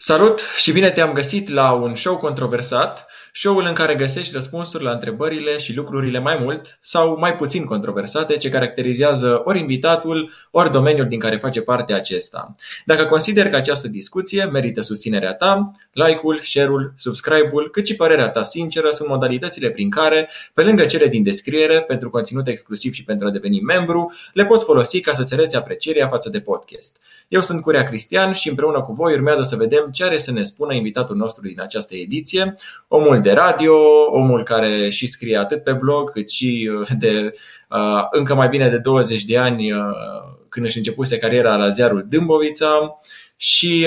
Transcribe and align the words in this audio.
Salut 0.00 0.40
și 0.56 0.72
bine 0.72 0.90
te-am 0.90 1.12
găsit 1.12 1.48
la 1.48 1.72
un 1.72 1.94
show 1.96 2.16
controversat, 2.16 3.06
show-ul 3.32 3.64
în 3.66 3.72
care 3.72 3.94
găsești 3.94 4.34
răspunsuri 4.34 4.82
la 4.82 4.90
întrebările 4.90 5.58
și 5.58 5.74
lucrurile 5.74 6.18
mai 6.18 6.38
mult 6.40 6.78
sau 6.82 7.16
mai 7.18 7.36
puțin 7.36 7.64
controversate 7.64 8.36
ce 8.36 8.48
caracterizează 8.48 9.42
ori 9.44 9.58
invitatul, 9.58 10.32
ori 10.50 10.70
domeniul 10.70 11.08
din 11.08 11.18
care 11.18 11.36
face 11.36 11.60
parte 11.60 11.92
acesta. 11.92 12.54
Dacă 12.84 13.04
consider 13.04 13.50
că 13.50 13.56
această 13.56 13.88
discuție 13.88 14.44
merită 14.44 14.80
susținerea 14.80 15.34
ta, 15.34 15.72
like-ul, 16.06 16.40
share-ul, 16.42 16.92
subscribe-ul, 16.96 17.70
cât 17.70 17.86
și 17.86 17.96
părerea 17.96 18.28
ta 18.28 18.42
sinceră 18.42 18.90
sunt 18.90 19.08
modalitățile 19.08 19.70
prin 19.70 19.90
care, 19.90 20.28
pe 20.54 20.62
lângă 20.62 20.84
cele 20.84 21.06
din 21.06 21.22
descriere, 21.22 21.80
pentru 21.80 22.10
conținut 22.10 22.46
exclusiv 22.46 22.92
și 22.92 23.04
pentru 23.04 23.26
a 23.26 23.30
deveni 23.30 23.60
membru, 23.60 24.12
le 24.32 24.46
poți 24.46 24.64
folosi 24.64 25.00
ca 25.00 25.12
să-ți 25.12 25.34
arăți 25.34 25.56
aprecierea 25.56 26.08
față 26.08 26.30
de 26.30 26.40
podcast. 26.40 27.00
Eu 27.28 27.40
sunt 27.40 27.62
Curea 27.62 27.84
Cristian 27.84 28.32
și 28.32 28.48
împreună 28.48 28.82
cu 28.82 28.92
voi 28.92 29.12
urmează 29.12 29.42
să 29.42 29.56
vedem 29.56 29.88
ce 29.92 30.04
are 30.04 30.18
să 30.18 30.32
ne 30.32 30.42
spună 30.42 30.74
invitatul 30.74 31.16
nostru 31.16 31.46
din 31.46 31.60
această 31.60 31.94
ediție, 31.94 32.56
omul 32.88 33.20
de 33.20 33.32
radio, 33.32 33.74
omul 34.10 34.42
care 34.42 34.90
și 34.90 35.06
scrie 35.06 35.36
atât 35.36 35.62
pe 35.62 35.72
blog 35.72 36.10
cât 36.10 36.30
și 36.30 36.70
uh, 36.80 36.88
de 36.98 37.32
uh, 37.70 38.06
încă 38.10 38.34
mai 38.34 38.48
bine 38.48 38.68
de 38.68 38.78
20 38.78 39.24
de 39.24 39.38
ani 39.38 39.72
uh, 39.72 39.80
când 40.48 40.66
își 40.66 40.76
începuse 40.76 41.18
cariera 41.18 41.56
la 41.56 41.70
ziarul 41.70 42.06
Dâmbovița 42.08 42.98
și 43.40 43.86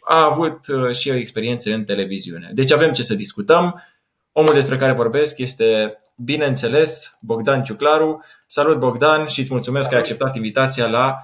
a 0.00 0.24
avut 0.24 0.58
și 0.92 1.10
o 1.10 1.14
experiență 1.14 1.72
în 1.72 1.84
televiziune. 1.84 2.50
Deci 2.54 2.72
avem 2.72 2.92
ce 2.92 3.02
să 3.02 3.14
discutăm. 3.14 3.82
Omul 4.32 4.54
despre 4.54 4.76
care 4.76 4.92
vorbesc 4.92 5.38
este, 5.38 5.98
bineînțeles, 6.16 7.18
Bogdan 7.20 7.62
Ciuclaru. 7.62 8.24
Salut 8.46 8.78
Bogdan 8.78 9.26
și 9.26 9.40
îți 9.40 9.52
mulțumesc 9.52 9.88
că 9.88 9.94
ai 9.94 10.00
acceptat 10.00 10.36
invitația 10.36 10.86
la 10.86 11.18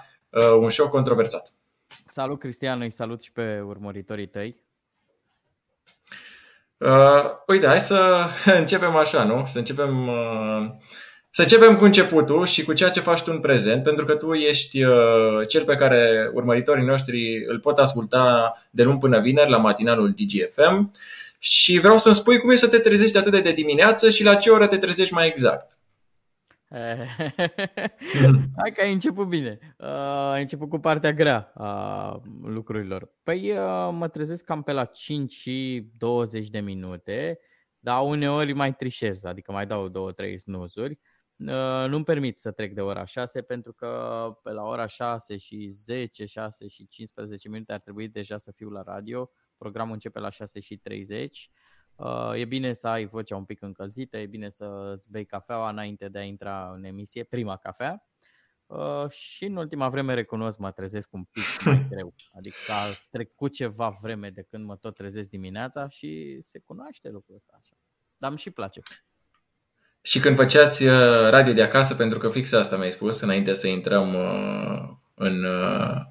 un 0.61 0.71
show 0.71 0.89
controversat. 0.89 1.53
Salut 2.11 2.39
Cristian, 2.39 2.81
îi 2.81 2.91
salut 2.91 3.23
și 3.23 3.33
pe 3.33 3.61
urmăritorii 3.61 4.29
tăi. 4.29 4.67
Uh, 6.79 7.25
uite, 7.47 7.67
hai 7.67 7.81
să 7.81 8.27
începem 8.61 8.97
așa, 8.97 9.25
nu? 9.25 9.45
Să 9.47 9.59
începem, 9.59 10.09
uh, 10.09 10.71
să 11.39 11.45
începem 11.45 11.77
cu 11.77 11.85
începutul 11.85 12.47
și 12.47 12.65
cu 12.65 12.73
ceea 12.73 12.91
ce 12.91 13.01
faci 13.01 13.23
tu 13.23 13.31
în 13.35 13.41
prezent, 13.41 13.83
pentru 13.83 14.05
că 14.05 14.15
tu 14.15 14.33
ești 14.33 14.85
uh, 14.85 15.49
cel 15.49 15.65
pe 15.65 15.77
care 15.77 16.31
urmăritorii 16.35 16.85
noștri 16.85 17.45
îl 17.47 17.61
pot 17.61 17.79
asculta 17.79 18.55
de 18.71 18.83
luni 18.83 18.99
până 18.99 19.21
vineri 19.21 19.51
la 19.51 19.57
matinalul 19.57 20.11
DGFM 20.17 20.93
și 21.39 21.79
vreau 21.79 21.99
să-mi 21.99 22.15
spui 22.15 22.39
cum 22.39 22.51
e 22.51 22.57
să 22.57 22.69
te 22.69 22.79
trezești 22.79 23.17
atât 23.17 23.43
de 23.43 23.53
dimineață 23.53 24.11
și 24.11 24.25
la 24.25 24.35
ce 24.35 24.51
oră 24.51 24.67
te 24.67 24.77
trezești 24.77 25.15
mai 25.15 25.27
exact. 25.27 25.79
Hai 28.59 28.71
că 28.75 28.81
ai 28.83 28.93
început 28.93 29.27
bine. 29.27 29.59
Uh, 29.77 30.31
ai 30.33 30.41
început 30.41 30.69
cu 30.69 30.79
partea 30.79 31.13
grea 31.13 31.53
a 31.55 32.23
lucrurilor. 32.45 33.11
Păi 33.23 33.51
uh, 33.51 33.91
mă 33.93 34.09
trezesc 34.09 34.45
cam 34.45 34.63
pe 34.63 34.73
la 34.73 34.85
5 34.85 35.33
și 35.33 35.87
20 35.99 36.49
de 36.49 36.61
minute, 36.61 37.39
dar 37.79 38.03
uneori 38.03 38.53
mai 38.53 38.75
trișez, 38.75 39.25
adică 39.25 39.53
mai 39.53 39.67
dau 39.67 40.13
2-3 40.13 40.35
snuzuri. 40.37 40.99
Uh, 41.01 41.17
nu-mi 41.89 42.05
permit 42.05 42.39
să 42.39 42.51
trec 42.51 42.75
de 42.75 42.81
ora 42.81 43.05
6 43.05 43.43
pentru 43.43 43.73
că 43.73 43.89
pe 44.43 44.51
la 44.51 44.63
ora 44.63 44.87
6 44.87 45.37
și 45.37 45.69
10, 45.69 46.25
6 46.25 46.67
și 46.67 46.89
15 46.89 47.49
minute 47.49 47.73
ar 47.73 47.81
trebui 47.81 48.09
deja 48.09 48.39
să 48.39 48.53
fiu 48.53 48.69
la 48.69 48.83
radio. 48.83 49.31
Programul 49.57 49.93
începe 49.93 50.19
la 50.19 50.31
6 50.31 50.61
și 50.61 50.77
30 50.77 51.51
Uh, 51.99 52.33
e 52.35 52.45
bine 52.45 52.73
să 52.73 52.89
ai 52.89 53.07
vocea 53.07 53.37
un 53.37 53.45
pic 53.45 53.63
încălzită, 53.63 54.17
e 54.17 54.27
bine 54.27 54.49
să 54.49 54.93
îți 54.95 55.11
bei 55.11 55.27
cafeaua 55.27 55.71
înainte 55.71 56.09
de 56.09 56.19
a 56.19 56.23
intra 56.23 56.73
în 56.73 56.85
emisie, 56.85 57.25
prima 57.25 57.57
cafea. 57.57 58.09
Uh, 58.67 59.11
și 59.11 59.45
în 59.45 59.57
ultima 59.57 59.89
vreme 59.89 60.15
recunosc, 60.15 60.59
mă 60.59 60.71
trezesc 60.71 61.13
un 61.13 61.25
pic 61.25 61.43
mai 61.65 61.87
greu. 61.89 62.15
Adică 62.31 62.73
a 62.73 62.85
trecut 63.11 63.53
ceva 63.53 63.99
vreme 64.01 64.31
de 64.31 64.43
când 64.43 64.65
mă 64.65 64.77
tot 64.77 64.95
trezesc 64.95 65.31
dimineața 65.31 65.89
și 65.89 66.41
se 66.41 66.59
cunoaște 66.59 67.09
lucrul 67.09 67.35
ăsta 67.35 67.59
așa. 67.61 67.77
Dar 68.17 68.31
îmi 68.31 68.39
și 68.39 68.51
place. 68.51 68.81
Și 70.03 70.21
când 70.21 70.37
făceați 70.37 70.85
uh, 70.85 70.93
radio 71.31 71.53
de 71.53 71.63
acasă, 71.63 71.95
pentru 71.95 72.19
că 72.19 72.29
fix 72.29 72.53
asta 72.53 72.77
mi-ai 72.77 72.91
spus 72.91 73.21
înainte 73.21 73.55
să 73.55 73.67
intrăm 73.67 74.17
în, 75.15 75.45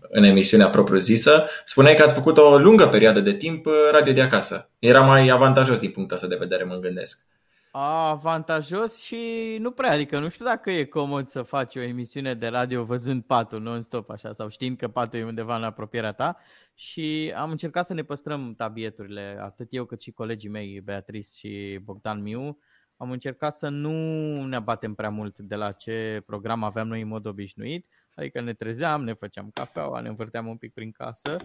în 0.10 0.24
emisiunea 0.24 0.70
propriu-zisă, 0.70 1.48
spuneai 1.66 1.96
că 1.96 2.04
ați 2.04 2.14
făcut 2.14 2.38
o 2.38 2.58
lungă 2.58 2.88
perioadă 2.88 3.20
de 3.20 3.34
timp 3.34 3.66
uh, 3.66 3.74
radio 3.92 4.14
de 4.14 4.22
acasă. 4.22 4.70
Era 4.80 5.02
mai 5.02 5.28
avantajos 5.28 5.80
din 5.80 5.92
punctul 5.92 6.16
ăsta 6.16 6.28
de 6.28 6.36
vedere, 6.36 6.64
mă 6.64 6.76
gândesc. 6.76 7.26
Avantajos 7.72 9.04
și 9.04 9.18
nu 9.60 9.72
prea, 9.72 9.92
adică 9.92 10.20
nu 10.20 10.30
știu 10.30 10.46
dacă 10.46 10.72
e 10.72 10.86
comod 10.86 11.28
să 11.28 11.42
faci 11.42 11.76
o 11.76 11.82
emisiune 11.82 12.34
de 12.34 12.48
radio 12.48 12.84
văzând 12.84 13.24
patul 13.24 13.62
non-stop 13.62 14.10
așa 14.10 14.34
sau 14.34 14.50
știind 14.50 14.78
că 14.78 14.88
patul 14.88 15.20
e 15.20 15.24
undeva 15.24 15.56
în 15.56 15.64
apropierea 15.64 16.12
ta 16.12 16.38
și 16.74 17.34
am 17.36 17.50
încercat 17.50 17.86
să 17.86 17.94
ne 17.94 18.04
păstrăm 18.04 18.54
tabieturile, 18.58 19.38
atât 19.42 19.68
eu 19.70 19.86
cât 19.86 20.02
și 20.02 20.12
colegii 20.12 20.50
mei, 20.50 20.82
Beatrice 20.84 21.30
și 21.36 21.80
Bogdan 21.84 22.22
Miu, 22.22 22.58
am 22.98 23.12
încercat 23.12 23.54
să 23.54 23.70
nu 23.70 23.92
ne 24.46 24.56
abatem 24.56 24.94
prea 24.94 25.10
mult 25.10 25.40
de 25.40 25.56
la 25.56 25.72
ce 25.72 26.24
program 26.26 26.64
aveam 26.64 26.88
noi 26.88 27.02
în 27.02 27.08
mod 27.08 27.26
obișnuit, 27.26 27.88
Adică 28.18 28.42
ne 28.42 28.54
trezeam, 28.54 29.04
ne 29.04 29.14
făceam 29.14 29.50
cafeaua, 29.54 30.00
ne 30.00 30.08
învârteam 30.08 30.48
un 30.48 30.58
pic 30.58 30.74
prin 30.74 30.92
casă, 30.92 31.38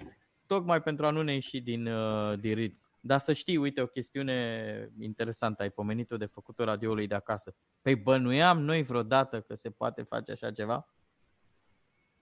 tocmai 0.47 0.83
pentru 0.83 1.07
a 1.07 1.11
nu 1.11 1.23
ne 1.23 1.33
ieși 1.33 1.61
din, 1.61 1.87
uh, 1.87 2.39
din 2.39 2.55
ritm. 2.55 2.81
Dar 3.01 3.19
să 3.19 3.33
știi, 3.33 3.57
uite, 3.57 3.81
o 3.81 3.87
chestiune 3.87 4.89
interesantă, 5.01 5.63
ai 5.63 5.71
pomenit-o 5.71 6.17
de 6.17 6.27
făcutul 6.27 6.65
radioului 6.65 7.07
de 7.07 7.15
acasă. 7.15 7.55
Păi 7.83 7.95
bănuiam 7.95 8.61
noi 8.61 8.83
vreodată 8.83 9.41
că 9.41 9.55
se 9.55 9.71
poate 9.71 10.03
face 10.03 10.33
așa 10.33 10.51
ceva? 10.51 10.89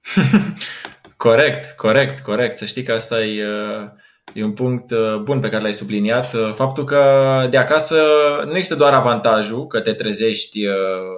corect, 1.16 1.76
corect, 1.76 2.20
corect. 2.20 2.56
Să 2.56 2.64
știi 2.64 2.82
că 2.82 2.92
asta 2.92 3.24
e, 3.24 3.46
uh, 3.46 3.90
e 4.32 4.44
un 4.44 4.52
punct 4.52 4.90
uh, 4.90 5.16
bun 5.16 5.40
pe 5.40 5.48
care 5.48 5.62
l-ai 5.62 5.74
subliniat. 5.74 6.34
Faptul 6.54 6.84
că 6.84 7.02
de 7.50 7.56
acasă 7.56 8.02
nu 8.44 8.56
există 8.56 8.74
doar 8.74 8.94
avantajul 8.94 9.66
că 9.66 9.80
te 9.80 9.92
trezești, 9.92 10.66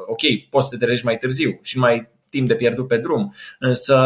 ok, 0.07 0.21
poți 0.51 0.69
să 0.69 0.77
te 0.77 0.85
trezești 0.85 1.05
mai 1.05 1.19
târziu 1.19 1.59
și 1.63 1.79
mai 1.79 2.11
timp 2.33 2.49
de 2.49 2.55
pierdut 2.55 2.89
pe 2.89 2.97
drum. 2.97 3.35
Însă 3.59 3.97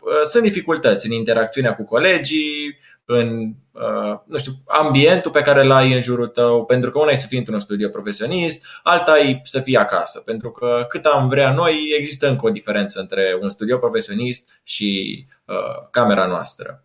uh, 0.00 0.20
sunt 0.22 0.42
dificultăți 0.42 1.06
în 1.06 1.12
interacțiunea 1.12 1.74
cu 1.74 1.84
colegii, 1.84 2.78
în 3.04 3.52
uh, 3.72 4.18
nu 4.26 4.38
știu, 4.38 4.52
ambientul 4.66 5.30
pe 5.30 5.40
care 5.40 5.62
l-ai 5.62 5.92
în 5.92 6.02
jurul 6.02 6.26
tău, 6.26 6.64
pentru 6.64 6.90
că 6.90 6.98
una 6.98 7.10
e 7.10 7.16
să 7.16 7.26
fii 7.26 7.38
într-un 7.38 7.60
studio 7.60 7.88
profesionist, 7.88 8.64
alta 8.82 9.18
e 9.18 9.40
să 9.42 9.60
fii 9.60 9.76
acasă, 9.76 10.18
pentru 10.18 10.50
că 10.50 10.86
cât 10.88 11.04
am 11.04 11.28
vrea 11.28 11.52
noi, 11.52 11.74
există 11.98 12.28
încă 12.28 12.46
o 12.46 12.50
diferență 12.50 13.00
între 13.00 13.38
un 13.40 13.50
studio 13.50 13.78
profesionist 13.78 14.60
și 14.62 15.24
uh, 15.44 15.88
camera 15.90 16.26
noastră. 16.26 16.84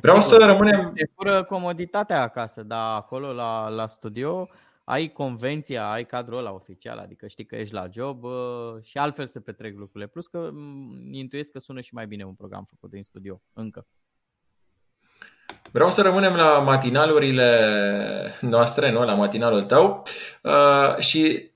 Vreau 0.00 0.20
să 0.20 0.36
rămânem. 0.36 0.92
E 0.94 1.10
pură 1.14 1.42
comoditatea 1.42 2.22
acasă, 2.22 2.62
dar 2.62 2.96
acolo 2.96 3.32
la, 3.32 3.68
la 3.68 3.88
studio 3.88 4.48
ai 4.84 5.08
convenția, 5.08 5.90
ai 5.90 6.04
cadrul 6.04 6.38
ăla 6.38 6.52
oficial, 6.52 6.98
adică 6.98 7.26
știi 7.26 7.44
că 7.44 7.56
ești 7.56 7.74
la 7.74 7.86
job 7.92 8.24
și 8.82 8.98
altfel 8.98 9.26
se 9.26 9.40
petrec 9.40 9.76
lucrurile. 9.76 10.06
Plus 10.06 10.26
că 10.26 10.50
intuiesc 11.10 11.52
că 11.52 11.58
sună 11.58 11.80
și 11.80 11.94
mai 11.94 12.06
bine 12.06 12.24
un 12.24 12.34
program 12.34 12.64
făcut 12.64 12.92
în 12.92 13.02
studio, 13.02 13.40
încă. 13.52 13.86
Vreau 15.70 15.90
să 15.90 16.02
rămânem 16.02 16.34
la 16.34 16.58
matinalurile 16.58 17.70
noastre, 18.40 18.90
nu? 18.90 19.04
la 19.04 19.14
matinalul 19.14 19.64
tău 19.64 20.02
uh, 20.42 20.96
și 20.98 21.50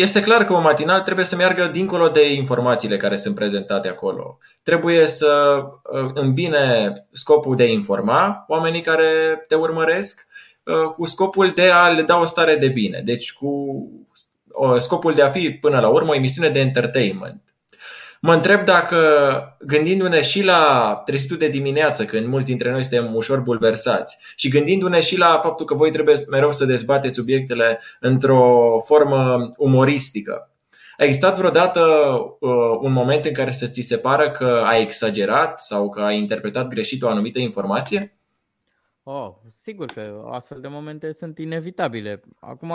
este 0.00 0.20
clar 0.20 0.44
că 0.44 0.52
un 0.52 0.62
matinal 0.62 1.00
trebuie 1.00 1.24
să 1.24 1.36
meargă 1.36 1.66
dincolo 1.66 2.08
de 2.08 2.34
informațiile 2.34 2.96
care 2.96 3.16
sunt 3.16 3.34
prezentate 3.34 3.88
acolo. 3.88 4.38
Trebuie 4.62 5.06
să 5.06 5.62
uh, 5.92 6.10
îmbine 6.14 6.92
scopul 7.12 7.56
de 7.56 7.62
a 7.62 7.66
informa 7.66 8.44
oamenii 8.48 8.80
care 8.80 9.44
te 9.48 9.54
urmăresc 9.54 10.26
Uh, 10.66 10.92
cu 10.96 11.04
scopul 11.06 11.50
de 11.50 11.70
a 11.70 11.88
le 11.88 12.02
da 12.02 12.18
o 12.18 12.24
stare 12.24 12.56
de 12.56 12.68
bine. 12.68 13.00
Deci 13.04 13.32
cu 13.32 13.82
scopul 14.78 15.14
de 15.14 15.22
a 15.22 15.30
fi 15.30 15.50
până 15.50 15.80
la 15.80 15.88
urmă 15.88 16.10
o 16.10 16.14
emisiune 16.14 16.48
de 16.48 16.60
entertainment. 16.60 17.55
Mă 18.20 18.32
întreb 18.32 18.64
dacă, 18.64 18.98
gândindu-ne 19.60 20.22
și 20.22 20.44
la 20.44 20.92
trezitul 21.04 21.36
de 21.36 21.48
dimineață, 21.48 22.04
când 22.04 22.26
mulți 22.26 22.46
dintre 22.46 22.70
noi 22.70 22.84
suntem 22.84 23.14
ușor 23.14 23.40
bulversați, 23.40 24.18
și 24.36 24.48
gândindu-ne 24.48 25.00
și 25.00 25.18
la 25.18 25.40
faptul 25.42 25.66
că 25.66 25.74
voi 25.74 25.90
trebuie 25.90 26.16
mereu 26.30 26.52
să 26.52 26.64
dezbateți 26.64 27.14
subiectele 27.14 27.80
într-o 28.00 28.80
formă 28.84 29.48
umoristică, 29.56 30.50
a 30.98 31.04
existat 31.04 31.36
vreodată 31.36 31.80
uh, 32.40 32.78
un 32.80 32.92
moment 32.92 33.24
în 33.24 33.32
care 33.32 33.50
să 33.50 33.66
ți 33.66 33.80
se 33.80 33.98
pară 33.98 34.30
că 34.30 34.62
ai 34.64 34.82
exagerat 34.82 35.60
sau 35.60 35.90
că 35.90 36.00
ai 36.00 36.18
interpretat 36.18 36.68
greșit 36.68 37.02
o 37.02 37.08
anumită 37.08 37.38
informație? 37.38 38.18
Oh, 39.02 39.34
sigur 39.48 39.86
că 39.86 40.22
astfel 40.30 40.60
de 40.60 40.68
momente 40.68 41.12
sunt 41.12 41.38
inevitabile. 41.38 42.20
Acum, 42.40 42.70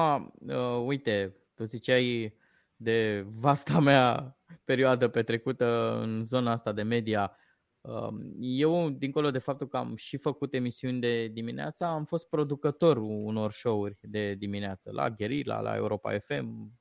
uh, 0.47 0.83
uite, 0.85 1.35
tu 1.55 1.63
ziceai 1.63 2.33
de 2.75 3.25
vasta 3.39 3.79
mea 3.79 4.37
perioadă 4.71 5.07
petrecută 5.07 5.99
în 6.01 6.23
zona 6.23 6.51
asta 6.51 6.71
de 6.71 6.81
media. 6.81 7.37
Uh, 7.81 8.09
eu, 8.39 8.89
dincolo 8.89 9.31
de 9.31 9.39
faptul 9.39 9.67
că 9.67 9.77
am 9.77 9.95
și 9.95 10.17
făcut 10.17 10.53
emisiuni 10.53 10.99
de 10.99 11.27
dimineața, 11.27 11.87
am 11.87 12.05
fost 12.05 12.29
producător 12.29 12.97
unor 12.97 13.51
show-uri 13.51 13.97
de 14.01 14.33
dimineață, 14.33 14.91
la 14.91 15.09
Guerilla, 15.09 15.59
la 15.59 15.75
Europa 15.75 16.19
FM, 16.19 16.71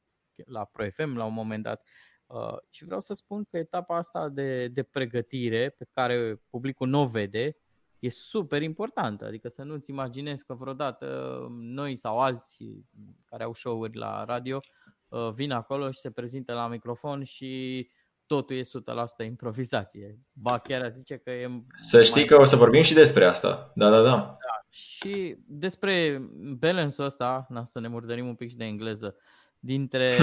la 0.47 0.65
Pro 0.65 0.91
FM 0.91 1.17
la 1.17 1.25
un 1.25 1.33
moment 1.33 1.63
dat. 1.63 1.87
Uh, 2.27 2.57
și 2.71 2.85
vreau 2.85 3.01
să 3.01 3.15
spun 3.15 3.45
că 3.45 3.59
etapa 3.59 3.97
asta 3.97 4.29
de, 4.29 4.69
de 4.69 4.83
pregătire 4.83 5.69
pe 5.69 5.87
care 5.93 6.43
publicul 6.51 6.89
nu 6.89 7.01
o 7.01 7.07
vede, 7.07 7.57
e 7.99 8.11
super 8.11 8.63
importantă. 8.63 9.25
Adică 9.25 9.49
să 9.49 9.63
nu-ți 9.63 9.91
imaginezi 9.91 10.45
că 10.45 10.55
vreodată 10.55 11.47
noi 11.51 11.97
sau 11.97 12.19
alții 12.19 12.89
care 13.25 13.45
au 13.45 13.55
show-uri 13.55 13.97
la 13.97 14.25
radio 14.25 14.57
uh, 14.57 15.00
vin 15.35 15.51
acolo 15.53 15.91
și 15.91 15.99
se 15.99 16.11
prezintă 16.11 16.53
la 16.53 16.69
microfon 16.69 17.25
și 17.25 17.89
totul 18.27 18.57
e 18.57 18.63
100% 18.63 19.27
improvizație. 19.27 20.19
Ba 20.33 20.59
chiar 20.59 20.91
zice 20.91 21.17
că 21.17 21.31
e... 21.31 21.63
Să 21.75 22.03
știi 22.03 22.15
mai... 22.15 22.25
că 22.25 22.37
o 22.37 22.45
să 22.45 22.57
vorbim 22.57 22.83
și 22.83 22.95
despre 22.95 23.25
asta. 23.25 23.73
Da, 23.75 23.91
da, 23.91 24.03
da. 24.03 24.11
da. 24.11 24.37
Și 24.69 25.37
despre 25.47 26.23
balance-ul 26.59 27.07
ăsta, 27.07 27.47
na, 27.49 27.65
să 27.65 27.81
ne 27.81 27.89
murdărim 27.89 28.27
un 28.27 28.35
pic 28.35 28.49
și 28.49 28.57
de 28.57 28.65
engleză, 28.65 29.17
dintre 29.59 30.17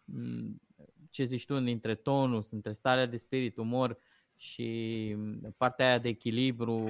ce 1.10 1.24
zici 1.24 1.44
tu, 1.44 1.58
dintre 1.58 1.94
tonus, 1.94 2.50
între 2.50 2.72
starea 2.72 3.06
de 3.06 3.16
spirit, 3.16 3.56
umor 3.56 3.98
și 4.36 5.16
partea 5.56 5.86
aia 5.86 5.98
de 5.98 6.08
echilibru 6.08 6.86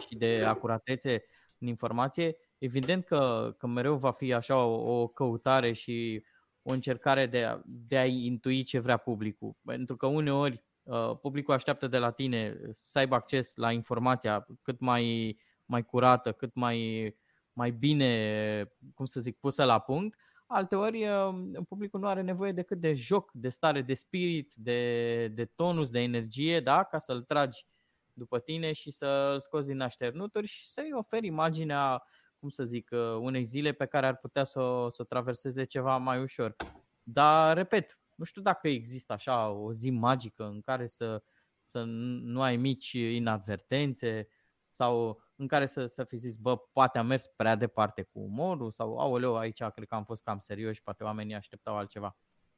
și 0.00 0.16
de 0.16 0.42
acuratețe 0.46 1.24
în 1.58 1.66
informație, 1.66 2.36
evident 2.58 3.04
că, 3.04 3.54
că 3.58 3.66
mereu 3.66 3.96
va 3.96 4.12
fi 4.12 4.32
așa 4.32 4.64
o, 4.64 5.00
o 5.00 5.06
căutare 5.06 5.72
și 5.72 6.24
o 6.68 6.72
încercare 6.72 7.26
de 7.26 7.44
a, 7.44 7.60
de 7.64 7.96
a 7.96 8.04
intui 8.04 8.62
ce 8.62 8.78
vrea 8.78 8.96
publicul. 8.96 9.56
Pentru 9.64 9.96
că 9.96 10.06
uneori 10.06 10.64
uh, 10.82 11.18
publicul 11.20 11.54
așteaptă 11.54 11.86
de 11.86 11.98
la 11.98 12.10
tine 12.10 12.58
să 12.70 12.98
aibă 12.98 13.14
acces 13.14 13.56
la 13.56 13.72
informația 13.72 14.46
cât 14.62 14.80
mai, 14.80 15.36
mai 15.64 15.84
curată, 15.84 16.32
cât 16.32 16.54
mai, 16.54 17.14
mai 17.52 17.70
bine, 17.70 18.72
cum 18.94 19.04
să 19.04 19.20
zic, 19.20 19.38
pusă 19.38 19.64
la 19.64 19.78
punct. 19.78 20.18
Alteori 20.46 21.08
uh, 21.08 21.34
publicul 21.68 22.00
nu 22.00 22.06
are 22.06 22.22
nevoie 22.22 22.52
decât 22.52 22.80
de 22.80 22.94
joc, 22.94 23.30
de 23.32 23.48
stare 23.48 23.82
de 23.82 23.94
spirit, 23.94 24.52
de, 24.54 25.28
de 25.28 25.44
tonus, 25.44 25.90
de 25.90 26.00
energie, 26.00 26.60
da? 26.60 26.84
ca 26.84 26.98
să-l 26.98 27.22
tragi 27.22 27.66
după 28.12 28.38
tine 28.38 28.72
și 28.72 28.90
să-l 28.90 29.40
scoți 29.40 29.66
din 29.66 29.80
așternuturi 29.80 30.46
și 30.46 30.66
să-i 30.66 30.90
oferi 30.92 31.26
imaginea 31.26 32.02
cum 32.38 32.48
să 32.48 32.64
zic, 32.64 32.90
uh, 32.92 33.16
unei 33.20 33.44
zile 33.44 33.72
pe 33.72 33.86
care 33.86 34.06
ar 34.06 34.16
putea 34.16 34.44
să 34.44 34.60
o, 34.60 34.88
să 34.88 35.02
o 35.02 35.04
traverseze 35.04 35.64
ceva 35.64 35.96
mai 35.96 36.22
ușor. 36.22 36.56
Dar, 37.02 37.56
repet, 37.56 38.00
nu 38.14 38.24
știu 38.24 38.42
dacă 38.42 38.68
există 38.68 39.12
așa 39.12 39.50
o 39.50 39.72
zi 39.72 39.90
magică 39.90 40.44
în 40.44 40.60
care 40.60 40.86
să, 40.86 41.22
să 41.60 41.82
nu 41.84 42.42
ai 42.42 42.56
mici 42.56 42.92
inadvertențe 42.92 44.28
sau 44.66 45.22
în 45.36 45.46
care 45.46 45.66
să, 45.66 45.86
să 45.86 46.04
fi 46.04 46.16
zis, 46.16 46.36
bă, 46.36 46.56
poate 46.56 46.98
am 46.98 47.06
mers 47.06 47.26
prea 47.26 47.54
departe 47.54 48.02
cu 48.02 48.20
umorul 48.20 48.70
sau, 48.70 48.98
aoleu, 48.98 49.36
aici 49.36 49.62
cred 49.62 49.88
că 49.88 49.94
am 49.94 50.04
fost 50.04 50.22
cam 50.22 50.38
serios 50.38 50.74
și 50.74 50.82
poate 50.82 51.04
oamenii 51.04 51.34
așteptau 51.34 51.76
altceva. 51.76 52.16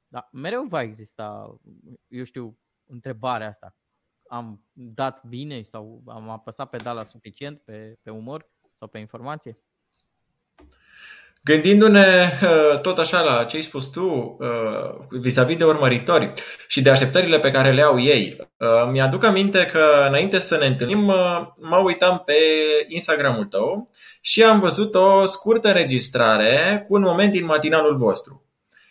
Dar 0.08 0.28
mereu 0.32 0.64
va 0.64 0.82
exista, 0.82 1.58
eu 2.06 2.24
știu, 2.24 2.58
întrebarea 2.84 3.48
asta. 3.48 3.76
Am 4.28 4.64
dat 4.72 5.24
bine 5.24 5.62
sau 5.62 6.02
am 6.06 6.28
apăsat 6.28 6.70
pedala 6.70 7.04
suficient 7.04 7.60
pe, 7.60 7.98
pe 8.02 8.10
umor 8.10 8.50
sau 8.70 8.88
pe 8.88 8.98
informație? 8.98 9.58
Gândindu-ne 11.40 12.32
uh, 12.42 12.80
tot 12.80 12.98
așa 12.98 13.20
la 13.20 13.44
ce 13.44 13.56
ai 13.56 13.62
spus 13.62 13.86
tu 13.86 14.36
uh, 14.40 15.18
vis-a-vis 15.20 15.56
de 15.56 15.64
urmăritori 15.64 16.32
și 16.66 16.82
de 16.82 16.90
așteptările 16.90 17.38
pe 17.38 17.50
care 17.50 17.72
le 17.72 17.82
au 17.82 18.00
ei, 18.00 18.36
uh, 18.56 18.90
mi-aduc 18.90 19.24
aminte 19.24 19.66
că 19.66 20.04
înainte 20.08 20.38
să 20.38 20.56
ne 20.56 20.66
întâlnim 20.66 21.12
mă 21.60 21.76
uitam 21.84 22.22
pe 22.26 22.34
Instagramul 22.88 23.44
tău 23.44 23.90
și 24.20 24.42
am 24.42 24.60
văzut 24.60 24.94
o 24.94 25.26
scurtă 25.26 25.68
înregistrare 25.68 26.84
cu 26.88 26.94
un 26.94 27.02
moment 27.02 27.32
din 27.32 27.44
matinalul 27.44 27.96
vostru. 27.96 28.42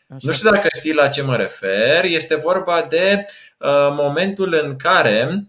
Așa. 0.09 0.19
Nu 0.21 0.31
știu 0.31 0.50
dacă 0.50 0.67
știi 0.77 0.93
la 0.93 1.07
ce 1.07 1.21
mă 1.21 1.35
refer. 1.35 2.03
Este 2.03 2.35
vorba 2.35 2.85
de 2.89 3.25
uh, 3.57 3.89
momentul 3.91 4.59
în 4.63 4.75
care 4.75 5.47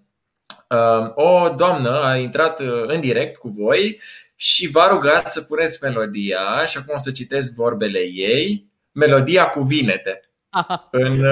uh, 0.69 1.11
o 1.15 1.49
doamnă 1.49 2.03
a 2.03 2.17
intrat 2.17 2.61
în 2.87 3.01
direct 3.01 3.37
cu 3.37 3.49
voi 3.49 4.01
și 4.41 4.69
v-a 4.69 4.89
rugat 4.89 5.31
să 5.31 5.41
puneți 5.41 5.79
melodia 5.83 6.67
și 6.67 6.79
acum 6.79 6.95
o 6.95 6.99
să 6.99 7.11
citesc 7.11 7.55
vorbele 7.55 7.99
ei. 7.99 8.67
Melodia 8.93 9.49
cu 9.49 9.61
vinete. 9.61 10.21
În, 10.91 11.25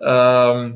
uh, 0.00 0.70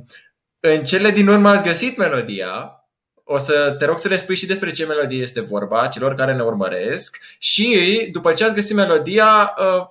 în 0.60 0.84
cele 0.84 1.10
din 1.10 1.28
urmă 1.28 1.48
ați 1.48 1.64
găsit 1.64 1.96
melodia. 1.96 2.76
O 3.24 3.38
să 3.38 3.74
te 3.78 3.84
rog 3.84 3.98
să 3.98 4.08
le 4.08 4.16
spui 4.16 4.36
și 4.36 4.46
despre 4.46 4.72
ce 4.72 4.86
melodie 4.86 5.22
este 5.22 5.40
vorba 5.40 5.86
celor 5.86 6.14
care 6.14 6.34
ne 6.34 6.42
urmăresc 6.42 7.18
și 7.38 8.08
după 8.12 8.32
ce 8.32 8.44
ați 8.44 8.54
găsit 8.54 8.76
melodia, 8.76 9.54
uh, 9.58 9.86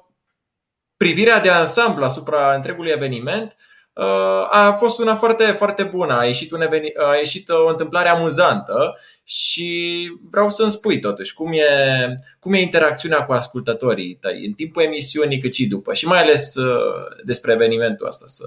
privirea 0.97 1.39
de 1.39 1.49
ansamblu 1.49 2.03
asupra 2.03 2.55
întregului 2.55 2.91
eveniment 2.91 3.55
Uh, 3.55 3.70
a 4.49 4.75
fost 4.77 4.99
una 4.99 5.15
foarte, 5.15 5.43
foarte 5.43 5.83
bună. 5.83 6.13
A 6.13 6.25
ieșit, 6.25 6.51
un 6.51 6.61
eveni- 6.61 6.95
a 7.11 7.15
ieșit 7.15 7.49
o 7.49 7.67
întâmplare 7.67 8.09
amuzantă 8.09 8.97
și 9.23 10.09
vreau 10.29 10.49
să-mi 10.49 10.71
spui 10.71 10.99
totuși 10.99 11.33
cum 11.33 11.51
e, 11.53 11.65
cum 12.39 12.53
e 12.53 12.59
interacțiunea 12.59 13.25
cu 13.25 13.31
ascultătorii 13.31 14.15
tăi 14.15 14.45
în 14.45 14.53
timpul 14.53 14.81
emisiunii 14.81 15.39
cât 15.39 15.53
și 15.53 15.67
după 15.67 15.93
și 15.93 16.07
mai 16.07 16.21
ales 16.21 16.55
uh, 16.55 17.23
despre 17.23 17.53
evenimentul 17.53 18.07
ăsta 18.07 18.25
să 18.27 18.45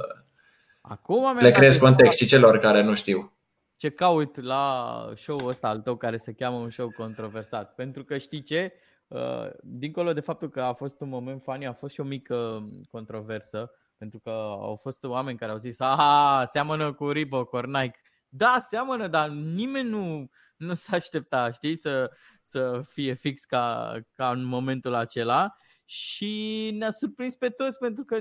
Acum 0.80 1.38
le 1.38 1.50
creezi 1.50 1.78
context 1.78 2.18
și 2.18 2.26
celor 2.26 2.58
care 2.58 2.82
nu 2.82 2.94
știu. 2.94 3.32
Ce 3.76 3.90
caut 3.90 4.40
la 4.42 4.94
show-ul 5.14 5.48
ăsta 5.48 5.68
al 5.68 5.80
tău 5.80 5.96
care 5.96 6.16
se 6.16 6.32
cheamă 6.32 6.56
un 6.56 6.70
show 6.70 6.90
controversat? 6.96 7.74
Pentru 7.74 8.04
că 8.04 8.18
știi 8.18 8.42
ce? 8.42 8.72
Uh, 9.08 9.50
dincolo 9.62 10.12
de 10.12 10.20
faptul 10.20 10.48
că 10.48 10.60
a 10.60 10.72
fost 10.72 11.00
un 11.00 11.08
moment 11.08 11.42
funny, 11.42 11.66
a 11.66 11.72
fost 11.72 11.94
și 11.94 12.00
o 12.00 12.04
mică 12.04 12.68
controversă 12.90 13.70
pentru 13.98 14.18
că 14.18 14.30
au 14.60 14.76
fost 14.76 15.04
oameni 15.04 15.38
care 15.38 15.50
au 15.50 15.58
zis, 15.58 15.80
aha, 15.80 16.44
seamănă 16.44 16.92
cu 16.92 17.10
Reebok 17.10 17.52
ori 17.52 17.70
Nike. 17.70 18.00
Da, 18.28 18.58
seamănă, 18.60 19.08
dar 19.08 19.28
nimeni 19.28 19.88
nu, 19.88 20.28
nu 20.56 20.74
s-a 20.74 20.96
aștepta, 20.96 21.50
știi, 21.50 21.76
să, 21.76 22.10
să 22.42 22.80
fie 22.88 23.14
fix 23.14 23.44
ca, 23.44 23.94
ca 24.12 24.30
în 24.30 24.44
momentul 24.44 24.94
acela. 24.94 25.54
Și 25.84 26.70
ne-a 26.78 26.90
surprins 26.90 27.36
pe 27.36 27.48
toți 27.48 27.78
pentru 27.78 28.04
că, 28.04 28.20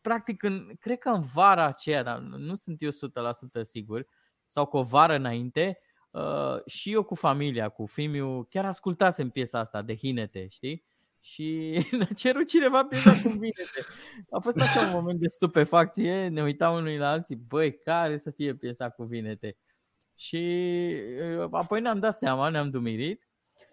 practic, 0.00 0.42
în, 0.42 0.72
cred 0.80 0.98
că 0.98 1.08
în 1.08 1.20
vara 1.20 1.64
aceea, 1.64 2.02
dar 2.02 2.18
nu 2.18 2.54
sunt 2.54 2.82
eu 2.82 2.90
100% 2.90 3.62
sigur, 3.62 4.06
sau 4.46 4.66
cu 4.66 4.76
o 4.76 4.82
vară 4.82 5.14
înainte, 5.14 5.78
uh, 6.10 6.64
și 6.66 6.92
eu 6.92 7.02
cu 7.02 7.14
familia, 7.14 7.68
cu 7.68 7.86
Fimiu, 7.86 8.44
chiar 8.50 8.64
ascultasem 8.64 9.30
piesa 9.30 9.58
asta 9.58 9.82
de 9.82 9.96
Hinete, 9.96 10.48
știi? 10.48 10.84
Și 11.24 11.78
ne-a 11.98 12.08
cerut 12.16 12.48
cineva 12.48 12.84
piesa 12.84 13.10
cu 13.10 13.28
vinete. 13.28 13.80
A 14.30 14.38
fost 14.38 14.60
așa 14.60 14.86
un 14.86 14.92
moment 14.92 15.20
de 15.20 15.26
stupefacție, 15.26 16.28
ne 16.28 16.42
uitam 16.42 16.74
unui 16.74 16.96
la 16.96 17.10
alții, 17.10 17.36
băi, 17.36 17.78
care 17.78 18.18
să 18.18 18.30
fie 18.30 18.54
piesa 18.54 18.90
cu 18.90 19.02
vinete? 19.02 19.56
Și 20.14 20.46
uh, 21.38 21.48
apoi 21.50 21.80
ne-am 21.80 21.98
dat 21.98 22.14
seama, 22.14 22.48
ne-am 22.48 22.70
dumirit 22.70 23.28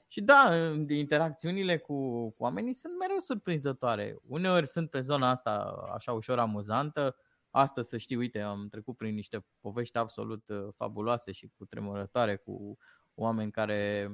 și 0.08 0.22
da, 0.22 0.50
interacțiunile 0.88 1.78
cu, 1.78 2.30
cu 2.30 2.44
oamenii 2.44 2.74
sunt 2.74 2.98
mereu 2.98 3.20
surprinzătoare. 3.20 4.18
Uneori 4.28 4.68
sunt 4.68 4.90
pe 4.90 5.00
zona 5.00 5.30
asta 5.30 5.86
așa 5.94 6.12
ușor 6.12 6.40
amuzantă, 6.40 7.16
Astăzi 7.52 7.90
să 7.90 7.98
știi, 7.98 8.16
uite, 8.16 8.40
am 8.40 8.68
trecut 8.68 8.98
prin 8.98 9.14
niște 9.14 9.46
povești 9.60 9.98
absolut 9.98 10.50
uh, 10.50 10.68
fabuloase 10.76 11.32
și 11.32 11.52
cu 11.58 11.66
tremurătoare, 11.66 12.36
cu 12.36 12.78
oameni 13.14 13.52
care 13.52 14.12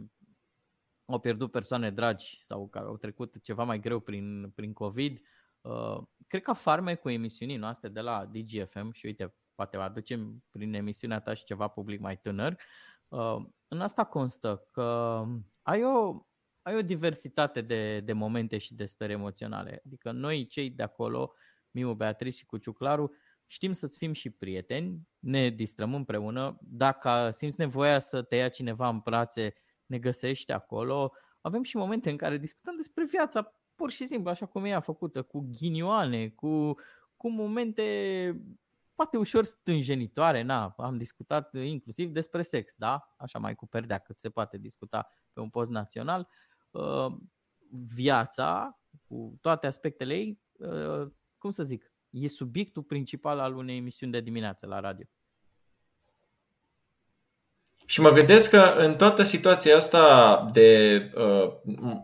au 1.07 1.19
pierdut 1.19 1.51
persoane 1.51 1.91
dragi 1.91 2.37
sau 2.41 2.67
care 2.67 2.85
au 2.85 2.97
trecut 2.97 3.41
ceva 3.41 3.63
mai 3.63 3.79
greu 3.79 3.99
prin, 3.99 4.51
prin 4.55 4.73
COVID. 4.73 5.21
Uh, 5.61 5.97
cred 6.27 6.41
că 6.41 6.53
farme 6.53 6.95
cu 6.95 7.09
emisiunii 7.09 7.55
noastre 7.55 7.89
de 7.89 7.99
la 7.99 8.25
DGFM 8.25 8.91
și 8.91 9.05
uite, 9.05 9.35
poate 9.55 9.77
aducem 9.77 10.43
prin 10.51 10.73
emisiunea 10.73 11.19
ta 11.19 11.33
și 11.33 11.43
ceva 11.43 11.67
public 11.67 11.99
mai 11.99 12.17
tânăr. 12.17 12.57
Uh, 13.07 13.45
în 13.67 13.81
asta 13.81 14.03
constă 14.03 14.67
că 14.71 15.23
ai 15.61 15.83
o, 15.83 16.25
ai 16.61 16.75
o 16.75 16.81
diversitate 16.81 17.61
de, 17.61 17.99
de 17.99 18.13
momente 18.13 18.57
și 18.57 18.73
de 18.73 18.85
stări 18.85 19.11
emoționale. 19.11 19.81
Adică 19.85 20.11
noi 20.11 20.47
cei 20.47 20.69
de 20.69 20.83
acolo, 20.83 21.33
Miu, 21.71 21.93
Beatrice 21.93 22.37
și 22.37 22.45
Cuciuclaru, 22.45 23.11
știm 23.45 23.71
să-ți 23.71 23.97
fim 23.97 24.13
și 24.13 24.29
prieteni, 24.29 25.07
ne 25.19 25.49
distrăm 25.49 25.93
împreună. 25.93 26.57
Dacă 26.61 27.29
simți 27.31 27.59
nevoia 27.59 27.99
să 27.99 28.21
te 28.21 28.35
ia 28.35 28.49
cineva 28.49 28.87
în 28.89 28.99
brațe 29.03 29.53
ne 29.87 29.99
găsește 29.99 30.53
acolo. 30.53 31.13
Avem 31.41 31.63
și 31.63 31.77
momente 31.77 32.09
în 32.09 32.17
care 32.17 32.37
discutăm 32.37 32.75
despre 32.75 33.05
viața 33.05 33.53
pur 33.75 33.91
și 33.91 34.05
simplu, 34.05 34.29
așa 34.29 34.45
cum 34.45 34.65
e 34.65 34.69
ea 34.69 34.79
făcută, 34.79 35.21
cu 35.21 35.47
ghinioane, 35.57 36.29
cu, 36.29 36.75
cu 37.17 37.29
momente 37.29 37.83
poate 38.95 39.17
ușor 39.17 39.43
stânjenitoare. 39.43 40.41
Na, 40.41 40.73
am 40.77 40.97
discutat 40.97 41.53
inclusiv 41.53 42.11
despre 42.11 42.41
sex, 42.41 42.73
da? 42.77 43.13
Așa 43.17 43.39
mai 43.39 43.55
cu 43.55 43.67
perdea 43.67 43.97
cât 43.97 44.19
se 44.19 44.29
poate 44.29 44.57
discuta 44.57 45.07
pe 45.33 45.39
un 45.39 45.49
post 45.49 45.71
național. 45.71 46.27
Uh, 46.71 47.15
viața, 47.69 48.79
cu 49.07 49.37
toate 49.41 49.67
aspectele 49.67 50.13
ei, 50.13 50.41
uh, 50.51 51.11
cum 51.37 51.51
să 51.51 51.63
zic, 51.63 51.91
e 52.09 52.27
subiectul 52.27 52.83
principal 52.83 53.39
al 53.39 53.55
unei 53.55 53.77
emisiuni 53.77 54.11
de 54.11 54.21
dimineață 54.21 54.65
la 54.65 54.79
radio. 54.79 55.05
Și 57.89 58.01
mă 58.01 58.11
gândesc 58.11 58.49
că 58.49 58.73
în 58.77 58.95
toată 58.95 59.23
situația 59.23 59.75
asta 59.75 60.49
de 60.53 61.01
uh, 61.15 61.51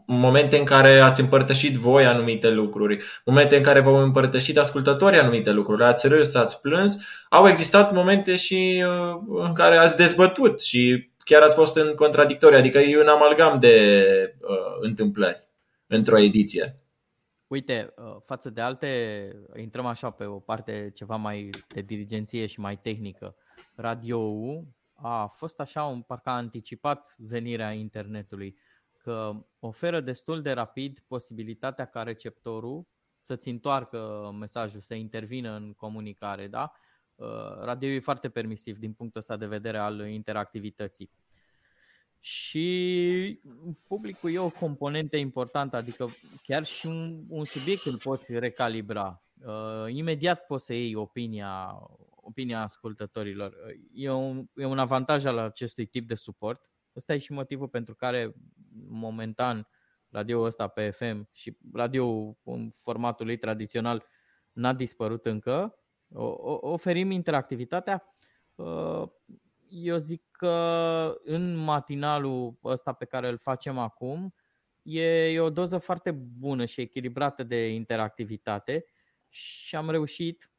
momente 0.06 0.58
în 0.58 0.66
care 0.66 1.00
ați 1.00 1.22
împărtășit 1.22 1.76
voi 1.76 2.06
anumite 2.06 2.50
lucruri, 2.50 3.04
momente 3.26 3.58
în 3.58 3.64
care 3.64 3.80
v-au 3.80 3.96
împărtășit 3.96 4.58
ascultătorii 4.58 5.20
anumite 5.20 5.52
lucruri, 5.52 5.84
ați 5.84 6.08
râs, 6.08 6.36
ați 6.36 6.62
plâns, 6.62 7.06
au 7.30 7.48
existat 7.48 7.94
momente 7.94 8.36
și 8.36 8.84
uh, 8.88 9.22
în 9.28 9.54
care 9.54 9.76
ați 9.76 9.98
dezbătut 9.98 10.62
și 10.62 11.12
chiar 11.18 11.42
ați 11.42 11.56
fost 11.56 11.76
în 11.76 11.96
contradictorie, 11.96 12.58
adică 12.58 12.78
e 12.78 13.02
un 13.02 13.08
amalgam 13.08 13.60
de 13.60 14.06
uh, 14.42 14.78
întâmplări 14.80 15.48
într-o 15.88 16.20
ediție. 16.20 16.78
Uite, 17.48 17.94
uh, 17.98 18.16
față 18.26 18.50
de 18.50 18.62
alte, 18.62 18.88
intrăm 19.56 19.86
așa 19.86 20.10
pe 20.10 20.26
o 20.26 20.40
parte 20.40 20.92
ceva 20.96 21.16
mai 21.16 21.50
de 21.68 21.82
dirigenție 21.82 22.46
și 22.46 22.60
mai 22.60 22.80
tehnică. 22.82 23.36
Radio 23.76 24.20
a 25.06 25.28
fost 25.28 25.60
așa 25.60 25.84
un 25.84 26.02
parcă 26.02 26.30
a 26.30 26.36
anticipat 26.36 27.16
venirea 27.18 27.72
internetului, 27.72 28.58
că 28.98 29.46
oferă 29.60 30.00
destul 30.00 30.42
de 30.42 30.52
rapid 30.52 31.04
posibilitatea 31.08 31.86
ca 31.86 32.04
receptorul 32.04 32.88
să-ți 33.20 33.50
întoarcă 33.50 34.32
mesajul, 34.40 34.82
să 34.82 34.94
intervină 34.94 35.56
în 35.56 35.74
comunicare, 35.74 36.48
da? 36.48 36.72
Uh, 37.16 37.28
radio 37.60 37.90
e 37.90 38.00
foarte 38.00 38.30
permisiv 38.30 38.78
din 38.78 38.94
punctul 38.94 39.20
ăsta 39.20 39.38
de 39.38 39.46
vedere 39.46 39.78
al 39.78 40.08
interactivității. 40.08 41.10
Și 42.20 43.40
publicul 43.88 44.34
e 44.34 44.40
o 44.40 44.50
componentă 44.50 45.18
importantă, 45.18 45.76
adică 45.76 46.10
chiar 46.44 46.66
și 46.66 46.86
un, 46.86 47.24
un 47.28 47.46
subiect 47.46 47.86
îl 47.86 47.98
poți 47.98 48.40
recalibra. 48.40 49.24
Uh, 49.46 49.94
imediat 49.94 50.46
poți 50.46 50.66
să 50.66 50.74
iei 50.74 50.96
opinia, 50.96 51.80
opinia 52.24 52.62
ascultătorilor. 52.62 53.56
E 53.94 54.10
un, 54.10 54.46
e 54.56 54.66
un 54.66 54.80
avantaj 54.80 55.26
al 55.26 55.38
acestui 55.38 55.86
tip 55.86 56.08
de 56.08 56.16
suport. 56.16 56.72
Ăsta 56.96 57.14
e 57.14 57.18
și 57.18 57.32
motivul 57.32 57.68
pentru 57.68 57.96
care 57.96 58.34
momentan 58.88 59.68
radio 60.10 60.42
ăsta 60.42 60.68
pe 60.68 60.90
FM 60.90 61.30
și 61.32 61.58
radio 61.74 62.38
în 62.44 62.70
formatul 62.82 63.26
lui 63.26 63.38
tradițional 63.38 64.06
n-a 64.52 64.74
dispărut 64.74 65.26
încă. 65.26 65.78
O, 66.14 66.26
o, 66.26 66.72
oferim 66.72 67.12
interactivitatea. 67.12 68.04
Uh, 68.56 69.04
eu 69.70 69.98
zic 69.98 70.24
că 70.32 71.16
în 71.24 71.56
matinalul 71.56 72.60
ăsta 72.64 72.94
pe 72.94 73.06
care 73.06 73.28
îl 73.28 73.38
facem 73.38 73.78
acum 73.78 74.34
e, 74.82 75.32
e 75.32 75.40
o 75.40 75.50
doză 75.50 75.78
foarte 75.78 76.12
bună 76.12 76.66
și 76.66 76.82
echilibrată 76.82 77.44
de 77.44 77.68
interactivitate 77.68 78.86
și 79.28 79.76
am 79.76 79.90
reușit, 79.90 80.53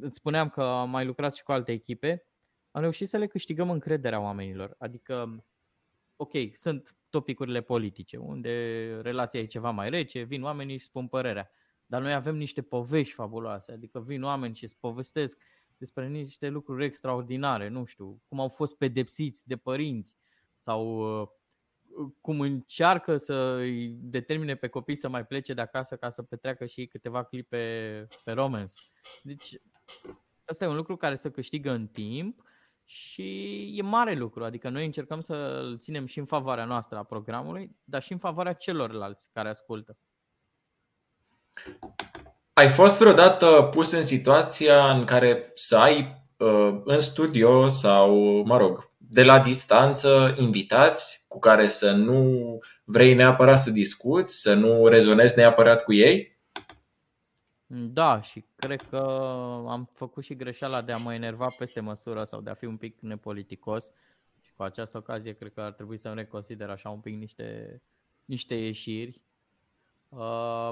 îți 0.00 0.16
spuneam 0.16 0.48
că 0.48 0.62
am 0.62 0.90
mai 0.90 1.04
lucrat 1.04 1.34
și 1.34 1.42
cu 1.42 1.52
alte 1.52 1.72
echipe, 1.72 2.26
am 2.70 2.80
reușit 2.80 3.08
să 3.08 3.16
le 3.16 3.26
câștigăm 3.26 3.70
încrederea 3.70 4.20
oamenilor. 4.20 4.74
Adică, 4.78 5.44
ok, 6.16 6.32
sunt 6.52 6.96
topicurile 7.10 7.60
politice, 7.60 8.16
unde 8.16 8.50
relația 9.02 9.40
e 9.40 9.44
ceva 9.44 9.70
mai 9.70 9.90
rece, 9.90 10.22
vin 10.22 10.42
oamenii 10.42 10.78
și 10.78 10.84
spun 10.84 11.08
părerea. 11.08 11.50
Dar 11.86 12.02
noi 12.02 12.12
avem 12.12 12.36
niște 12.36 12.62
povești 12.62 13.14
fabuloase, 13.14 13.72
adică 13.72 14.00
vin 14.00 14.22
oameni 14.22 14.54
și 14.54 14.64
îți 14.64 14.78
povestesc 14.78 15.38
despre 15.76 16.08
niște 16.08 16.48
lucruri 16.48 16.84
extraordinare, 16.84 17.68
nu 17.68 17.84
știu, 17.84 18.22
cum 18.28 18.40
au 18.40 18.48
fost 18.48 18.76
pedepsiți 18.76 19.48
de 19.48 19.56
părinți 19.56 20.16
sau 20.56 20.96
uh, 21.20 21.28
cum 22.20 22.40
încearcă 22.40 23.16
să 23.16 23.54
îi 23.58 23.88
determine 24.00 24.54
pe 24.54 24.68
copii 24.68 24.94
să 24.94 25.08
mai 25.08 25.26
plece 25.26 25.54
de 25.54 25.60
acasă 25.60 25.96
ca 25.96 26.10
să 26.10 26.22
petreacă 26.22 26.66
și 26.66 26.86
câteva 26.86 27.24
clipe 27.24 28.06
pe 28.24 28.32
romance. 28.32 28.74
Deci, 29.22 29.60
asta 30.44 30.64
e 30.64 30.68
un 30.68 30.76
lucru 30.76 30.96
care 30.96 31.16
să 31.16 31.30
câștigă 31.30 31.70
în 31.70 31.86
timp 31.86 32.42
și 32.84 33.72
e 33.76 33.82
mare 33.82 34.14
lucru, 34.14 34.44
adică 34.44 34.68
noi 34.68 34.84
încercăm 34.84 35.20
să 35.20 35.34
îl 35.34 35.78
ținem 35.78 36.06
și 36.06 36.18
în 36.18 36.24
favoarea 36.24 36.64
noastră 36.64 36.98
a 36.98 37.02
programului, 37.02 37.76
dar 37.84 38.02
și 38.02 38.12
în 38.12 38.18
favoarea 38.18 38.52
celorlalți 38.52 39.30
care 39.32 39.48
ascultă. 39.48 39.96
Ai 42.52 42.68
fost 42.68 42.98
vreodată 42.98 43.68
pus 43.70 43.90
în 43.90 44.04
situația 44.04 44.90
în 44.90 45.04
care 45.04 45.50
să 45.54 45.76
ai 45.76 46.24
uh, 46.36 46.80
în 46.84 47.00
studio 47.00 47.68
sau, 47.68 48.16
mă 48.44 48.56
rog, 48.56 48.90
de 48.96 49.22
la 49.22 49.38
distanță 49.38 50.34
invitați 50.38 51.24
cu 51.28 51.38
care 51.38 51.68
să 51.68 51.90
nu 51.90 52.58
vrei 52.84 53.14
neapărat 53.14 53.58
să 53.58 53.70
discuți, 53.70 54.40
să 54.40 54.54
nu 54.54 54.86
rezonezi 54.86 55.36
neapărat 55.36 55.84
cu 55.84 55.92
ei? 55.92 56.31
Da, 57.74 58.20
și 58.20 58.44
cred 58.54 58.82
că 58.82 58.98
am 59.68 59.88
făcut 59.92 60.24
și 60.24 60.36
greșeala 60.36 60.82
de 60.82 60.92
a 60.92 60.96
mă 60.96 61.14
enerva 61.14 61.46
peste 61.58 61.80
măsură 61.80 62.24
sau 62.24 62.40
de 62.40 62.50
a 62.50 62.54
fi 62.54 62.64
un 62.64 62.76
pic 62.76 63.00
nepoliticos. 63.00 63.90
Și 64.40 64.52
cu 64.56 64.62
această 64.62 64.98
ocazie 64.98 65.32
cred 65.32 65.52
că 65.52 65.60
ar 65.60 65.72
trebui 65.72 65.96
să-mi 65.96 66.14
reconsider 66.14 66.70
așa 66.70 66.90
un 66.90 67.00
pic 67.00 67.14
niște, 67.14 67.82
niște 68.24 68.54
ieșiri. 68.54 69.22
Uh, 70.08 70.70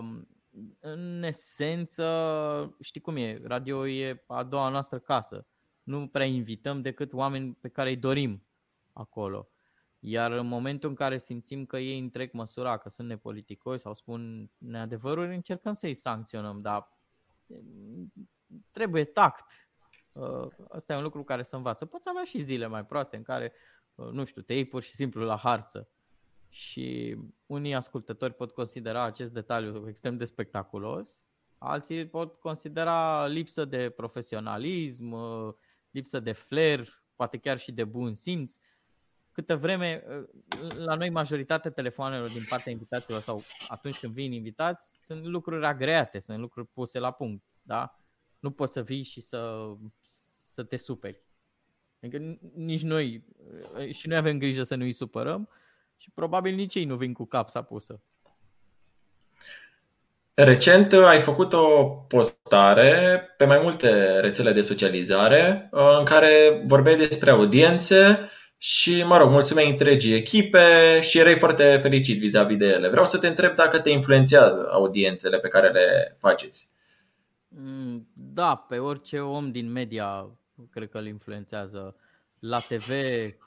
în 0.80 1.22
esență, 1.22 2.76
știi 2.80 3.00
cum 3.00 3.16
e, 3.16 3.40
radio 3.44 3.88
e 3.88 4.24
a 4.26 4.42
doua 4.42 4.68
noastră 4.68 4.98
casă. 4.98 5.46
Nu 5.82 6.08
prea 6.08 6.26
invităm 6.26 6.82
decât 6.82 7.12
oameni 7.12 7.56
pe 7.60 7.68
care 7.68 7.88
îi 7.88 7.96
dorim 7.96 8.42
acolo. 8.92 9.48
Iar 10.00 10.32
în 10.32 10.46
momentul 10.46 10.88
în 10.88 10.94
care 10.94 11.18
simțim 11.18 11.66
că 11.66 11.78
ei 11.78 11.98
întrec 11.98 12.32
măsura, 12.32 12.76
că 12.76 12.88
sunt 12.88 13.08
nepoliticoși 13.08 13.80
sau 13.80 13.94
spun 13.94 14.50
neadevăruri, 14.58 15.34
încercăm 15.34 15.72
să-i 15.72 15.94
sancționăm, 15.94 16.60
dar 16.60 16.96
mm, 17.46 18.12
trebuie 18.70 19.04
tact. 19.04 19.68
Asta 20.68 20.92
uh, 20.92 20.94
e 20.94 20.96
un 20.96 21.02
lucru 21.02 21.24
care 21.24 21.42
se 21.42 21.56
învață. 21.56 21.86
Poți 21.86 22.08
avea 22.08 22.24
și 22.24 22.42
zile 22.42 22.66
mai 22.66 22.84
proaste 22.84 23.16
în 23.16 23.22
care, 23.22 23.52
uh, 23.94 24.08
nu 24.10 24.24
știu, 24.24 24.42
te 24.42 24.54
iei 24.54 24.64
pur 24.64 24.82
și 24.82 24.94
simplu 24.94 25.24
la 25.24 25.36
harță 25.36 25.88
și 26.50 27.16
unii 27.46 27.74
ascultători 27.74 28.34
pot 28.34 28.50
considera 28.50 29.02
acest 29.02 29.32
detaliu 29.32 29.88
extrem 29.88 30.16
de 30.16 30.24
spectaculos, 30.24 31.24
alții 31.58 32.06
pot 32.06 32.36
considera 32.36 33.26
lipsă 33.26 33.64
de 33.64 33.90
profesionalism, 33.90 35.10
uh, 35.10 35.54
lipsă 35.90 36.20
de 36.20 36.32
flair, 36.32 37.02
poate 37.16 37.38
chiar 37.38 37.58
și 37.58 37.72
de 37.72 37.84
bun 37.84 38.14
simț. 38.14 38.56
Câte 39.40 39.54
vreme, 39.54 40.04
uh, 40.08 40.70
la 40.76 40.94
noi 40.94 41.10
majoritatea 41.10 41.70
telefoanelor 41.70 42.28
din 42.28 42.42
partea 42.48 42.72
invitaților 42.72 43.20
sau 43.20 43.42
atunci 43.68 43.98
când 43.98 44.12
vin 44.12 44.32
invitați, 44.32 44.92
sunt 45.04 45.24
lucruri 45.24 45.66
agreate, 45.66 46.18
sunt 46.18 46.38
lucruri 46.38 46.66
puse 46.66 46.98
la 46.98 47.10
punct. 47.10 47.44
Da? 47.62 47.98
Nu 48.38 48.50
poți 48.50 48.72
să 48.72 48.82
vii 48.82 49.02
și 49.02 49.20
să, 49.20 49.70
să 50.52 50.62
te 50.62 50.76
superi. 50.76 51.22
Adică 52.02 52.38
nici 52.54 52.82
noi, 52.82 53.24
uh, 53.76 53.94
și 53.94 54.08
noi 54.08 54.16
avem 54.16 54.38
grijă 54.38 54.62
să 54.62 54.74
nu 54.74 54.84
îi 54.84 54.92
supărăm, 54.92 55.48
și 55.96 56.10
probabil 56.10 56.54
nici 56.54 56.74
ei 56.74 56.84
nu 56.84 56.96
vin 56.96 57.12
cu 57.12 57.24
capsa 57.24 57.62
pusă. 57.62 58.00
Recent 60.34 60.92
uh, 60.92 61.04
ai 61.04 61.20
făcut 61.20 61.52
o 61.52 61.84
postare 61.86 63.22
pe 63.36 63.44
mai 63.44 63.58
multe 63.62 64.20
rețele 64.20 64.52
de 64.52 64.60
socializare 64.60 65.68
uh, 65.72 65.96
în 65.98 66.04
care 66.04 66.62
vorbeai 66.66 66.96
despre 66.96 67.30
audiențe 67.30 68.30
și, 68.62 69.02
mă 69.02 69.16
rog, 69.16 69.30
mulțumesc 69.30 69.68
întregii 69.68 70.14
echipe 70.14 71.00
și 71.00 71.18
erai 71.18 71.38
foarte 71.38 71.78
fericit 71.82 72.18
vis-a-vis 72.18 72.56
de 72.56 72.66
ele. 72.66 72.88
Vreau 72.88 73.04
să 73.04 73.18
te 73.18 73.26
întreb 73.26 73.54
dacă 73.54 73.78
te 73.78 73.90
influențează 73.90 74.68
audiențele 74.72 75.38
pe 75.38 75.48
care 75.48 75.68
le 75.68 76.16
faceți. 76.18 76.68
Mm, 77.48 78.08
da, 78.12 78.56
pe 78.68 78.78
orice 78.78 79.20
om 79.20 79.50
din 79.50 79.72
media 79.72 80.30
cred 80.70 80.88
că 80.88 80.98
îl 80.98 81.06
influențează 81.06 81.96
la 82.38 82.58
TV 82.58 82.90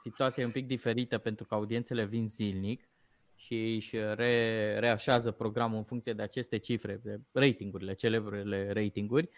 situația 0.02 0.44
e 0.44 0.46
un 0.46 0.52
pic 0.52 0.68
diferită 0.68 1.18
pentru 1.18 1.46
că 1.46 1.54
audiențele 1.54 2.06
vin 2.06 2.28
zilnic 2.28 2.90
și 3.36 3.76
își 3.76 3.96
re, 4.16 4.76
reașează 4.80 5.32
programul 5.32 5.78
în 5.78 5.84
funcție 5.84 6.14
de 6.14 6.22
aceste 6.22 6.58
cifre, 6.58 7.00
de 7.04 7.20
ratingurile, 7.32 7.94
celebrele 7.94 8.72
ratinguri. 8.74 9.30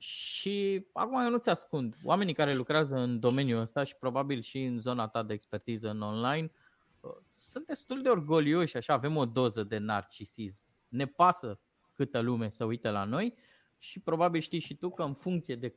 Uh, 0.00 0.06
și 0.06 0.86
acum 0.92 1.20
eu 1.20 1.30
nu-ți 1.30 1.48
ascund, 1.48 1.96
oamenii 2.02 2.34
care 2.34 2.54
lucrează 2.54 2.96
în 2.96 3.20
domeniul 3.20 3.60
ăsta 3.60 3.84
și 3.84 3.96
probabil 3.96 4.40
și 4.40 4.62
în 4.62 4.78
zona 4.78 5.08
ta 5.08 5.22
de 5.22 5.32
expertiză 5.32 5.90
în 5.90 6.02
online 6.02 6.50
uh, 7.00 7.10
sunt 7.22 7.66
destul 7.66 8.02
de 8.02 8.08
orgolioși, 8.08 8.76
așa 8.76 8.92
avem 8.92 9.16
o 9.16 9.24
doză 9.24 9.64
de 9.64 9.78
narcisism. 9.78 10.64
Ne 10.88 11.06
pasă 11.06 11.60
câtă 11.94 12.20
lume 12.20 12.48
să 12.48 12.64
uite 12.64 12.88
la 12.90 13.04
noi 13.04 13.34
și 13.78 14.00
probabil 14.00 14.40
știi 14.40 14.58
și 14.58 14.76
tu 14.76 14.90
că 14.90 15.02
în 15.02 15.14
funcție 15.14 15.56
de 15.56 15.74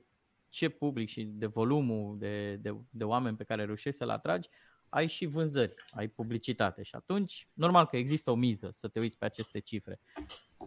ce 0.49 0.69
public 0.69 1.09
și 1.09 1.23
de 1.23 1.45
volumul 1.45 2.17
de, 2.17 2.55
de, 2.55 2.75
de 2.89 3.03
oameni 3.03 3.37
pe 3.37 3.43
care 3.43 3.65
reușești 3.65 3.97
să-l 3.97 4.09
atragi, 4.09 4.49
ai 4.89 5.07
și 5.07 5.25
vânzări, 5.25 5.73
ai 5.91 6.07
publicitate 6.07 6.83
și 6.83 6.95
atunci 6.95 7.47
normal 7.53 7.85
că 7.85 7.97
există 7.97 8.31
o 8.31 8.35
miză 8.35 8.69
să 8.71 8.87
te 8.87 8.99
uiți 8.99 9.17
pe 9.17 9.25
aceste 9.25 9.59
cifre. 9.59 9.99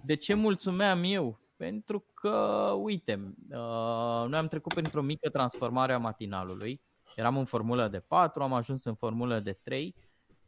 De 0.04 0.14
ce 0.14 0.34
mulțumeam 0.34 1.02
eu? 1.04 1.45
Pentru 1.56 2.04
că, 2.14 2.36
uite, 2.82 3.34
uh, 3.50 4.24
noi 4.28 4.38
am 4.38 4.48
trecut 4.48 4.72
printr-o 4.72 5.02
mică 5.02 5.28
transformare 5.28 5.92
a 5.92 5.98
matinalului. 5.98 6.80
Eram 7.16 7.36
în 7.36 7.44
formulă 7.44 7.88
de 7.88 8.00
4, 8.00 8.42
am 8.42 8.52
ajuns 8.52 8.84
în 8.84 8.94
formulă 8.94 9.40
de 9.40 9.52
3 9.52 9.94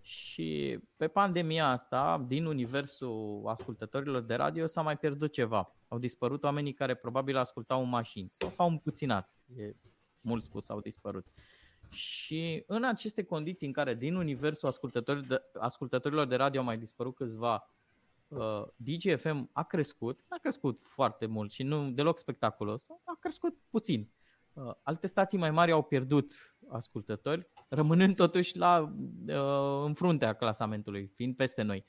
și 0.01 0.79
pe 0.97 1.09
pandemia 1.09 1.69
asta, 1.69 2.25
din 2.27 2.45
universul 2.45 3.43
ascultătorilor 3.47 4.23
de 4.23 4.35
radio, 4.35 4.67
s-a 4.67 4.83
mai 4.83 4.97
pierdut 4.99 5.33
ceva. 5.33 5.75
Au 5.89 5.99
dispărut 5.99 6.45
oamenii 6.45 6.73
care 6.73 6.95
probabil 6.95 7.37
ascultau 7.37 7.83
în 7.83 7.89
mașini 7.89 8.29
sau 8.33 8.51
s-au 8.51 8.69
împuținat. 8.69 9.39
E 9.57 9.75
mult 10.21 10.43
spus, 10.43 10.69
au 10.69 10.81
dispărut. 10.81 11.27
Și 11.91 12.65
în 12.67 12.85
aceste 12.85 13.23
condiții 13.25 13.67
în 13.67 13.73
care 13.73 13.95
din 13.95 14.15
universul 14.15 14.69
ascultătorilor 14.69 15.27
de, 15.27 15.43
ascultătorilor 15.59 16.27
de 16.27 16.37
radio 16.37 16.61
au 16.61 16.67
mai 16.67 16.79
dispărut 16.79 17.15
câțiva, 17.15 17.71
uh, 18.29 18.63
DGFM 18.77 19.51
a 19.53 19.63
crescut, 19.63 20.25
a 20.29 20.39
crescut 20.39 20.83
foarte 20.83 21.27
mult 21.27 21.53
și 21.53 21.63
nu 21.63 21.91
deloc 21.91 22.19
spectaculos, 22.19 22.87
a 23.05 23.17
crescut 23.21 23.59
puțin. 23.71 24.11
Uh, 24.53 24.73
alte 24.83 25.07
stații 25.07 25.39
mai 25.39 25.51
mari 25.51 25.73
au 25.73 25.83
pierdut 25.83 26.33
ascultători, 26.69 27.49
rămânând 27.69 28.17
totuși 28.17 28.57
la, 28.57 28.93
uh, 29.27 29.85
în 29.85 29.95
fruntea 29.95 30.33
clasamentului, 30.33 31.07
fiind 31.15 31.37
peste 31.37 31.63
noi. 31.63 31.85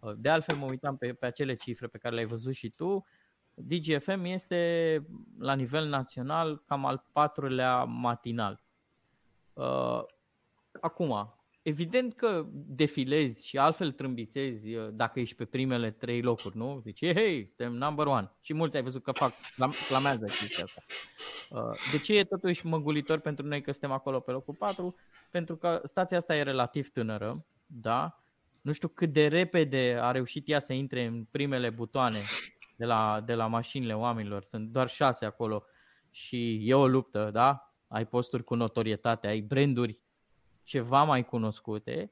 Uh, 0.00 0.12
de 0.16 0.28
altfel 0.28 0.56
mă 0.56 0.66
uitam 0.66 0.96
pe, 0.96 1.12
pe 1.12 1.26
acele 1.26 1.54
cifre 1.54 1.86
pe 1.86 1.98
care 1.98 2.14
le-ai 2.14 2.26
văzut 2.26 2.54
și 2.54 2.70
tu. 2.70 3.06
DGFM 3.54 4.24
este 4.24 5.02
la 5.38 5.54
nivel 5.54 5.88
național 5.88 6.62
cam 6.66 6.86
al 6.86 7.06
patrulea 7.12 7.84
matinal. 7.84 8.62
Uh, 9.52 10.02
acum, 10.80 11.34
evident 11.64 12.14
că 12.14 12.46
defilezi 12.52 13.46
și 13.46 13.58
altfel 13.58 13.92
trâmbițezi 13.92 14.74
uh, 14.74 14.88
dacă 14.92 15.20
ești 15.20 15.34
pe 15.34 15.44
primele 15.44 15.90
trei 15.90 16.22
locuri, 16.22 16.56
nu? 16.56 16.80
Deci, 16.84 17.12
hei, 17.12 17.46
suntem 17.46 17.72
number 17.72 18.06
one. 18.06 18.30
Și 18.40 18.54
mulți 18.54 18.76
ai 18.76 18.82
văzut 18.82 19.02
că 19.02 19.12
fac, 19.12 19.32
clamează 19.88 20.24
chestia 20.24 20.64
asta. 20.64 20.82
Uh, 21.50 21.90
de 21.92 21.98
ce 21.98 22.18
e 22.18 22.24
totuși 22.24 22.66
măgulitor 22.66 23.18
pentru 23.18 23.46
noi 23.46 23.62
că 23.62 23.70
suntem 23.70 23.90
acolo 23.90 24.20
pe 24.20 24.30
locul 24.30 24.54
4? 24.54 24.94
Pentru 25.30 25.56
că 25.56 25.80
stația 25.84 26.16
asta 26.16 26.36
e 26.36 26.42
relativ 26.42 26.90
tânără, 26.90 27.46
da? 27.66 28.18
Nu 28.60 28.72
știu 28.72 28.88
cât 28.88 29.12
de 29.12 29.28
repede 29.28 29.98
a 30.00 30.10
reușit 30.10 30.48
ea 30.48 30.60
să 30.60 30.72
intre 30.72 31.04
în 31.04 31.24
primele 31.30 31.70
butoane 31.70 32.18
de 32.76 32.84
la, 32.84 33.22
de 33.26 33.34
la 33.34 33.46
mașinile 33.46 33.94
oamenilor. 33.94 34.42
Sunt 34.42 34.68
doar 34.68 34.88
șase 34.88 35.24
acolo 35.24 35.64
și 36.10 36.68
e 36.68 36.74
o 36.74 36.86
luptă, 36.86 37.30
da? 37.32 37.74
Ai 37.88 38.06
posturi 38.06 38.44
cu 38.44 38.54
notorietate, 38.54 39.26
ai 39.26 39.40
branduri 39.40 40.03
ceva 40.64 41.02
mai 41.02 41.24
cunoscute. 41.24 42.10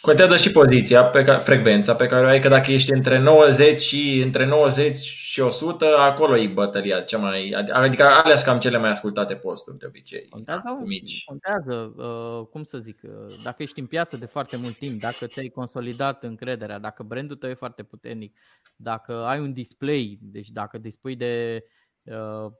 Contează 0.00 0.36
și 0.36 0.50
poziția, 0.50 1.04
pe 1.04 1.22
ca, 1.22 1.38
frecvența 1.38 1.94
pe 1.94 2.06
care 2.06 2.26
o 2.26 2.28
ai, 2.28 2.40
că 2.40 2.48
dacă 2.48 2.72
ești 2.72 2.92
între 2.92 3.18
90 3.18 3.80
și 3.80 4.20
între 4.24 4.46
90 4.46 4.96
și 4.96 5.40
100, 5.40 5.86
acolo 5.98 6.36
e 6.36 6.46
bătălia 6.46 7.00
cea 7.00 7.18
mai, 7.18 7.50
adică 7.72 8.02
alea 8.02 8.34
sunt 8.34 8.46
cam 8.48 8.58
cele 8.58 8.78
mai 8.78 8.90
ascultate 8.90 9.34
posturi 9.34 9.78
de 9.78 9.86
obicei. 9.86 10.28
Contează, 10.28 10.62
mici. 10.84 11.24
contează 11.24 11.94
uh, 11.96 12.46
cum 12.50 12.62
să 12.62 12.78
zic, 12.78 13.00
uh, 13.02 13.34
dacă 13.44 13.62
ești 13.62 13.80
în 13.80 13.86
piață 13.86 14.16
de 14.16 14.26
foarte 14.26 14.56
mult 14.56 14.76
timp, 14.76 15.00
dacă 15.00 15.26
ți-ai 15.26 15.48
consolidat 15.48 16.22
încrederea, 16.22 16.78
dacă 16.78 17.02
brandul 17.02 17.36
tău 17.36 17.50
e 17.50 17.54
foarte 17.54 17.82
puternic, 17.82 18.38
dacă 18.76 19.12
ai 19.12 19.40
un 19.40 19.52
display, 19.52 20.18
deci 20.22 20.48
dacă 20.48 20.78
dispui 20.78 21.16
de 21.16 21.64
uh, 22.02 22.52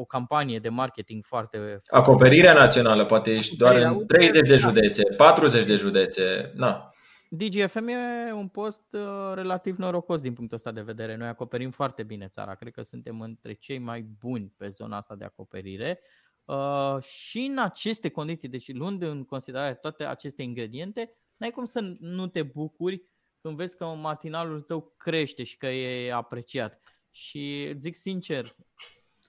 o 0.00 0.04
campanie 0.04 0.58
de 0.58 0.68
marketing 0.68 1.24
foarte... 1.24 1.82
Acoperirea 1.86 2.52
națională, 2.54 3.04
poate 3.04 3.30
ești 3.30 3.56
doar 3.56 3.76
în 3.76 4.06
30 4.06 4.48
de 4.48 4.56
județe, 4.56 5.02
40 5.16 5.64
de 5.64 5.76
județe, 5.76 6.52
na. 6.54 6.92
DGFM 7.28 7.88
e 7.88 8.32
un 8.32 8.48
post 8.48 8.84
uh, 8.92 9.32
relativ 9.34 9.76
norocos 9.76 10.20
din 10.20 10.32
punctul 10.32 10.56
ăsta 10.56 10.72
de 10.72 10.80
vedere. 10.80 11.16
Noi 11.16 11.28
acoperim 11.28 11.70
foarte 11.70 12.02
bine 12.02 12.28
țara. 12.28 12.54
Cred 12.54 12.72
că 12.72 12.82
suntem 12.82 13.20
între 13.20 13.52
cei 13.52 13.78
mai 13.78 14.02
buni 14.02 14.52
pe 14.56 14.68
zona 14.68 14.96
asta 14.96 15.14
de 15.14 15.24
acoperire. 15.24 16.00
Uh, 16.44 17.02
și 17.02 17.38
în 17.38 17.58
aceste 17.58 18.08
condiții, 18.08 18.48
deci 18.48 18.72
luând 18.72 19.02
în 19.02 19.24
considerare 19.24 19.74
toate 19.74 20.04
aceste 20.04 20.42
ingrediente, 20.42 21.16
n-ai 21.36 21.50
cum 21.50 21.64
să 21.64 21.96
nu 21.98 22.26
te 22.26 22.42
bucuri 22.42 23.04
când 23.40 23.56
vezi 23.56 23.76
că 23.76 23.84
matinalul 23.84 24.60
tău 24.60 24.94
crește 24.96 25.42
și 25.42 25.56
că 25.56 25.66
e 25.66 26.12
apreciat. 26.12 26.80
Și 27.10 27.72
zic 27.78 27.94
sincer, 27.94 28.56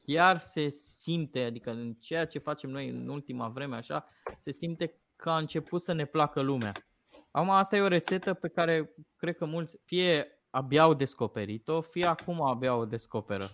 chiar 0.05 0.37
se 0.37 0.69
simte, 0.69 1.43
adică 1.43 1.71
în 1.71 1.93
ceea 1.93 2.25
ce 2.25 2.39
facem 2.39 2.69
noi 2.69 2.89
în 2.89 3.07
ultima 3.07 3.47
vreme 3.47 3.75
așa, 3.75 4.07
se 4.37 4.51
simte 4.51 5.01
că 5.15 5.29
a 5.29 5.37
început 5.37 5.81
să 5.81 5.93
ne 5.93 6.05
placă 6.05 6.41
lumea. 6.41 6.71
Acum 7.31 7.49
asta 7.49 7.75
e 7.75 7.81
o 7.81 7.87
rețetă 7.87 8.33
pe 8.33 8.47
care 8.47 8.93
cred 9.15 9.35
că 9.35 9.45
mulți 9.45 9.77
fie 9.85 10.27
abia 10.49 10.81
au 10.81 10.93
descoperit-o, 10.93 11.81
fie 11.81 12.05
acum 12.05 12.41
abia 12.41 12.75
o 12.75 12.85
descoperă. 12.85 13.49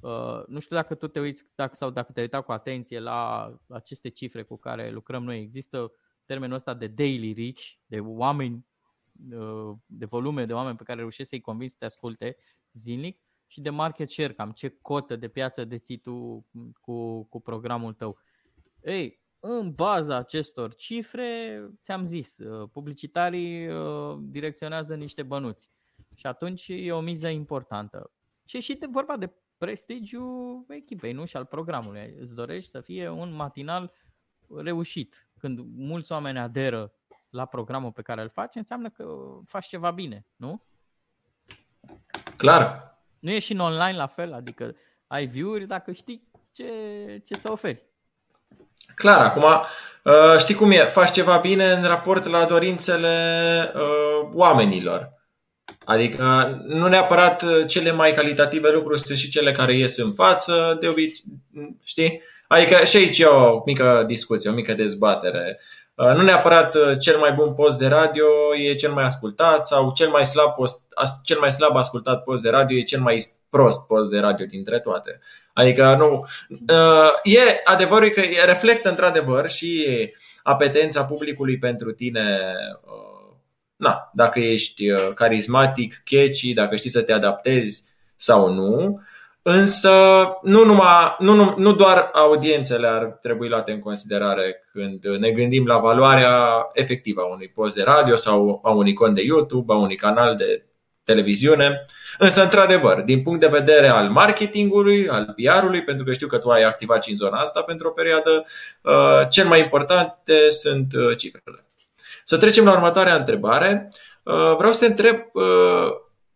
Uh, 0.00 0.46
nu 0.46 0.58
știu 0.58 0.76
dacă 0.76 0.94
tu 0.94 1.06
te 1.06 1.20
uiți 1.20 1.44
dacă, 1.54 1.74
sau 1.74 1.90
dacă 1.90 2.12
te-ai 2.12 2.24
uitat 2.24 2.44
cu 2.44 2.52
atenție 2.52 2.98
la 2.98 3.52
aceste 3.68 4.08
cifre 4.08 4.42
cu 4.42 4.56
care 4.56 4.90
lucrăm 4.90 5.24
noi. 5.24 5.40
Există 5.40 5.92
termenul 6.24 6.56
ăsta 6.56 6.74
de 6.74 6.86
daily 6.86 7.32
reach, 7.32 7.60
de 7.86 8.00
oameni, 8.00 8.66
uh, 9.30 9.76
de 9.86 10.04
volume 10.04 10.44
de 10.44 10.52
oameni 10.52 10.76
pe 10.76 10.82
care 10.82 10.98
reușești 10.98 11.28
să-i 11.28 11.40
convingi 11.40 11.72
să 11.72 11.78
te 11.78 11.84
asculte 11.84 12.36
zilnic 12.72 13.20
și 13.48 13.60
de 13.60 13.70
market 13.70 14.10
share, 14.10 14.32
cam 14.32 14.50
ce 14.50 14.68
cotă 14.68 15.16
de 15.16 15.28
piață 15.28 15.64
deții 15.64 15.96
tu 15.98 16.46
cu, 16.80 17.24
cu 17.24 17.40
programul 17.40 17.92
tău. 17.92 18.18
Ei, 18.82 19.20
în 19.40 19.72
baza 19.72 20.16
acestor 20.16 20.74
cifre, 20.74 21.60
ți-am 21.82 22.04
zis, 22.04 22.38
uh, 22.38 22.68
publicitarii 22.72 23.68
uh, 23.68 24.18
direcționează 24.20 24.94
niște 24.94 25.22
bănuți 25.22 25.70
și 26.14 26.26
atunci 26.26 26.68
e 26.68 26.92
o 26.92 27.00
miză 27.00 27.28
importantă. 27.28 28.10
Și 28.44 28.60
și 28.60 28.74
de 28.74 28.86
vorba 28.90 29.16
de 29.16 29.32
prestigiul 29.58 30.64
echipei, 30.68 31.12
nu? 31.12 31.24
Și 31.24 31.36
al 31.36 31.44
programului. 31.44 32.14
Îți 32.20 32.34
dorești 32.34 32.70
să 32.70 32.80
fie 32.80 33.08
un 33.08 33.32
matinal 33.32 33.92
reușit. 34.56 35.28
Când 35.38 35.58
mulți 35.76 36.12
oameni 36.12 36.38
aderă 36.38 36.92
la 37.30 37.46
programul 37.46 37.92
pe 37.92 38.02
care 38.02 38.22
îl 38.22 38.28
faci, 38.28 38.54
înseamnă 38.54 38.90
că 38.90 39.16
faci 39.44 39.66
ceva 39.66 39.90
bine, 39.90 40.26
nu? 40.36 40.62
Clar, 42.36 42.87
nu 43.18 43.30
e 43.30 43.38
și 43.38 43.52
în 43.52 43.58
online 43.58 43.96
la 43.96 44.06
fel, 44.06 44.32
adică 44.32 44.76
ai 45.06 45.26
view-uri 45.26 45.66
dacă 45.66 45.92
știi 45.92 46.28
ce, 46.52 46.64
ce 47.24 47.34
să 47.34 47.50
oferi. 47.50 47.86
Clar, 48.94 49.24
acum 49.24 49.42
uh, 49.42 50.38
știi 50.38 50.54
cum 50.54 50.70
e, 50.70 50.76
faci 50.76 51.10
ceva 51.10 51.36
bine 51.36 51.72
în 51.72 51.84
raport 51.84 52.26
la 52.26 52.44
dorințele 52.44 53.12
uh, 53.74 54.30
oamenilor. 54.32 55.16
Adică 55.84 56.58
nu 56.66 56.88
neapărat 56.88 57.66
cele 57.66 57.92
mai 57.92 58.12
calitative 58.12 58.70
lucruri 58.70 59.00
sunt 59.00 59.18
și 59.18 59.30
cele 59.30 59.52
care 59.52 59.72
ies 59.72 59.96
în 59.96 60.12
față, 60.12 60.76
de 60.80 60.88
obicei, 60.88 61.24
știi? 61.84 62.22
Adică 62.48 62.84
și 62.84 62.96
aici 62.96 63.18
e 63.18 63.24
o 63.24 63.62
mică 63.64 64.04
discuție, 64.06 64.50
o 64.50 64.52
mică 64.52 64.74
dezbatere. 64.74 65.60
Uh, 65.98 66.14
nu 66.16 66.22
neapărat 66.22 66.74
uh, 66.74 66.98
cel 67.00 67.18
mai 67.18 67.32
bun 67.32 67.54
post 67.54 67.78
de 67.78 67.86
radio 67.86 68.26
e 68.56 68.74
cel 68.74 68.92
mai 68.92 69.04
ascultat 69.04 69.66
sau 69.66 69.92
cel 69.92 70.08
mai 70.08 70.26
slab, 70.26 70.54
post, 70.54 70.80
cel 71.24 71.38
mai 71.38 71.52
slab 71.52 71.76
ascultat 71.76 72.22
post 72.22 72.42
de 72.42 72.50
radio 72.50 72.76
e 72.76 72.82
cel 72.82 73.00
mai 73.00 73.26
prost 73.50 73.86
post 73.86 74.10
de 74.10 74.18
radio 74.18 74.46
dintre 74.46 74.80
toate. 74.80 75.20
Adică 75.52 75.94
nu. 75.98 76.26
Uh, 76.50 77.10
e 77.22 77.40
adevărul 77.64 78.08
că 78.08 78.22
reflectă 78.44 78.88
într-adevăr 78.88 79.50
și 79.50 79.86
apetența 80.42 81.04
publicului 81.04 81.58
pentru 81.58 81.92
tine. 81.92 82.54
Na, 83.76 84.10
dacă 84.14 84.40
ești 84.40 84.84
carismatic, 85.14 86.02
catchy, 86.04 86.52
dacă 86.54 86.76
știi 86.76 86.90
să 86.90 87.02
te 87.02 87.12
adaptezi 87.12 87.82
sau 88.16 88.52
nu. 88.52 89.00
Însă 89.42 89.90
nu, 90.42 90.64
numai, 90.64 91.16
nu, 91.18 91.54
nu 91.56 91.72
doar 91.72 92.10
audiențele 92.12 92.86
ar 92.86 93.04
trebui 93.04 93.48
luate 93.48 93.72
în 93.72 93.80
considerare 93.80 94.64
când 94.72 95.06
ne 95.18 95.30
gândim 95.30 95.66
la 95.66 95.78
valoarea 95.78 96.68
efectivă 96.72 97.20
a 97.20 97.32
unui 97.32 97.48
post 97.48 97.74
de 97.74 97.82
radio 97.82 98.16
sau 98.16 98.60
a 98.64 98.70
unui 98.70 98.92
cont 98.92 99.14
de 99.14 99.22
YouTube, 99.22 99.72
a 99.72 99.76
unui 99.76 99.96
canal 99.96 100.36
de 100.36 100.64
televiziune. 101.04 101.80
Însă, 102.18 102.42
într-adevăr, 102.42 103.00
din 103.00 103.22
punct 103.22 103.40
de 103.40 103.46
vedere 103.46 103.88
al 103.88 104.08
marketingului, 104.08 105.08
al 105.08 105.34
PR-ului, 105.36 105.82
pentru 105.84 106.04
că 106.04 106.12
știu 106.12 106.26
că 106.26 106.38
tu 106.38 106.48
ai 106.48 106.62
activat 106.62 107.02
și 107.04 107.10
în 107.10 107.16
zona 107.16 107.38
asta 107.38 107.62
pentru 107.62 107.88
o 107.88 107.90
perioadă, 107.90 108.44
uh, 108.82 109.20
cel 109.30 109.46
mai 109.46 109.60
importante 109.60 110.50
sunt 110.50 110.92
uh, 110.94 111.16
cifrele. 111.16 111.66
Să 112.24 112.38
trecem 112.38 112.64
la 112.64 112.72
următoarea 112.72 113.16
întrebare. 113.16 113.92
Uh, 114.22 114.56
vreau 114.56 114.72
să 114.72 114.78
te 114.78 114.86
întreb 114.86 115.16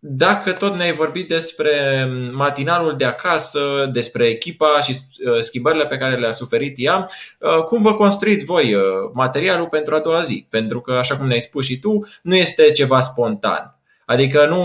dacă 0.05 0.53
tot 0.53 0.75
ne-ai 0.75 0.93
vorbit 0.93 1.29
despre 1.29 2.05
matinalul 2.33 2.97
de 2.97 3.05
acasă, 3.05 3.87
despre 3.93 4.27
echipa 4.27 4.81
și 4.81 4.99
uh, 5.27 5.39
schimbările 5.39 5.87
pe 5.87 5.97
care 5.99 6.19
le-a 6.19 6.31
suferit 6.31 6.75
ea, 6.79 7.09
uh, 7.39 7.65
cum 7.65 7.83
vă 7.83 7.95
construiți 7.95 8.45
voi 8.45 8.75
uh, 8.75 8.83
materialul 9.13 9.69
pentru 9.69 9.95
a 9.95 10.01
doua 10.01 10.23
zi? 10.23 10.47
Pentru 10.51 10.81
că, 10.81 10.93
așa 10.93 11.17
cum 11.17 11.27
ne-ai 11.27 11.41
spus 11.41 11.65
și 11.65 11.79
tu, 11.79 12.01
nu 12.23 12.35
este 12.35 12.71
ceva 12.71 13.01
spontan. 13.01 13.79
Adică 14.07 14.47
nu 14.47 14.63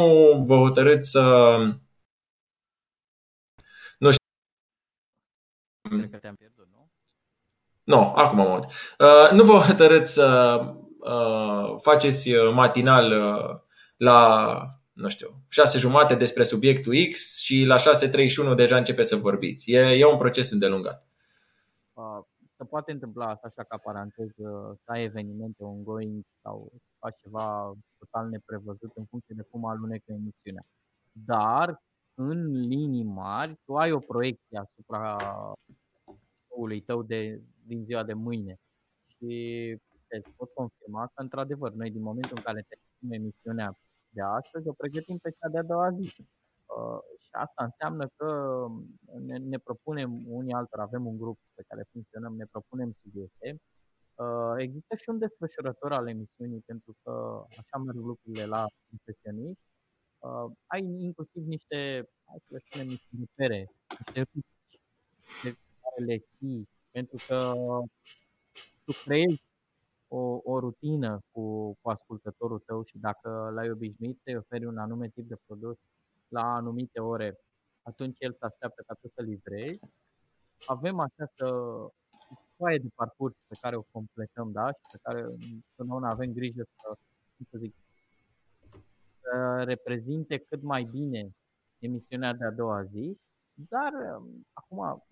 vă 0.47 0.55
hotărâți 0.55 1.09
să. 1.09 1.57
Nu 3.97 4.11
știu. 4.11 4.25
Cred 5.97 6.09
că 6.09 6.17
te-am 6.17 6.35
pierdut, 6.35 6.67
nu? 6.71 6.91
Nu, 7.83 8.13
acum 8.15 8.39
am 8.39 8.69
Nu 9.31 9.43
vă 9.43 9.57
hotărâți 9.57 10.13
să 10.13 10.59
faceți 11.81 12.31
matinal 12.53 13.13
la 13.97 14.59
nu 14.97 15.09
știu, 15.09 15.29
6 15.47 15.77
jumate 15.77 16.15
despre 16.15 16.43
subiectul 16.43 16.93
X 17.11 17.39
și 17.39 17.63
la 17.63 17.77
6.31 18.51 18.55
deja 18.55 18.77
începe 18.77 19.03
să 19.03 19.15
vorbiți. 19.15 19.71
E, 19.71 19.79
e 19.79 20.05
un 20.05 20.17
proces 20.17 20.51
îndelungat. 20.51 21.07
Se 22.55 22.63
poate 22.63 22.91
întâmpla 22.91 23.25
asta 23.25 23.47
așa 23.47 23.63
ca 23.63 23.77
paranteză, 23.77 24.79
să 24.83 24.91
ai 24.91 25.03
evenimente 25.03 25.63
ongoing 25.63 26.23
sau 26.31 26.71
să 26.77 26.87
faci 26.99 27.19
ceva 27.21 27.73
total 27.97 28.29
neprevăzut 28.29 28.91
în 28.95 29.05
funcție 29.05 29.35
de 29.37 29.47
cum 29.49 29.65
alunecă 29.65 30.11
emisiunea. 30.11 30.65
Dar, 31.11 31.81
în 32.13 32.51
linii 32.51 33.03
mari, 33.03 33.59
tu 33.65 33.75
ai 33.75 33.91
o 33.91 33.99
proiecție 33.99 34.57
asupra 34.57 35.15
show-ului 36.47 36.81
tău 36.81 37.03
de, 37.03 37.41
din 37.65 37.83
ziua 37.83 38.03
de 38.03 38.13
mâine. 38.13 38.59
Și 39.07 39.27
te 40.07 40.21
pot 40.35 40.49
confirma 40.53 41.05
că, 41.05 41.21
într-adevăr, 41.21 41.71
noi 41.71 41.91
din 41.91 42.01
momentul 42.01 42.37
în 42.37 42.43
care 42.43 42.65
te 42.67 42.75
emisiunea 43.15 43.77
de 44.17 44.23
astăzi, 44.39 44.67
o 44.67 44.79
pregătim 44.81 45.17
pe 45.17 45.31
cea 45.37 45.49
de-a 45.53 45.69
doua 45.71 45.89
zi. 45.99 46.09
Uh, 46.75 46.99
asta 47.31 47.63
înseamnă 47.69 48.05
că 48.17 48.29
ne, 49.27 49.37
ne 49.37 49.57
propunem 49.57 50.11
unii 50.39 50.53
altora, 50.53 50.83
avem 50.83 51.05
un 51.05 51.17
grup 51.17 51.37
pe 51.53 51.63
care 51.67 51.91
funcționăm, 51.91 52.33
ne 52.35 52.45
propunem 52.53 52.91
subiecte. 53.01 53.47
Uh, 54.23 54.53
există 54.57 54.95
și 54.95 55.09
un 55.09 55.17
desfășurător 55.17 55.91
al 55.93 56.07
emisiunii, 56.07 56.63
pentru 56.65 56.91
că 57.01 57.11
așa 57.59 57.77
merg 57.85 57.97
lucrurile 58.11 58.45
la 58.45 58.63
profesioniști. 58.87 59.63
Uh, 60.19 60.51
ai 60.65 60.81
inclusiv 61.07 61.43
niște, 61.55 61.79
hai 62.27 62.39
să 62.45 62.49
le 62.55 62.59
spunem, 62.65 62.87
niște 62.87 63.09
repere, 63.19 63.71
niște 63.97 64.19
rubrici 64.33 64.79
de 65.43 65.49
care 65.81 65.99
le 66.09 66.17
ții, 66.37 66.69
pentru 66.91 67.17
că 67.27 67.37
tu 68.85 68.91
creezi 69.03 69.46
o, 70.07 70.39
o 70.43 70.59
rutină 70.59 71.19
cu, 71.31 71.73
cu 71.81 71.89
ascultătorul 71.89 72.59
tău 72.59 72.83
și 72.83 72.97
dacă 72.97 73.51
l-ai 73.53 73.71
obișnuit 73.71 74.19
să-i 74.23 74.37
oferi 74.37 74.65
un 74.65 74.77
anume 74.77 75.09
tip 75.09 75.27
de 75.27 75.37
produs 75.45 75.77
la 76.27 76.55
anumite 76.55 76.99
ore, 76.99 77.39
atunci 77.81 78.17
el 78.19 78.33
se 78.33 78.45
așteaptă 78.45 78.83
ca 78.87 78.93
tu 78.93 79.07
să 79.07 79.21
livrezi. 79.21 79.79
Avem 80.65 80.99
această 80.99 81.45
foaie 82.55 82.77
de 82.77 82.89
parcurs 82.95 83.35
pe 83.47 83.57
care 83.61 83.75
o 83.75 83.81
completăm, 83.91 84.51
da? 84.51 84.67
Și 84.67 84.81
pe 84.91 84.97
care 85.01 85.21
întotdeauna 85.21 86.09
avem 86.09 86.33
grijă 86.33 86.63
să, 86.75 86.99
să 87.49 87.57
zic, 87.57 87.75
să 89.21 89.63
reprezinte 89.63 90.37
cât 90.37 90.61
mai 90.61 90.83
bine 90.83 91.35
emisiunea 91.79 92.33
de 92.33 92.45
a 92.45 92.51
doua 92.51 92.83
zi, 92.83 93.17
dar 93.53 93.91
acum 94.53 95.03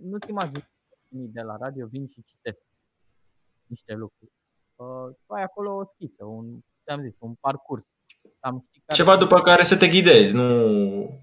nu-ți 0.00 0.30
imagini 0.30 0.64
de 1.10 1.40
la 1.40 1.56
radio 1.56 1.86
vin 1.86 2.06
și 2.08 2.22
citesc 2.22 2.58
niște 3.70 3.92
lucruri. 3.94 4.32
Uh, 4.76 5.08
tu 5.26 5.32
ai 5.32 5.42
acolo 5.42 5.70
o 5.74 5.84
schiță, 5.94 6.24
un, 6.24 6.46
am 6.84 7.02
zis, 7.02 7.14
un 7.18 7.34
parcurs. 7.40 7.86
Am 8.40 8.68
care 8.86 9.02
Ceva 9.02 9.16
după 9.16 9.40
care 9.40 9.62
să 9.62 9.76
te 9.76 9.88
ghidezi, 9.88 10.34
nu... 10.34 11.20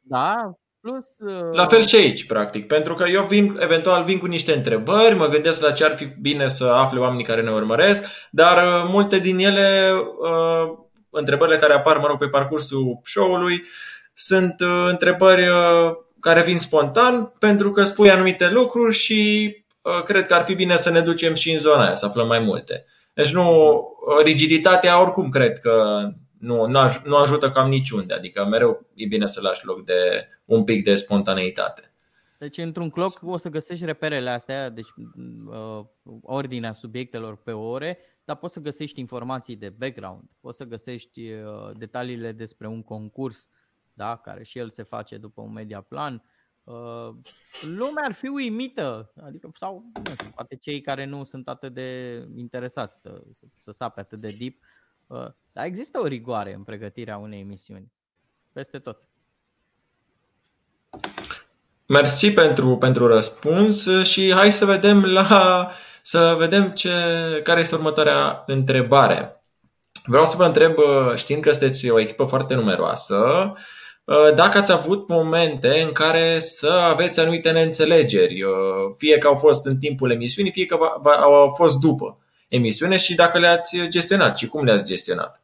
Da, 0.00 0.52
plus... 0.80 1.06
Uh... 1.18 1.52
La 1.52 1.66
fel 1.66 1.82
și 1.82 1.96
aici, 1.96 2.26
practic, 2.26 2.66
pentru 2.66 2.94
că 2.94 3.04
eu 3.04 3.24
vin, 3.24 3.56
eventual 3.60 4.04
vin 4.04 4.18
cu 4.18 4.26
niște 4.26 4.52
întrebări, 4.52 5.14
mă 5.14 5.26
gândesc 5.26 5.60
la 5.60 5.72
ce 5.72 5.84
ar 5.84 5.96
fi 5.96 6.04
bine 6.04 6.48
să 6.48 6.64
afle 6.64 7.00
oamenii 7.00 7.24
care 7.24 7.42
ne 7.42 7.50
urmăresc, 7.50 8.28
dar 8.30 8.66
uh, 8.66 8.88
multe 8.92 9.18
din 9.18 9.38
ele, 9.38 9.92
uh, 10.20 10.78
întrebările 11.10 11.58
care 11.58 11.72
apar, 11.72 11.96
mă 11.98 12.06
rog, 12.06 12.18
pe 12.18 12.28
parcursul 12.28 13.00
show-ului, 13.04 13.64
sunt 14.14 14.60
uh, 14.60 14.86
întrebări 14.88 15.48
uh, 15.48 15.92
care 16.20 16.42
vin 16.42 16.58
spontan 16.58 17.32
pentru 17.38 17.70
că 17.70 17.84
spui 17.84 18.10
anumite 18.10 18.50
lucruri 18.50 18.94
și 18.94 19.50
Uh, 19.50 19.65
cred 20.04 20.26
că 20.26 20.34
ar 20.34 20.44
fi 20.44 20.54
bine 20.54 20.76
să 20.76 20.90
ne 20.90 21.00
ducem 21.00 21.34
și 21.34 21.52
în 21.52 21.58
zona 21.58 21.84
aia, 21.84 21.96
să 21.96 22.06
aflăm 22.06 22.26
mai 22.26 22.38
multe. 22.38 22.84
Deci 23.14 23.32
nu, 23.32 23.70
uh, 23.70 24.24
rigiditatea 24.24 25.00
oricum 25.00 25.28
cred 25.28 25.58
că 25.58 26.02
nu, 26.38 26.66
nu 27.04 27.16
ajută 27.16 27.50
cam 27.50 27.68
niciunde, 27.68 28.14
adică 28.14 28.44
mereu 28.44 28.86
e 28.94 29.06
bine 29.06 29.26
să 29.26 29.40
lași 29.40 29.64
loc 29.64 29.84
de 29.84 30.28
un 30.44 30.64
pic 30.64 30.84
de 30.84 30.94
spontaneitate. 30.94 31.90
Deci 32.38 32.58
într-un 32.58 32.90
cloc 32.90 33.12
o 33.22 33.36
să 33.36 33.48
găsești 33.48 33.84
reperele 33.84 34.30
astea, 34.30 34.68
deci 34.68 34.88
uh, 35.46 35.84
ordinea 36.22 36.72
subiectelor 36.72 37.36
pe 37.36 37.52
ore, 37.52 37.98
dar 38.24 38.36
poți 38.36 38.52
să 38.52 38.60
găsești 38.60 39.00
informații 39.00 39.56
de 39.56 39.68
background, 39.78 40.22
poți 40.40 40.56
să 40.56 40.64
găsești 40.64 41.30
uh, 41.30 41.70
detaliile 41.76 42.32
despre 42.32 42.66
un 42.66 42.82
concurs, 42.82 43.50
da, 43.92 44.16
care 44.16 44.42
și 44.42 44.58
el 44.58 44.68
se 44.68 44.82
face 44.82 45.16
după 45.16 45.40
un 45.40 45.52
media 45.52 45.80
plan, 45.80 46.14
Uh, 46.14 46.35
lumea 47.60 48.04
ar 48.04 48.12
fi 48.12 48.26
uimită, 48.26 49.12
adică, 49.24 49.50
sau, 49.54 49.84
nu 50.04 50.14
știu, 50.14 50.32
poate 50.34 50.56
cei 50.56 50.80
care 50.80 51.04
nu 51.04 51.24
sunt 51.24 51.48
atât 51.48 51.74
de 51.74 52.22
interesați 52.36 53.00
să, 53.00 53.22
să, 53.32 53.44
să 53.58 53.70
sape 53.70 54.00
atât 54.00 54.20
de 54.20 54.34
deep, 54.38 54.56
uh, 55.06 55.32
dar 55.52 55.64
există 55.64 56.00
o 56.00 56.06
rigoare 56.06 56.54
în 56.54 56.62
pregătirea 56.62 57.16
unei 57.16 57.40
emisiuni, 57.40 57.92
peste 58.52 58.78
tot. 58.78 59.02
Mersi 61.86 62.30
pentru, 62.32 62.76
pentru 62.76 63.06
răspuns 63.06 64.02
și 64.02 64.32
hai 64.32 64.52
să 64.52 64.64
vedem 64.64 65.04
la 65.04 65.70
să 66.02 66.34
vedem 66.38 66.70
ce, 66.70 66.90
care 67.44 67.60
este 67.60 67.74
următoarea 67.74 68.42
întrebare. 68.46 69.40
Vreau 70.04 70.24
să 70.24 70.36
vă 70.36 70.44
întreb, 70.44 70.76
știind 71.14 71.42
că 71.42 71.50
sunteți 71.50 71.90
o 71.90 71.98
echipă 71.98 72.24
foarte 72.24 72.54
numeroasă, 72.54 73.54
Uh, 73.54 73.62
dacă 74.34 74.58
ați 74.58 74.72
avut 74.72 75.08
momente 75.08 75.80
în 75.80 75.92
care 75.92 76.38
să 76.38 76.70
aveți 76.70 77.20
anumite 77.20 77.50
neînțelegeri, 77.50 78.42
uh, 78.42 78.52
fie 78.96 79.18
că 79.18 79.26
au 79.26 79.34
fost 79.34 79.66
în 79.66 79.78
timpul 79.78 80.10
emisiunii, 80.10 80.52
fie 80.52 80.66
că 80.66 80.78
au 81.04 81.50
fost 81.54 81.80
după 81.80 82.18
emisiune 82.48 82.96
și 82.96 83.14
dacă 83.14 83.38
le-ați 83.38 83.88
gestionat 83.88 84.36
și 84.36 84.46
cum 84.46 84.64
le-ați 84.64 84.84
gestionat. 84.84 85.42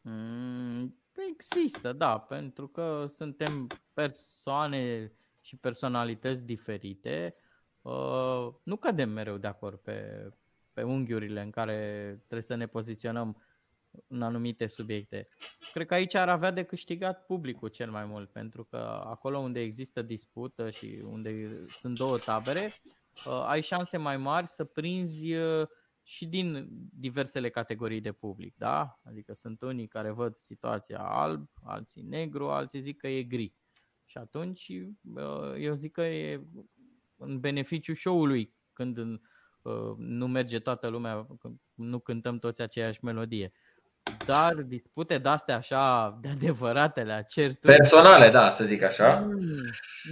Mm, 0.00 0.98
există, 1.30 1.92
da, 1.92 2.18
pentru 2.18 2.66
că 2.66 3.06
suntem 3.08 3.66
persoane 3.94 5.12
și 5.40 5.56
personalități 5.56 6.44
diferite. 6.44 7.34
Uh, 7.82 8.48
nu 8.62 8.76
cădem 8.76 9.10
mereu 9.10 9.36
de 9.36 9.46
acord 9.46 9.78
pe, 9.78 10.28
pe 10.72 10.82
unghiurile 10.82 11.40
în 11.40 11.50
care 11.50 12.10
trebuie 12.18 12.42
să 12.42 12.54
ne 12.54 12.66
poziționăm 12.66 13.42
în 14.06 14.22
anumite 14.22 14.66
subiecte. 14.66 15.28
Cred 15.72 15.86
că 15.86 15.94
aici 15.94 16.14
ar 16.14 16.28
avea 16.28 16.50
de 16.50 16.62
câștigat 16.62 17.26
publicul 17.26 17.68
cel 17.68 17.90
mai 17.90 18.04
mult, 18.04 18.30
pentru 18.30 18.64
că 18.64 18.76
acolo 19.04 19.38
unde 19.38 19.60
există 19.60 20.02
dispută 20.02 20.70
și 20.70 21.02
unde 21.04 21.64
sunt 21.66 21.98
două 21.98 22.18
tabere, 22.18 22.72
uh, 23.26 23.44
ai 23.46 23.62
șanse 23.62 23.96
mai 23.96 24.16
mari 24.16 24.46
să 24.46 24.64
prinzi 24.64 25.34
uh, 25.34 25.66
și 26.02 26.26
din 26.26 26.68
diversele 26.92 27.48
categorii 27.50 28.00
de 28.00 28.12
public, 28.12 28.54
da? 28.56 29.00
Adică 29.04 29.32
sunt 29.32 29.60
unii 29.60 29.88
care 29.88 30.10
văd 30.10 30.36
situația 30.36 30.98
alb, 30.98 31.50
alții 31.62 32.02
negru, 32.02 32.48
alții 32.48 32.80
zic 32.80 32.96
că 32.96 33.08
e 33.08 33.22
gri. 33.22 33.54
Și 34.04 34.18
atunci 34.18 34.68
uh, 35.14 35.54
eu 35.58 35.74
zic 35.74 35.92
că 35.92 36.02
e 36.02 36.46
în 37.16 37.40
beneficiu 37.40 37.94
show-ului 37.94 38.56
când 38.72 39.20
nu 39.96 40.26
merge 40.26 40.58
toată 40.58 40.88
lumea, 40.88 41.26
nu 41.74 41.98
cântăm 41.98 42.38
toți 42.38 42.62
aceeași 42.62 43.04
melodie. 43.04 43.52
Dar 44.26 44.54
dispute 44.54 45.18
de-astea 45.18 45.56
așa, 45.56 46.18
de 46.20 46.28
adevăratele, 46.28 47.24
certuri... 47.28 47.72
Personale, 47.74 48.28
da, 48.28 48.50
să 48.50 48.64
zic 48.64 48.82
așa. 48.82 49.18
Nu, 49.18 49.38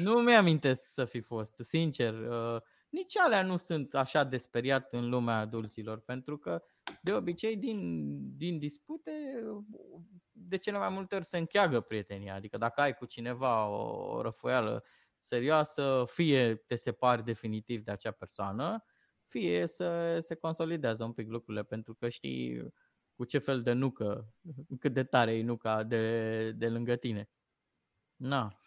nu 0.03 0.21
mi-amintesc 0.21 0.83
să 0.93 1.05
fi 1.05 1.21
fost, 1.21 1.55
sincer. 1.63 2.15
Uh, 2.15 2.61
nici 2.89 3.19
alea 3.19 3.43
nu 3.43 3.57
sunt 3.57 3.95
așa 3.95 4.25
de 4.25 4.37
speriat 4.37 4.93
în 4.93 5.09
lumea 5.09 5.39
adulților, 5.39 6.01
pentru 6.01 6.39
că 6.39 6.63
de 7.01 7.13
obicei 7.13 7.57
din, 7.57 8.11
din 8.37 8.59
dispute 8.59 9.11
de 10.33 10.57
cele 10.57 10.79
mai 10.79 10.89
multe 10.89 11.15
ori 11.15 11.25
se 11.25 11.37
încheagă 11.37 11.81
prietenia. 11.81 12.35
Adică 12.35 12.57
dacă 12.57 12.81
ai 12.81 12.95
cu 12.95 13.05
cineva 13.05 13.69
o, 13.69 14.15
o 14.17 14.23
răfoială 14.23 14.85
serioasă, 15.19 16.05
fie 16.07 16.55
te 16.55 16.75
separi 16.75 17.25
definitiv 17.25 17.83
de 17.85 17.91
acea 17.91 18.11
persoană, 18.11 18.85
fie 19.27 19.67
să 19.67 20.19
se 20.21 20.35
consolidează 20.35 21.05
un 21.05 21.13
pic 21.13 21.29
lucrurile, 21.29 21.63
pentru 21.63 21.95
că 21.95 22.09
știi 22.09 22.73
cu 23.17 23.25
ce 23.25 23.39
fel 23.39 23.63
de 23.63 23.73
nucă, 23.73 24.27
cât 24.81 24.93
de 24.93 25.05
tare 25.05 25.33
e 25.33 25.43
nuca 25.43 25.83
de, 25.83 26.51
de 26.51 26.69
lângă 26.69 26.97
tine. 26.97 27.29
Na. 28.17 28.61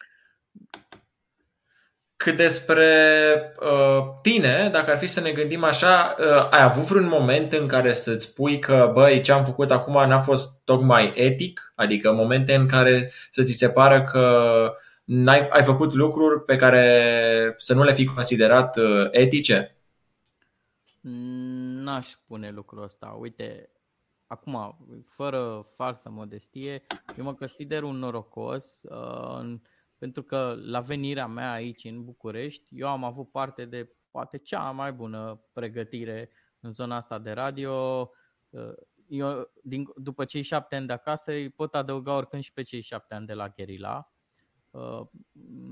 Cât 2.16 2.36
despre 2.36 3.54
uh, 3.62 4.04
tine, 4.22 4.70
dacă 4.72 4.92
ar 4.92 4.98
fi 4.98 5.08
să 5.08 5.20
ne 5.20 5.32
gândim 5.32 5.64
așa, 5.64 6.16
uh, 6.20 6.48
ai 6.52 6.64
avut 6.64 6.84
vreun 6.84 7.08
moment 7.08 7.54
în 7.54 7.68
care 7.68 7.94
să-ți 7.94 8.26
spui 8.26 8.60
că, 8.60 8.92
băi, 8.94 9.22
ce 9.22 9.32
am 9.32 9.46
făcut 9.46 9.72
acum 9.72 9.94
n-a 9.94 10.20
fost 10.20 10.64
tocmai 10.64 11.12
etic? 11.16 11.74
Adică 11.76 12.12
momente 12.12 12.56
în 12.56 12.68
care 12.68 13.12
să 13.32 13.44
ți 13.44 13.54
se 13.54 13.70
pară 13.70 14.04
că 14.04 14.74
n-ai, 15.04 15.48
ai 15.50 15.64
făcut 15.64 15.94
lucruri 15.94 16.44
pe 16.44 16.56
care 16.56 17.56
să 17.58 17.74
nu 17.74 17.84
le 17.84 17.94
fi 17.94 18.06
considerat 18.06 18.78
uh, 18.78 19.08
etice? 19.12 19.76
N-aș 21.82 22.08
spune 22.08 22.52
lucrul 22.52 22.84
ăsta. 22.84 23.18
Uite, 23.20 23.70
acum, 24.30 24.78
fără 25.06 25.70
falsă 25.76 26.10
modestie, 26.10 26.86
eu 27.18 27.24
mă 27.24 27.34
consider 27.34 27.84
un 27.84 27.96
norocos 27.96 28.84
uh, 28.84 29.56
pentru 29.98 30.24
că 30.24 30.56
la 30.62 30.80
venirea 30.80 31.28
mea 31.28 31.52
aici 31.52 31.84
în 31.84 32.04
București, 32.04 32.80
eu 32.80 32.88
am 32.88 33.04
avut 33.04 33.32
parte 33.32 33.66
de 33.66 33.96
poate 34.12 34.38
cea 34.38 34.72
mai 34.72 34.94
bună 34.94 35.46
pregătire 35.54 36.30
în 36.60 36.72
zona 36.72 36.96
asta 36.96 37.20
de 37.20 37.32
radio. 37.32 38.10
Uh, 38.50 38.74
eu, 39.08 39.52
din, 39.64 39.88
după 39.96 40.26
cei 40.26 40.42
șapte 40.42 40.76
ani 40.76 40.88
de 40.88 40.94
acasă, 40.94 41.32
îi 41.32 41.50
pot 41.50 41.76
adăuga 41.76 42.16
oricând 42.16 42.44
și 42.44 42.54
pe 42.54 42.62
cei 42.62 42.82
șapte 42.82 43.14
ani 43.14 43.26
de 43.26 43.34
la 43.34 43.50
Gherila. 43.50 44.14
Uh, 44.70 45.02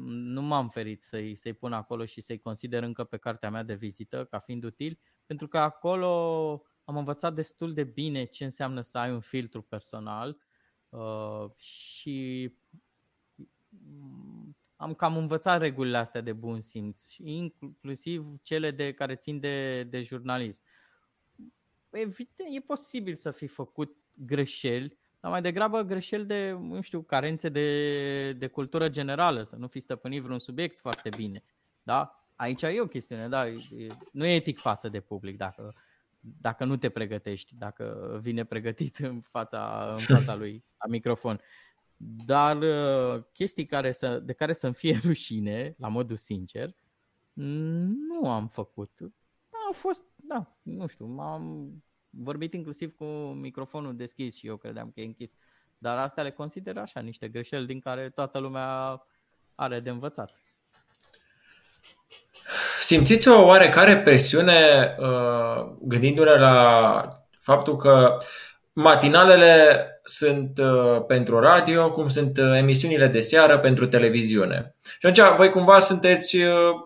nu 0.07 0.41
m-am 0.41 0.69
ferit 0.69 1.03
să-i, 1.03 1.35
să-i 1.35 1.53
pun 1.53 1.73
acolo 1.73 2.05
și 2.05 2.21
să-i 2.21 2.39
consider 2.39 2.83
încă 2.83 3.03
pe 3.03 3.17
cartea 3.17 3.49
mea 3.49 3.63
de 3.63 3.73
vizită 3.73 4.25
ca 4.25 4.39
fiind 4.39 4.63
util, 4.63 4.99
pentru 5.25 5.47
că 5.47 5.57
acolo 5.57 6.61
am 6.87 6.97
învățat 6.97 7.33
destul 7.33 7.73
de 7.73 7.83
bine 7.83 8.25
ce 8.25 8.43
înseamnă 8.43 8.81
să 8.81 8.97
ai 8.97 9.11
un 9.11 9.19
filtru 9.19 9.61
personal 9.61 10.37
uh, 10.89 11.45
și 11.55 12.51
am 14.75 14.93
cam 14.93 15.17
învățat 15.17 15.59
regulile 15.59 15.97
astea 15.97 16.21
de 16.21 16.33
bun 16.33 16.61
simț, 16.61 17.15
inclusiv 17.15 18.25
cele 18.41 18.71
de 18.71 18.93
care 18.93 19.15
țin 19.15 19.39
de, 19.39 19.83
de 19.83 20.01
jurnalism. 20.01 20.63
Evident, 21.89 22.49
e 22.55 22.59
posibil 22.59 23.15
să 23.15 23.31
fi 23.31 23.47
făcut 23.47 23.95
greșeli, 24.13 24.97
dar 25.19 25.31
mai 25.31 25.41
degrabă 25.41 25.81
greșeli 25.81 26.25
de, 26.25 26.51
nu 26.51 26.81
știu, 26.81 27.01
carențe 27.01 27.49
de, 27.49 28.33
de 28.33 28.47
cultură 28.47 28.89
generală, 28.89 29.43
să 29.43 29.55
nu 29.55 29.67
fi 29.67 29.79
stăpânit 29.79 30.21
vreun 30.21 30.39
subiect 30.39 30.79
foarte 30.79 31.09
bine. 31.15 31.43
Da? 31.83 32.27
Aici 32.35 32.61
e 32.61 32.81
o 32.81 32.87
chestiune, 32.87 33.27
da? 33.27 33.45
Nu 34.11 34.25
e 34.25 34.35
etic 34.35 34.59
față 34.59 34.89
de 34.89 34.99
public 34.99 35.37
dacă, 35.37 35.75
dacă 36.39 36.65
nu 36.65 36.77
te 36.77 36.89
pregătești, 36.89 37.55
dacă 37.55 38.17
vine 38.21 38.43
pregătit 38.43 38.97
în 39.11 39.21
fața, 39.21 39.93
în 39.97 40.15
fața 40.15 40.35
lui 40.35 40.63
la 40.77 40.89
microfon. 40.89 41.41
Dar 42.25 42.57
uh, 42.57 43.23
chestii 43.33 43.65
care 43.65 43.91
să, 43.91 44.19
de 44.19 44.33
care 44.33 44.53
să-mi 44.53 44.73
fie 44.73 44.99
rușine, 45.03 45.75
la 45.77 45.87
modul 45.87 46.15
sincer, 46.15 46.75
nu 47.33 48.31
am 48.31 48.47
făcut. 48.47 48.99
A 49.69 49.73
fost, 49.73 50.05
da, 50.15 50.57
nu 50.61 50.87
știu, 50.87 51.05
m-am 51.05 51.71
vorbit 52.09 52.53
inclusiv 52.53 52.95
cu 52.95 53.05
microfonul 53.31 53.95
deschis 53.95 54.35
și 54.35 54.47
eu 54.47 54.57
credeam 54.57 54.91
că 54.91 55.01
e 55.01 55.05
închis. 55.05 55.35
Dar 55.77 55.97
astea 55.97 56.23
le 56.23 56.31
consider 56.31 56.77
așa, 56.77 56.99
niște 56.99 57.29
greșeli 57.29 57.65
din 57.65 57.79
care 57.79 58.09
toată 58.09 58.39
lumea 58.39 59.01
are 59.55 59.79
de 59.79 59.89
învățat. 59.89 60.31
Simțiți 62.87 63.27
o 63.27 63.45
oarecare 63.45 63.97
presiune 63.97 64.95
uh, 64.99 65.65
gândindu-ne 65.81 66.31
la 66.31 67.23
faptul 67.39 67.75
că 67.75 68.17
matinalele 68.73 69.87
sunt 70.03 70.57
uh, 70.57 71.03
pentru 71.07 71.39
radio, 71.39 71.91
cum 71.91 72.09
sunt 72.09 72.37
uh, 72.37 72.57
emisiunile 72.57 73.07
de 73.07 73.21
seară 73.21 73.59
pentru 73.59 73.87
televiziune. 73.87 74.75
Și 74.99 75.05
atunci 75.05 75.35
voi 75.37 75.49
cumva 75.49 75.79
sunteți 75.79 76.37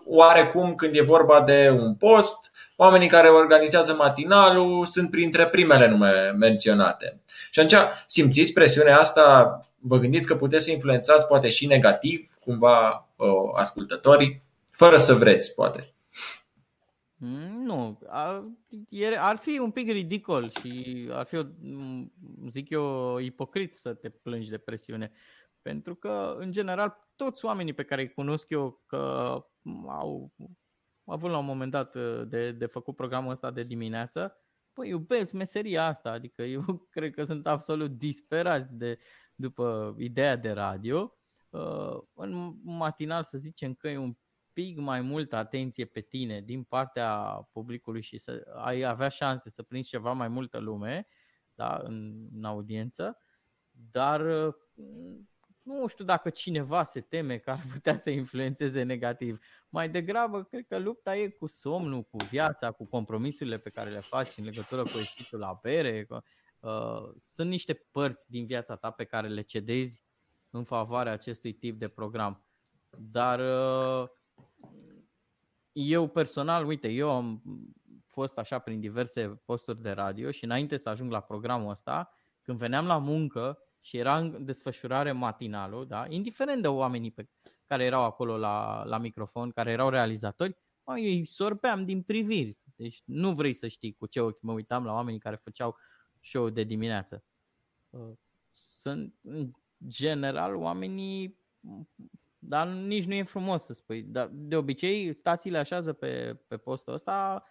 oarecum 0.06 0.74
când 0.74 0.96
e 0.96 1.02
vorba 1.02 1.40
de 1.40 1.76
un 1.80 1.94
post, 1.94 2.52
oamenii 2.76 3.08
care 3.08 3.28
organizează 3.28 3.94
matinalul 3.94 4.86
sunt 4.86 5.10
printre 5.10 5.46
primele 5.46 5.88
nume 5.88 6.34
menționate. 6.38 7.20
Și 7.50 7.60
atunci 7.60 7.82
simțiți 8.06 8.52
presiunea 8.52 8.98
asta, 8.98 9.60
vă 9.78 9.98
gândiți 9.98 10.26
că 10.26 10.34
puteți 10.34 10.64
să 10.64 10.70
influențați 10.70 11.26
poate 11.26 11.48
și 11.48 11.66
negativ 11.66 12.28
cumva 12.40 13.08
ascultătorii, 13.54 14.42
fără 14.72 14.96
să 14.96 15.14
vreți, 15.14 15.54
poate. 15.54 15.94
Mm, 17.14 17.62
nu, 17.62 17.98
ar, 18.06 18.44
ar 19.18 19.36
fi 19.36 19.58
un 19.58 19.70
pic 19.70 19.90
ridicol 19.90 20.50
și 20.50 21.08
ar 21.10 21.26
fi, 21.26 21.46
zic 22.48 22.70
eu, 22.70 23.18
ipocrit 23.18 23.74
să 23.74 23.94
te 23.94 24.08
plângi 24.10 24.50
de 24.50 24.58
presiune. 24.58 25.12
Pentru 25.62 25.94
că, 25.94 26.36
în 26.38 26.52
general, 26.52 27.08
toți 27.16 27.44
oamenii 27.44 27.72
pe 27.72 27.84
care 27.84 28.02
îi 28.02 28.12
cunosc 28.12 28.50
eu 28.50 28.82
că 28.86 28.96
au 29.86 30.32
avut 31.04 31.30
la 31.30 31.38
un 31.38 31.44
moment 31.44 31.70
dat 31.70 31.94
uh, 31.94 32.22
de, 32.26 32.52
de 32.52 32.66
făcut 32.66 32.96
programul 32.96 33.30
ăsta 33.30 33.50
de 33.50 33.62
dimineață, 33.62 34.36
păi 34.72 34.88
iubesc 34.88 35.32
meseria 35.32 35.86
asta, 35.86 36.10
adică 36.10 36.42
eu 36.42 36.62
cred 36.90 37.14
că 37.14 37.22
sunt 37.22 37.46
absolut 37.46 37.90
disperați 37.90 38.74
de, 38.74 38.98
după 39.34 39.94
ideea 39.98 40.36
de 40.36 40.50
radio. 40.50 41.16
Uh, 41.50 41.98
în 42.14 42.54
matinal 42.62 43.22
să 43.22 43.38
zicem 43.38 43.74
că 43.74 43.88
e 43.88 43.96
un 43.96 44.16
pic 44.52 44.78
mai 44.78 45.00
multă 45.00 45.36
atenție 45.36 45.84
pe 45.84 46.00
tine 46.00 46.40
din 46.40 46.62
partea 46.62 47.14
publicului 47.52 48.02
și 48.02 48.18
să 48.18 48.52
ai 48.54 48.82
avea 48.82 49.08
șanse 49.08 49.50
să 49.50 49.62
prinzi 49.62 49.88
ceva 49.88 50.12
mai 50.12 50.28
multă 50.28 50.58
lume 50.58 51.06
da, 51.54 51.80
în, 51.84 52.28
în 52.34 52.44
audiență, 52.44 53.18
dar 53.70 54.46
uh, 54.46 54.54
nu 55.62 55.86
știu 55.86 56.04
dacă 56.04 56.30
cineva 56.30 56.82
se 56.82 57.00
teme 57.00 57.38
că 57.38 57.50
ar 57.50 57.60
putea 57.72 57.96
să 57.96 58.10
influențeze 58.10 58.82
negativ. 58.82 59.38
Mai 59.68 59.88
degrabă, 59.88 60.42
cred 60.42 60.66
că 60.66 60.78
lupta 60.78 61.16
e 61.16 61.28
cu 61.28 61.46
somnul, 61.46 62.02
cu 62.02 62.16
viața, 62.30 62.70
cu 62.70 62.86
compromisurile 62.86 63.58
pe 63.58 63.70
care 63.70 63.90
le 63.90 64.00
faci 64.00 64.36
în 64.36 64.44
legătură 64.44 64.82
cu 64.82 64.96
ieșitul 64.96 65.38
la 65.38 65.58
bere. 65.62 66.06
Uh, 66.60 67.10
sunt 67.16 67.48
niște 67.48 67.74
părți 67.74 68.30
din 68.30 68.46
viața 68.46 68.76
ta 68.76 68.90
pe 68.90 69.04
care 69.04 69.28
le 69.28 69.42
cedezi 69.42 70.04
în 70.50 70.64
favoarea 70.64 71.12
acestui 71.12 71.52
tip 71.52 71.78
de 71.78 71.88
program. 71.88 72.44
Dar 72.98 73.38
uh, 73.38 74.08
eu 75.72 76.08
personal, 76.08 76.66
uite, 76.66 76.88
eu 76.88 77.10
am 77.10 77.42
fost 78.06 78.38
așa 78.38 78.58
prin 78.58 78.80
diverse 78.80 79.28
posturi 79.44 79.82
de 79.82 79.90
radio 79.90 80.30
și 80.30 80.44
înainte 80.44 80.76
să 80.76 80.88
ajung 80.88 81.10
la 81.10 81.20
programul 81.20 81.70
ăsta, 81.70 82.10
când 82.42 82.58
veneam 82.58 82.86
la 82.86 82.98
muncă, 82.98 83.58
și 83.84 83.96
era 83.96 84.18
în 84.18 84.44
desfășurare 84.44 85.12
matinalul, 85.12 85.86
da? 85.86 86.06
indiferent 86.08 86.62
de 86.62 86.68
oamenii 86.68 87.10
pe 87.10 87.28
care 87.66 87.84
erau 87.84 88.02
acolo 88.02 88.36
la, 88.36 88.84
la 88.84 88.98
microfon, 88.98 89.50
care 89.50 89.70
erau 89.70 89.88
realizatori, 89.88 90.56
mă, 90.84 90.98
eu 90.98 91.10
îi 91.10 91.26
sorbeam 91.26 91.84
din 91.84 92.02
priviri. 92.02 92.58
Deci 92.76 93.02
nu 93.04 93.34
vrei 93.34 93.52
să 93.52 93.68
știi 93.68 93.92
cu 93.92 94.06
ce 94.06 94.20
ochi 94.20 94.42
mă 94.42 94.52
uitam 94.52 94.84
la 94.84 94.92
oamenii 94.92 95.20
care 95.20 95.36
făceau 95.36 95.76
show 96.20 96.48
de 96.48 96.62
dimineață. 96.62 97.24
Uh, 97.90 98.12
sunt, 98.50 99.14
în 99.22 99.50
general, 99.86 100.54
oamenii, 100.54 101.38
dar 102.44 102.66
nici 102.66 103.04
nu 103.04 103.14
e 103.14 103.22
frumos 103.22 103.62
să 103.64 103.72
spui, 103.72 104.02
dar 104.02 104.28
de 104.32 104.56
obicei 104.56 105.12
stațiile 105.12 105.58
așează 105.58 105.92
pe, 105.92 106.38
pe 106.46 106.56
postul 106.56 106.92
ăsta 106.92 107.44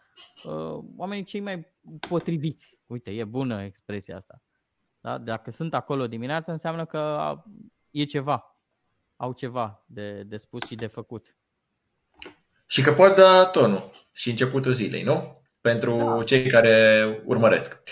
uh, 0.43 0.83
oamenii 0.97 1.23
cei 1.23 1.39
mai 1.39 1.67
potriviți. 2.09 2.79
Uite, 2.85 3.11
e 3.11 3.23
bună 3.23 3.63
expresia 3.63 4.15
asta 4.15 4.41
da? 5.01 5.17
Dacă 5.17 5.51
sunt 5.51 5.73
acolo 5.73 6.07
dimineața, 6.07 6.51
înseamnă 6.51 6.85
că 6.85 7.33
e 7.91 8.03
ceva. 8.03 8.55
Au 9.15 9.33
ceva 9.33 9.83
de, 9.85 10.23
de 10.23 10.37
spus 10.37 10.63
și 10.65 10.75
de 10.75 10.87
făcut. 10.87 11.35
Și 12.65 12.81
că 12.81 12.93
pot 12.93 13.15
da 13.15 13.45
tonul 13.45 13.91
și 14.11 14.29
începutul 14.29 14.71
zilei, 14.71 15.03
nu? 15.03 15.43
Pentru 15.61 15.97
da. 15.97 16.23
cei 16.23 16.49
care 16.49 17.21
urmăresc. 17.25 17.83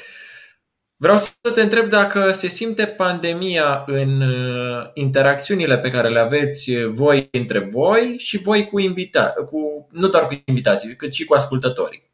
Vreau 1.02 1.18
să 1.18 1.52
te 1.54 1.62
întreb 1.62 1.90
dacă 1.90 2.32
se 2.32 2.48
simte 2.48 2.86
pandemia 2.86 3.84
în 3.88 4.22
uh, 4.22 4.90
interacțiunile 4.94 5.78
pe 5.78 5.90
care 5.90 6.10
le 6.10 6.20
aveți 6.20 6.84
voi 6.86 7.28
între 7.32 7.60
voi 7.60 8.18
și 8.18 8.38
voi 8.38 8.68
cu 8.68 8.80
invitați, 8.80 9.46
cu, 9.46 9.88
nu 9.92 10.08
doar 10.08 10.28
cu 10.28 10.42
invitații, 10.46 10.96
cât 10.96 11.14
și 11.14 11.26
cu 11.26 11.34
ascultătorii. 11.34 12.12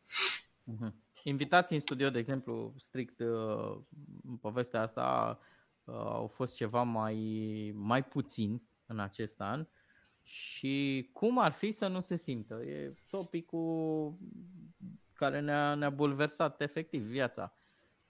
Uh-huh. 0.71 0.91
Invitații 1.23 1.75
în 1.75 1.81
studio, 1.81 2.09
de 2.09 2.19
exemplu, 2.19 2.73
strict 2.77 3.19
uh, 3.19 3.77
în 4.27 4.35
povestea 4.41 4.81
asta 4.81 5.39
uh, 5.83 5.95
au 5.95 6.27
fost 6.27 6.55
ceva 6.55 6.81
mai, 6.81 7.71
mai 7.75 8.03
puțin 8.03 8.61
în 8.85 8.99
acest 8.99 9.41
an 9.41 9.67
și 10.23 11.09
cum 11.13 11.39
ar 11.39 11.51
fi 11.51 11.71
să 11.71 11.87
nu 11.87 11.99
se 11.99 12.15
simtă? 12.15 12.53
E 12.53 12.93
topicul 13.09 14.13
care 15.13 15.39
ne-a, 15.39 15.75
ne-a 15.75 15.89
bulversat 15.89 16.61
efectiv 16.61 17.01
viața. 17.01 17.53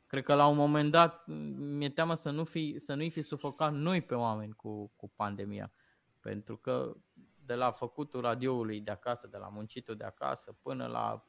Cred 0.07 0.23
că 0.23 0.33
la 0.33 0.47
un 0.47 0.55
moment 0.55 0.91
dat 0.91 1.27
mi-e 1.57 1.89
teamă 1.89 2.15
să, 2.15 2.29
nu 2.29 2.43
fi, 2.43 2.75
să 2.77 2.93
nu-i 2.93 3.09
fi 3.09 3.21
sufocat 3.21 3.73
noi 3.73 4.01
pe 4.01 4.15
oameni 4.15 4.53
cu, 4.53 4.91
cu 4.95 5.11
pandemia. 5.15 5.71
Pentru 6.19 6.57
că 6.57 6.95
de 7.45 7.53
la 7.53 7.71
făcutul 7.71 8.21
radioului 8.21 8.81
de 8.81 8.91
acasă, 8.91 9.27
de 9.27 9.37
la 9.37 9.47
muncitul 9.47 9.95
de 9.95 10.03
acasă, 10.03 10.57
până 10.61 10.85
la 10.87 11.25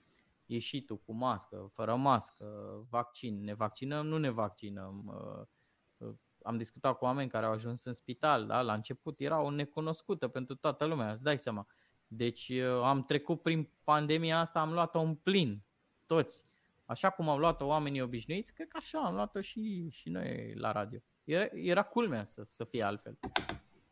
ieșitul 0.47 0.99
cu 0.99 1.12
mască, 1.12 1.71
fără 1.73 1.95
mască, 1.97 2.47
vaccin, 2.91 3.45
ne 3.45 3.55
vaccinăm, 3.55 4.07
nu 4.07 4.19
ne 4.19 4.31
vaccinăm. 4.31 5.05
Uh, 5.07 6.09
uh, 6.09 6.15
am 6.43 6.57
discutat 6.57 6.99
cu 6.99 7.05
oameni 7.05 7.31
care 7.31 7.47
au 7.47 7.53
ajuns 7.53 7.85
în 7.85 7.93
spital, 7.93 8.47
da? 8.47 8.62
la 8.62 8.75
început 8.75 9.21
era 9.21 9.41
o 9.41 9.51
necunoscută 9.51 10.29
pentru 10.29 10.55
toată 10.55 10.85
lumea, 10.85 11.12
îți 11.12 11.23
dai 11.23 11.39
seama. 11.39 11.67
Deci 12.07 12.49
uh, 12.49 12.83
am 12.83 13.05
trecut 13.05 13.43
prin 13.43 13.71
pandemia 13.85 14.39
asta, 14.39 14.61
am 14.61 14.73
luat-o 14.73 15.01
în 15.01 15.15
plin, 15.15 15.65
toți. 16.07 16.45
Așa 16.87 17.11
cum 17.11 17.29
au 17.29 17.38
luat-o 17.38 17.66
oamenii 17.66 18.01
obișnuiți, 18.01 18.53
cred 18.53 18.68
că 18.68 18.77
așa 18.81 18.99
am 18.99 19.14
luat-o 19.14 19.40
și, 19.40 19.88
și 19.90 20.09
noi 20.09 20.53
la 20.55 20.72
radio. 20.72 20.99
Era, 21.25 21.49
era 21.53 21.83
culmea 21.83 22.25
să, 22.25 22.42
să 22.44 22.64
fie 22.64 22.83
altfel. 22.83 23.18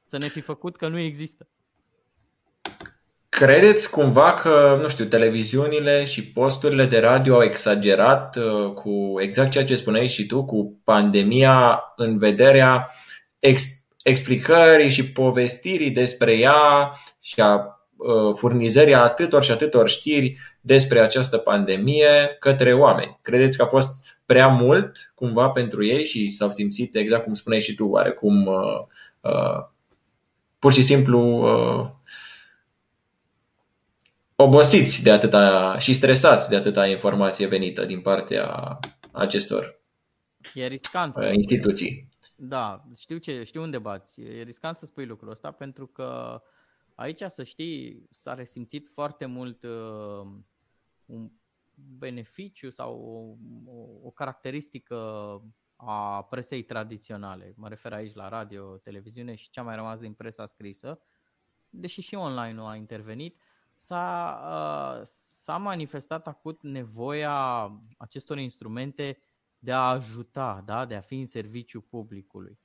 Să 0.04 0.18
ne 0.18 0.28
fi 0.28 0.40
făcut 0.40 0.76
că 0.76 0.88
nu 0.88 0.98
există. 0.98 1.48
Credeți 3.28 3.90
cumva 3.90 4.34
că, 4.34 4.78
nu 4.80 4.88
știu, 4.88 5.04
televiziunile 5.04 6.04
și 6.04 6.26
posturile 6.26 6.84
de 6.84 7.00
radio 7.00 7.34
au 7.34 7.42
exagerat 7.42 8.36
uh, 8.36 8.72
cu 8.72 9.14
exact 9.20 9.50
ceea 9.50 9.64
ce 9.64 9.76
spuneai 9.76 10.06
și 10.06 10.26
tu, 10.26 10.44
cu 10.44 10.80
pandemia 10.84 11.82
în 11.96 12.18
vederea 12.18 12.88
ex- 13.38 13.84
explicării 14.02 14.90
și 14.90 15.12
povestirii 15.12 15.90
despre 15.90 16.36
ea 16.36 16.92
și 17.20 17.40
a 17.40 17.54
uh, 17.54 17.73
furnizării 18.36 18.94
atâtor 18.94 19.44
și 19.44 19.50
atâtor 19.50 19.88
știri 19.88 20.38
despre 20.60 21.00
această 21.00 21.38
pandemie 21.38 22.36
către 22.38 22.72
oameni? 22.72 23.18
Credeți 23.22 23.56
că 23.56 23.62
a 23.62 23.66
fost 23.66 24.18
prea 24.26 24.48
mult 24.48 25.12
cumva 25.14 25.48
pentru 25.48 25.84
ei 25.84 26.04
și 26.04 26.30
s-au 26.30 26.50
simțit, 26.50 26.94
exact 26.94 27.24
cum 27.24 27.34
spuneai 27.34 27.62
și 27.62 27.74
tu, 27.74 27.86
oarecum 27.86 28.46
uh, 28.46 28.80
uh, 29.20 29.66
pur 30.58 30.72
și 30.72 30.82
simplu 30.82 31.20
uh, 31.20 31.90
obosiți 34.36 35.02
de 35.02 35.10
atâta 35.10 35.76
și 35.78 35.92
stresați 35.92 36.48
de 36.48 36.56
atâta 36.56 36.86
informație 36.86 37.46
venită 37.46 37.84
din 37.84 38.00
partea 38.00 38.78
acestor 39.12 39.82
e 40.54 40.66
riscant. 40.66 41.16
Uh, 41.16 41.32
instituții. 41.32 42.08
Da, 42.36 42.84
știu, 42.96 43.16
ce, 43.16 43.42
știu 43.42 43.62
unde 43.62 43.78
bați. 43.78 44.20
E 44.20 44.42
riscant 44.42 44.76
să 44.76 44.84
spui 44.84 45.06
lucrul 45.06 45.30
ăsta 45.30 45.50
pentru 45.50 45.86
că 45.86 46.40
aici, 46.94 47.22
să 47.22 47.42
știi, 47.42 48.06
s-a 48.10 48.34
resimțit 48.34 48.88
foarte 48.88 49.26
mult 49.26 49.62
uh, 49.62 50.26
un 51.04 51.30
beneficiu 51.98 52.70
sau 52.70 53.00
o, 53.00 53.72
o, 53.72 54.06
o 54.06 54.10
caracteristică 54.10 54.94
a 54.94 55.42
a 55.76 56.22
presei 56.22 56.62
tradiționale, 56.62 57.52
mă 57.56 57.68
refer 57.68 57.92
aici 57.92 58.14
la 58.14 58.28
radio, 58.28 58.76
televiziune 58.76 59.34
și 59.34 59.50
ce 59.50 59.60
a 59.60 59.62
mai 59.62 59.74
rămas 59.74 60.00
din 60.00 60.12
presa 60.12 60.46
scrisă, 60.46 61.00
deși 61.68 62.00
și 62.00 62.14
online 62.14 62.52
nu 62.52 62.66
a 62.66 62.76
intervenit, 62.76 63.40
s-a, 63.74 64.38
uh, 64.44 65.00
s-a 65.04 65.56
manifestat 65.56 66.26
acut 66.26 66.62
nevoia 66.62 67.70
acestor 67.98 68.38
instrumente 68.38 69.18
de 69.58 69.72
a 69.72 69.88
ajuta, 69.88 70.62
da? 70.64 70.84
de 70.84 70.94
a 70.94 71.00
fi 71.00 71.18
în 71.18 71.26
serviciu 71.26 71.80
publicului. 71.80 72.58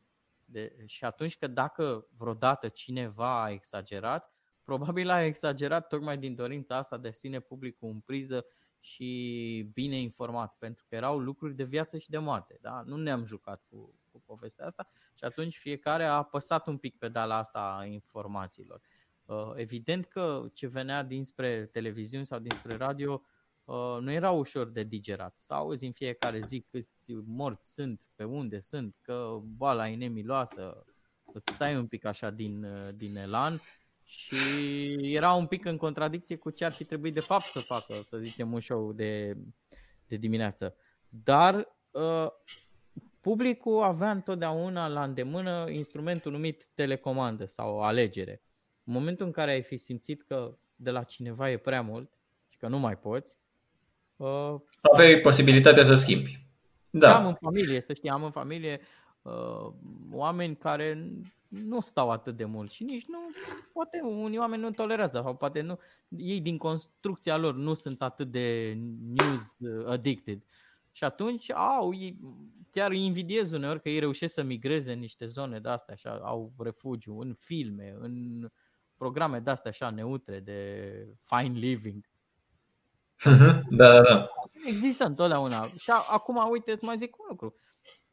De, 0.52 0.76
și 0.86 1.06
atunci 1.06 1.38
că 1.38 1.48
dacă 1.48 2.08
vreodată 2.18 2.68
cineva 2.68 3.44
a 3.44 3.50
exagerat, 3.50 4.34
probabil 4.64 5.10
a 5.10 5.24
exagerat 5.24 5.88
tocmai 5.88 6.18
din 6.18 6.36
dorința 6.36 6.78
asta 6.78 6.98
de 6.98 7.08
a 7.08 7.12
ține 7.12 7.40
publicul 7.40 7.90
în 7.90 8.00
priză 8.00 8.46
și 8.80 9.70
bine 9.74 9.96
informat, 9.96 10.56
pentru 10.58 10.86
că 10.90 10.96
erau 10.96 11.20
lucruri 11.20 11.56
de 11.56 11.64
viață 11.64 11.98
și 11.98 12.10
de 12.10 12.18
moarte. 12.18 12.58
Da? 12.62 12.82
Nu 12.86 12.96
ne-am 12.96 13.26
jucat 13.26 13.64
cu, 13.70 13.96
cu 14.12 14.22
povestea 14.26 14.66
asta 14.66 14.90
și 15.16 15.24
atunci 15.24 15.58
fiecare 15.58 16.04
a 16.04 16.14
apăsat 16.14 16.68
un 16.68 16.78
pic 16.78 16.98
pedala 16.98 17.38
asta 17.38 17.76
a 17.80 17.86
informațiilor. 17.86 18.82
Uh, 19.26 19.52
evident 19.56 20.06
că 20.06 20.50
ce 20.54 20.68
venea 20.68 21.04
dinspre 21.04 21.66
televiziuni 21.66 22.26
sau 22.26 22.40
dinspre 22.40 22.76
radio 22.76 23.24
uh, 23.70 23.98
nu 24.02 24.12
era 24.12 24.32
ușor 24.32 24.70
de 24.70 24.84
digerat. 24.84 25.38
Să 25.38 25.54
auzi 25.54 25.86
în 25.86 25.92
fiecare 25.92 26.42
zi 26.42 26.66
câți 26.72 27.14
morți 27.26 27.74
sunt, 27.74 28.02
pe 28.16 28.24
unde 28.24 28.60
sunt, 28.60 28.98
că 29.02 29.40
boala 29.44 29.90
e 29.90 29.96
nemiloasă, 29.96 30.86
îți 31.34 31.54
stai 31.54 31.76
un 31.76 31.88
pic 31.88 32.06
așa 32.06 32.30
din, 32.30 32.64
uh, 32.64 32.90
din 32.96 33.16
elan 33.16 33.62
și 34.04 34.36
era 35.16 35.34
un 35.34 35.48
pic 35.48 35.66
în 35.66 35.78
contradicție 35.78 36.36
cu 36.36 36.50
ce 36.50 36.66
ar 36.66 36.72
fi 36.72 36.84
trebuit 36.84 37.14
de 37.14 37.20
fapt 37.20 37.44
să 37.44 37.60
facă, 37.60 37.94
să 37.94 38.18
zicem, 38.18 38.54
un 38.54 38.60
show 38.60 38.92
de, 38.92 39.38
de 40.08 40.16
dimineață. 40.16 40.76
Dar 41.10 41.76
uh, 41.92 42.28
publicul 43.22 43.82
avea 43.82 44.12
întotdeauna 44.12 44.88
la 44.88 45.04
îndemână 45.04 45.70
instrumentul 45.70 46.32
numit 46.32 46.68
telecomandă 46.74 47.46
sau 47.46 47.82
alegere. 47.82 48.42
În 48.84 48.94
momentul 48.94 49.26
în 49.26 49.32
care 49.32 49.52
ai 49.52 49.64
fi 49.64 49.78
simțit 49.78 50.22
că 50.22 50.58
de 50.76 50.92
la 50.92 51.04
cineva 51.04 51.52
e 51.52 51.58
prea 51.58 51.82
mult 51.82 52.12
și 52.48 52.58
că 52.58 52.68
nu 52.68 52.80
mai 52.80 52.98
poți, 52.98 53.40
uh, 54.20 54.56
aveai 54.82 55.20
posibilitatea 55.20 55.84
să 55.84 55.96
schimbi. 55.96 56.48
Da. 56.90 57.16
Am 57.16 57.28
în 57.28 57.34
familie, 57.34 57.82
să 57.82 57.94
știi, 57.94 58.10
am 58.10 58.24
în 58.24 58.32
familie 58.32 58.82
uh, 59.22 59.72
oameni 60.12 60.56
care 60.56 61.12
nu 61.48 61.80
stau 61.80 62.12
atât 62.12 62.36
de 62.36 62.46
mult 62.46 62.72
și 62.72 62.84
nici 62.84 63.06
nu, 63.08 63.18
poate 63.74 64.02
unii 64.02 64.38
oameni 64.38 64.62
nu 64.62 64.72
tolerează 64.72 65.22
sau 65.24 65.36
poate 65.36 65.62
nu, 65.62 65.80
ei 66.08 66.42
din 66.42 66.58
construcția 66.58 67.38
lor 67.38 67.56
nu 67.56 67.74
sunt 67.74 68.02
atât 68.02 68.32
de 68.32 68.78
news 69.16 69.58
addicted. 69.86 70.44
Și 70.92 71.04
atunci 71.04 71.52
au, 71.52 71.94
chiar 72.72 72.92
îi 72.92 73.06
invidiez 73.06 73.52
uneori 73.52 73.82
că 73.82 73.90
ei 73.90 74.00
reușesc 74.00 74.34
să 74.34 74.44
migreze 74.44 74.92
în 74.92 75.00
niște 75.00 75.26
zone 75.26 75.60
de 75.60 75.70
astea, 75.70 75.94
așa, 75.94 76.20
au 76.24 76.54
refugiu 76.58 77.20
în 77.20 77.36
filme, 77.40 77.96
în 78.00 78.48
programe 78.98 79.40
de 79.40 79.50
astea 79.50 79.72
așa 79.72 79.90
neutre, 79.90 80.40
de 80.40 80.84
fine 81.24 81.60
living. 81.60 82.06
Mhm, 83.24 83.66
da, 83.70 83.92
da, 83.92 84.02
da. 84.02 84.30
Există 84.66 85.06
întotdeauna. 85.06 85.68
Și 85.78 85.92
acum, 86.12 86.50
uite, 86.50 86.72
îți 86.72 86.86
mai 86.86 86.98
zic 86.98 87.20
un 87.20 87.26
lucru 87.30 87.56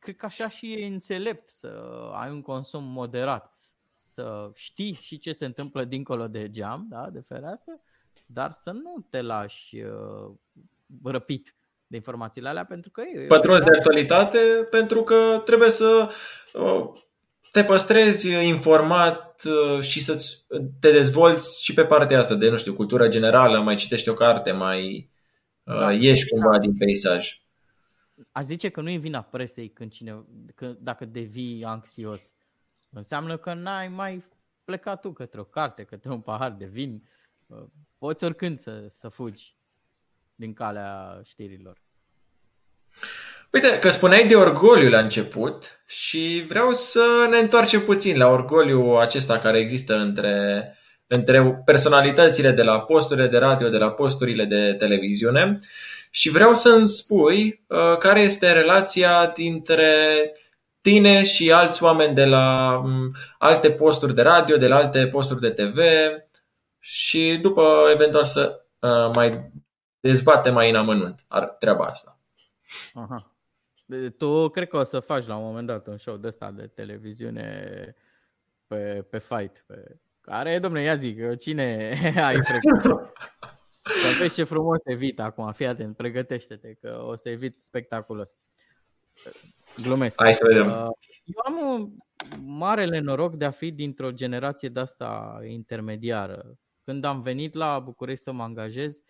cred 0.06 0.18
că 0.18 0.26
așa 0.26 0.48
și 0.48 0.72
e 0.72 0.86
înțelept 0.86 1.48
să 1.48 1.68
ai 2.12 2.30
un 2.30 2.42
consum 2.42 2.84
moderat, 2.84 3.56
să 3.86 4.50
știi 4.54 4.92
și 4.92 5.18
ce 5.18 5.32
se 5.32 5.44
întâmplă 5.44 5.84
dincolo 5.84 6.26
de 6.26 6.50
geam, 6.50 6.86
da, 6.90 7.08
de 7.12 7.24
fereastră, 7.28 7.80
dar 8.26 8.50
să 8.50 8.70
nu 8.70 9.06
te 9.10 9.20
lași 9.20 9.76
uh, 9.76 10.30
răpit 11.04 11.54
de 11.86 11.96
informațiile 11.96 12.48
alea 12.48 12.64
pentru 12.64 12.90
că 12.90 13.00
e... 13.14 13.26
Pătrunzi 13.26 13.64
de 13.64 13.76
actualitate 13.76 14.38
pentru 14.70 15.02
că 15.02 15.42
trebuie 15.44 15.70
să 15.70 16.10
uh, 16.52 16.90
te 17.52 17.64
păstrezi 17.64 18.28
informat 18.28 19.25
uh, 19.44 19.80
și 19.80 20.00
să 20.00 20.34
te 20.80 20.90
dezvolți 20.90 21.64
și 21.64 21.74
pe 21.74 21.84
partea 21.84 22.18
asta 22.18 22.34
de, 22.34 22.50
nu 22.50 22.56
știu, 22.56 22.74
cultură 22.74 23.08
generală, 23.08 23.62
mai 23.62 23.76
citești 23.76 24.08
o 24.08 24.14
carte, 24.14 24.52
mai 24.52 25.10
uh, 25.62 25.78
da, 25.78 25.92
ieși 25.92 26.28
cumva 26.28 26.50
da. 26.50 26.58
din 26.58 26.76
peisaj 26.76 27.40
a 28.32 28.42
zice 28.42 28.68
că 28.68 28.80
nu 28.80 28.90
e 28.90 28.96
vina 28.96 29.22
presei 29.22 29.68
când 29.68 29.92
cine, 29.92 30.24
că, 30.54 30.76
dacă 30.80 31.04
devii 31.04 31.64
anxios. 31.64 32.34
Înseamnă 32.90 33.36
că 33.36 33.54
n-ai 33.54 33.88
mai 33.88 34.24
plecat 34.64 35.00
tu 35.00 35.12
către 35.12 35.40
o 35.40 35.44
carte, 35.44 35.84
către 35.84 36.10
un 36.10 36.20
pahar 36.20 36.52
de 36.52 36.66
vin. 36.66 37.08
Poți 37.98 38.24
oricând 38.24 38.58
să, 38.58 38.86
să 38.88 39.08
fugi 39.08 39.56
din 40.34 40.52
calea 40.52 41.20
știrilor. 41.24 41.82
Uite, 43.52 43.78
că 43.78 43.90
spuneai 43.90 44.26
de 44.26 44.34
orgoliu 44.34 44.88
la 44.88 44.98
început 44.98 45.80
și 45.86 46.44
vreau 46.48 46.72
să 46.72 47.26
ne 47.30 47.38
întoarcem 47.38 47.80
puțin 47.80 48.18
la 48.18 48.28
orgoliu 48.28 48.94
acesta 48.94 49.38
care 49.38 49.58
există 49.58 49.94
între, 49.94 50.76
între 51.06 51.62
personalitățile 51.64 52.50
de 52.50 52.62
la 52.62 52.80
posturile 52.80 53.26
de 53.26 53.38
radio, 53.38 53.68
de 53.68 53.76
la 53.78 53.90
posturile 53.90 54.44
de 54.44 54.72
televiziune 54.72 55.58
și 56.10 56.28
vreau 56.28 56.54
să 56.54 56.68
îmi 56.68 56.88
spui 56.88 57.64
uh, 57.66 57.96
care 57.98 58.20
este 58.20 58.52
relația 58.52 59.26
dintre 59.26 59.92
tine 60.80 61.24
și 61.24 61.52
alți 61.52 61.82
oameni 61.82 62.14
de 62.14 62.24
la 62.24 62.76
um, 62.84 63.14
alte 63.38 63.70
posturi 63.70 64.14
de 64.14 64.22
radio, 64.22 64.56
de 64.56 64.68
la 64.68 64.76
alte 64.76 65.06
posturi 65.06 65.40
de 65.40 65.50
TV 65.50 65.80
și 66.78 67.38
după 67.42 67.88
eventual 67.92 68.24
să 68.24 68.64
uh, 68.78 69.10
mai 69.14 69.52
dezbate 70.00 70.50
mai 70.50 70.70
în 70.70 70.76
amănunt 70.76 71.24
treaba 71.58 71.84
asta. 71.84 72.18
Aha. 72.94 73.35
Tu 74.16 74.48
cred 74.48 74.68
că 74.68 74.76
o 74.76 74.82
să 74.82 75.00
faci 75.00 75.26
la 75.26 75.36
un 75.36 75.44
moment 75.44 75.66
dat 75.66 75.86
un 75.86 75.96
show 75.96 76.16
de 76.16 76.26
ăsta 76.26 76.50
de 76.50 76.66
televiziune 76.66 77.94
pe, 78.66 79.06
pe 79.10 79.18
fight. 79.18 79.64
Pe... 79.66 79.96
Care, 80.20 80.58
domnule, 80.58 80.82
ia 80.82 80.94
zic, 80.94 81.36
cine 81.36 81.64
ai 82.28 82.42
frecventat? 82.42 83.12
Să 83.82 84.18
vezi 84.20 84.34
ce 84.34 84.44
frumos 84.44 84.78
evit 84.84 85.20
acum, 85.20 85.52
fii 85.52 85.66
atent, 85.66 85.96
pregătește-te 85.96 86.72
că 86.72 87.02
o 87.04 87.16
să 87.16 87.28
evit 87.28 87.54
spectaculos. 87.54 88.36
Glumesc. 89.82 90.22
Hai 90.22 90.34
să 90.34 90.44
vedem. 90.46 90.66
Uh, 90.66 90.88
eu 91.24 91.40
am 91.44 91.70
un 91.72 91.90
marele 92.44 92.98
noroc 92.98 93.36
de 93.36 93.44
a 93.44 93.50
fi 93.50 93.70
dintr-o 93.70 94.10
generație 94.10 94.68
de 94.68 94.80
asta 94.80 95.40
intermediară. 95.48 96.58
Când 96.84 97.04
am 97.04 97.20
venit 97.20 97.54
la 97.54 97.78
București 97.78 98.22
să 98.22 98.32
mă 98.32 98.42
angajez, 98.42 99.02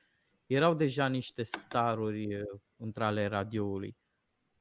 erau 0.46 0.74
deja 0.74 1.06
niște 1.06 1.42
staruri 1.42 2.34
uh, 2.34 2.60
între 2.76 3.04
ale 3.04 3.26
radioului. 3.26 3.96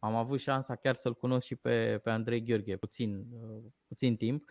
Am 0.05 0.15
avut 0.15 0.39
șansa 0.39 0.75
chiar 0.75 0.95
să-l 0.95 1.15
cunosc 1.15 1.45
și 1.45 1.55
pe, 1.55 1.97
pe 2.03 2.09
Andrei 2.09 2.43
Gheorghe, 2.43 2.77
puțin, 2.77 3.25
uh, 3.31 3.63
puțin 3.87 4.15
timp. 4.15 4.49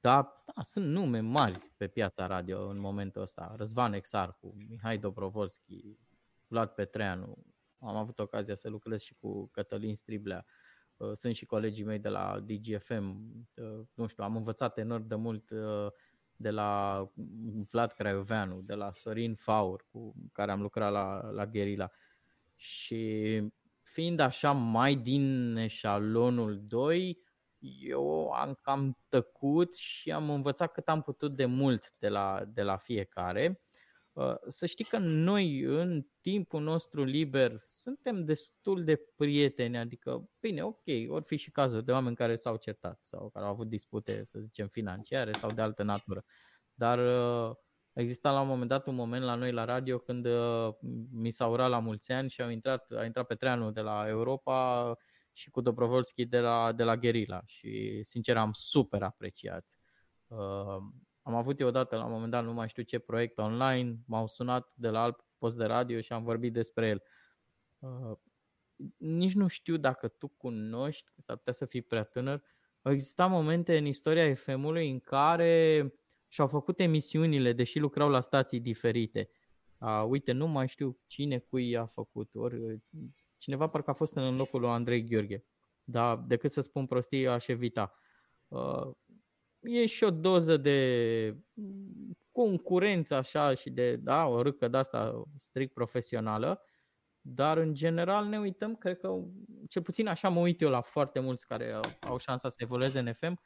Dar 0.00 0.42
da, 0.54 0.62
sunt 0.62 0.86
nume 0.86 1.20
mari 1.20 1.72
pe 1.76 1.88
piața 1.88 2.26
radio 2.26 2.68
în 2.68 2.78
momentul 2.78 3.22
ăsta. 3.22 3.54
Răzvan 3.56 3.92
Exarcu, 3.92 4.54
Mihai 4.68 4.98
Dobrovolski, 4.98 5.98
Vlad 6.46 6.68
Petreanu. 6.68 7.44
Am 7.78 7.96
avut 7.96 8.18
ocazia 8.18 8.54
să 8.54 8.68
lucrez 8.68 9.02
și 9.02 9.14
cu 9.14 9.48
Cătălin 9.52 9.94
Striblea. 9.94 10.44
Uh, 10.96 11.10
sunt 11.12 11.34
și 11.34 11.46
colegii 11.46 11.84
mei 11.84 11.98
de 11.98 12.08
la 12.08 12.40
DGFM. 12.40 13.32
Uh, 13.54 13.86
nu 13.94 14.06
știu, 14.06 14.24
am 14.24 14.36
învățat 14.36 14.78
enorm 14.78 15.06
de 15.06 15.14
mult 15.14 15.50
uh, 15.50 15.86
de 16.36 16.50
la 16.50 17.02
Vlad 17.70 17.92
Craioveanu, 17.92 18.60
de 18.60 18.74
la 18.74 18.92
Sorin 18.92 19.34
Faur, 19.34 19.86
cu 19.90 20.14
care 20.32 20.50
am 20.50 20.60
lucrat 20.60 20.92
la, 20.92 21.30
la 21.30 21.46
Guerilla. 21.46 21.90
Și 22.54 23.52
fiind 23.92 24.20
așa 24.20 24.52
mai 24.52 24.94
din 24.94 25.56
eșalonul 25.56 26.60
2, 26.66 27.18
eu 27.80 28.30
am 28.30 28.58
cam 28.62 28.98
tăcut 29.08 29.74
și 29.74 30.12
am 30.12 30.30
învățat 30.30 30.72
cât 30.72 30.88
am 30.88 31.02
putut 31.02 31.36
de 31.36 31.44
mult 31.44 31.94
de 31.98 32.08
la, 32.08 32.44
de 32.48 32.62
la 32.62 32.76
fiecare. 32.76 33.60
Uh, 34.12 34.34
să 34.46 34.66
știi 34.66 34.84
că 34.84 34.98
noi, 34.98 35.60
în 35.60 36.06
timpul 36.20 36.62
nostru 36.62 37.04
liber, 37.04 37.54
suntem 37.58 38.24
destul 38.24 38.84
de 38.84 38.96
prieteni, 39.16 39.78
adică, 39.78 40.30
bine, 40.40 40.64
ok, 40.64 40.82
ori 41.08 41.24
fi 41.24 41.36
și 41.36 41.50
cazuri 41.50 41.84
de 41.84 41.92
oameni 41.92 42.16
care 42.16 42.36
s-au 42.36 42.56
certat 42.56 42.98
sau 43.02 43.30
care 43.30 43.44
au 43.44 43.50
avut 43.50 43.68
dispute, 43.68 44.24
să 44.24 44.38
zicem, 44.38 44.68
financiare 44.68 45.32
sau 45.32 45.50
de 45.52 45.60
altă 45.60 45.82
natură. 45.82 46.24
Dar 46.74 46.98
uh, 46.98 47.56
exista 47.92 48.30
la 48.30 48.40
un 48.40 48.46
moment 48.46 48.68
dat 48.68 48.86
un 48.86 48.94
moment 48.94 49.24
la 49.24 49.34
noi 49.34 49.52
la 49.52 49.64
radio 49.64 49.98
când 49.98 50.26
uh, 50.26 50.74
mi 51.12 51.30
s-a 51.30 51.46
urat 51.46 51.68
la 51.68 51.78
mulți 51.78 52.12
ani 52.12 52.30
și 52.30 52.42
au 52.42 52.48
intrat, 52.48 52.90
a 52.90 53.04
intrat 53.04 53.26
pe 53.26 53.34
treanul 53.34 53.72
de 53.72 53.80
la 53.80 54.08
Europa 54.08 54.92
și 55.32 55.50
cu 55.50 55.60
Dobrovolski 55.60 56.24
de 56.24 56.38
la, 56.38 56.72
de 56.72 56.82
la 56.82 56.96
Guerilla 56.96 57.42
și 57.44 58.02
sincer 58.02 58.36
am 58.36 58.52
super 58.52 59.02
apreciat. 59.02 59.66
Uh, 60.26 60.76
am 61.22 61.34
avut 61.34 61.60
eu 61.60 61.66
odată 61.66 61.96
la 61.96 62.04
un 62.04 62.12
moment 62.12 62.30
dat, 62.30 62.44
nu 62.44 62.52
mai 62.52 62.68
știu 62.68 62.82
ce 62.82 62.98
proiect 62.98 63.38
online, 63.38 63.96
m-au 64.06 64.26
sunat 64.26 64.72
de 64.74 64.88
la 64.88 65.02
alt 65.02 65.24
post 65.38 65.56
de 65.56 65.64
radio 65.64 66.00
și 66.00 66.12
am 66.12 66.22
vorbit 66.24 66.52
despre 66.52 66.88
el. 66.88 67.02
Uh, 67.78 68.16
nici 68.96 69.34
nu 69.34 69.46
știu 69.46 69.76
dacă 69.76 70.08
tu 70.08 70.28
cunoști, 70.28 71.10
s-ar 71.18 71.36
putea 71.36 71.52
să 71.52 71.66
fii 71.66 71.82
prea 71.82 72.04
tânăr, 72.04 72.42
au 72.82 72.92
existat 72.92 73.30
momente 73.30 73.76
în 73.76 73.86
istoria 73.86 74.34
FM-ului 74.34 74.90
în 74.90 75.00
care 75.00 75.94
și-au 76.32 76.46
făcut 76.46 76.80
emisiunile, 76.80 77.52
deși 77.52 77.78
lucrau 77.78 78.08
la 78.08 78.20
stații 78.20 78.60
diferite. 78.60 79.30
Uh, 79.78 80.04
uite, 80.08 80.32
nu 80.32 80.46
mai 80.46 80.68
știu 80.68 80.98
cine 81.06 81.38
cui 81.38 81.76
a 81.76 81.86
făcut, 81.86 82.34
ori 82.34 82.80
cineva 83.38 83.68
parcă 83.68 83.90
a 83.90 83.92
fost 83.92 84.16
în 84.16 84.36
locul 84.36 84.60
lui 84.60 84.68
Andrei 84.68 85.04
Gheorghe. 85.04 85.44
dar 85.84 86.16
decât 86.16 86.50
să 86.50 86.60
spun 86.60 86.86
prostii, 86.86 87.28
aș 87.28 87.46
evita. 87.46 87.94
Uh, 88.48 88.90
e 89.60 89.86
și 89.86 90.04
o 90.04 90.10
doză 90.10 90.56
de 90.56 91.36
concurență 92.30 93.14
așa 93.14 93.54
și 93.54 93.70
de 93.70 93.96
da, 93.96 94.26
o 94.26 94.42
râcă 94.42 94.68
de 94.68 94.76
asta 94.76 95.22
strict 95.36 95.72
profesională, 95.72 96.62
dar 97.20 97.56
în 97.58 97.74
general 97.74 98.26
ne 98.26 98.38
uităm, 98.38 98.76
cred 98.76 98.98
că 98.98 99.14
cel 99.68 99.82
puțin 99.82 100.06
așa 100.06 100.28
mă 100.28 100.40
uit 100.40 100.60
eu 100.60 100.68
la 100.68 100.80
foarte 100.80 101.20
mulți 101.20 101.46
care 101.46 101.80
au 102.00 102.18
șansa 102.18 102.48
să 102.48 102.56
evolueze 102.58 102.98
în 102.98 103.12
FM, 103.12 103.40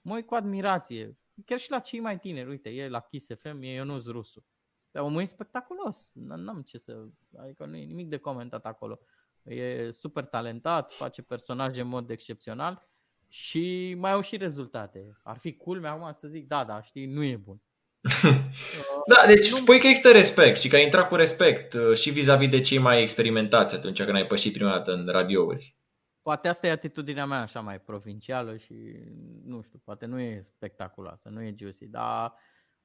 mă 0.00 0.14
uit 0.14 0.26
cu 0.26 0.34
admirație, 0.34 1.18
chiar 1.44 1.58
și 1.58 1.70
la 1.70 1.78
cei 1.78 2.00
mai 2.00 2.18
tineri, 2.18 2.48
uite, 2.48 2.68
e 2.68 2.88
la 2.88 3.00
Kiss 3.00 3.28
FM, 3.40 3.62
e 3.62 3.72
Ionuț 3.72 4.06
Rusu. 4.06 4.44
Omul 4.92 5.22
e 5.22 5.24
spectaculos, 5.24 6.10
n-am 6.14 6.62
ce 6.62 6.78
să, 6.78 7.04
adică 7.38 7.64
nu 7.64 7.76
e 7.76 7.84
nimic 7.84 8.08
de 8.08 8.16
comentat 8.16 8.66
acolo. 8.66 8.98
E 9.42 9.90
super 9.90 10.24
talentat, 10.24 10.92
face 10.92 11.22
personaje 11.22 11.80
în 11.80 11.88
mod 11.88 12.10
excepțional 12.10 12.88
și 13.28 13.94
mai 13.98 14.12
au 14.12 14.20
și 14.20 14.36
rezultate. 14.36 15.18
Ar 15.22 15.38
fi 15.38 15.56
culmea 15.56 15.90
acum 15.90 16.12
să 16.12 16.28
zic, 16.28 16.46
da, 16.46 16.64
da, 16.64 16.82
știi, 16.82 17.06
nu 17.06 17.24
e 17.24 17.36
bun. 17.36 17.62
da, 19.14 19.26
deci 19.26 19.50
nu... 19.50 19.56
spui 19.56 19.78
că 19.78 19.86
există 19.86 20.10
respect 20.10 20.60
și 20.60 20.68
că 20.68 20.76
ai 20.76 20.84
intrat 20.84 21.08
cu 21.08 21.14
respect 21.14 21.72
uh, 21.72 21.96
și 21.96 22.10
vis-a-vis 22.10 22.48
de 22.48 22.60
cei 22.60 22.78
mai 22.78 23.02
experimentați 23.02 23.74
atunci 23.74 24.02
când 24.02 24.16
ai 24.16 24.26
pășit 24.26 24.52
prima 24.52 24.70
dată 24.70 24.92
în 24.92 25.06
radiouri. 25.06 25.76
Poate 26.30 26.48
asta 26.48 26.66
e 26.66 26.70
atitudinea 26.70 27.26
mea 27.26 27.40
așa 27.40 27.60
mai 27.60 27.80
provincială 27.80 28.56
și 28.56 28.74
nu 29.44 29.62
știu, 29.62 29.78
poate 29.84 30.06
nu 30.06 30.20
e 30.20 30.40
spectaculoasă, 30.40 31.28
nu 31.28 31.42
e 31.42 31.54
juicy, 31.58 31.86
dar 31.86 32.34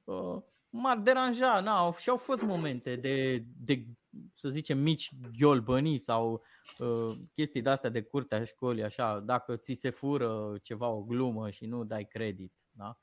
uh, 0.04 0.42
m-ar 0.68 0.98
deranja, 0.98 1.60
na, 1.60 1.92
și 1.92 2.08
au 2.08 2.16
fost 2.16 2.42
momente 2.42 2.96
de, 2.96 3.44
de 3.56 3.86
să 4.34 4.48
zicem, 4.48 4.78
mici 4.78 5.12
ghiolbănii 5.38 5.98
sau 5.98 6.42
uh, 6.78 7.14
chestii 7.34 7.62
de-astea 7.62 7.90
de 7.90 8.02
curtea 8.02 8.44
școlii, 8.44 8.82
așa, 8.82 9.20
dacă 9.20 9.56
ți 9.56 9.72
se 9.72 9.90
fură 9.90 10.58
ceva, 10.62 10.88
o 10.88 11.02
glumă 11.02 11.50
și 11.50 11.66
nu 11.66 11.84
dai 11.84 12.04
credit, 12.04 12.58
da? 12.70 13.00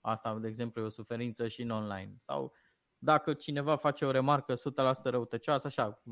Asta, 0.00 0.38
de 0.38 0.48
exemplu, 0.48 0.82
e 0.82 0.84
o 0.84 0.88
suferință 0.88 1.48
și 1.48 1.62
în 1.62 1.70
online. 1.70 2.14
Sau 2.16 2.52
dacă 2.98 3.34
cineva 3.34 3.76
face 3.76 4.04
o 4.04 4.10
remarcă 4.10 4.54
100% 4.54 4.58
răutăcioasă, 5.02 5.66
așa, 5.66 6.02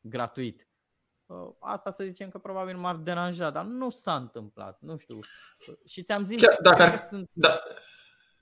gratuit. 0.00 0.71
Uh, 1.32 1.54
asta 1.58 1.90
să 1.90 2.04
zicem 2.04 2.28
că 2.28 2.38
probabil 2.38 2.76
m-ar 2.76 2.94
deranja, 2.94 3.50
dar 3.50 3.64
nu 3.64 3.90
s-a 3.90 4.14
întâmplat, 4.14 4.78
nu 4.80 4.96
știu. 4.96 5.18
Și 5.86 6.02
ți-am 6.02 6.24
zis 6.24 6.42
Chiar, 6.42 6.56
dacă 6.62 6.82
ar, 6.82 6.96
sunt... 6.96 7.28
da, 7.32 7.60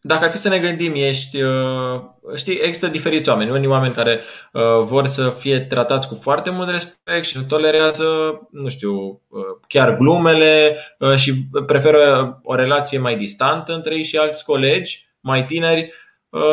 dacă 0.02 0.24
ar 0.24 0.30
fi 0.30 0.38
să 0.38 0.48
ne 0.48 0.58
gândim, 0.58 0.92
ești, 0.94 1.42
uh, 1.42 2.00
știi, 2.34 2.58
există 2.58 2.86
diferiți 2.86 3.28
oameni. 3.28 3.50
Unii 3.50 3.66
oameni 3.66 3.94
care 3.94 4.20
uh, 4.52 4.62
vor 4.82 5.06
să 5.06 5.30
fie 5.30 5.60
tratați 5.60 6.08
cu 6.08 6.18
foarte 6.22 6.50
mult 6.50 6.68
respect 6.68 7.24
și 7.24 7.44
tolerează, 7.44 8.40
nu 8.50 8.68
știu, 8.68 8.92
uh, 9.28 9.44
chiar 9.68 9.96
glumele 9.96 10.76
și 11.16 11.32
preferă 11.66 12.40
o 12.42 12.54
relație 12.54 12.98
mai 12.98 13.16
distantă 13.16 13.74
între 13.74 13.94
ei 13.94 14.02
și 14.02 14.16
alți 14.16 14.44
colegi 14.44 15.08
mai 15.20 15.44
tineri 15.44 15.92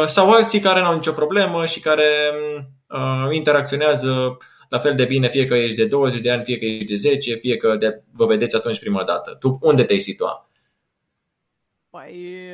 sau 0.06 0.32
alții 0.32 0.60
care 0.60 0.80
nu 0.80 0.86
au 0.86 0.94
nicio 0.94 1.12
problemă 1.12 1.66
și 1.66 1.80
care 1.80 2.06
interacționează 3.32 4.38
la 4.70 4.80
fel 4.80 4.96
de 4.96 5.06
bine, 5.06 5.30
fie 5.30 5.46
că 5.46 5.56
ești 5.56 5.76
de 5.76 5.88
20 5.88 6.22
de 6.22 6.32
ani, 6.32 6.44
fie 6.44 6.58
că 6.58 6.66
ești 6.66 6.86
de 6.86 6.96
10, 6.96 7.36
fie 7.36 7.58
că 7.58 7.76
de, 7.76 8.04
vă 8.12 8.26
vedeți 8.26 8.56
atunci 8.56 8.80
prima 8.80 9.04
dată. 9.04 9.36
Tu 9.36 9.58
unde 9.62 9.84
te-ai 9.84 10.00
situa? 10.00 10.50
Păi 11.90 12.52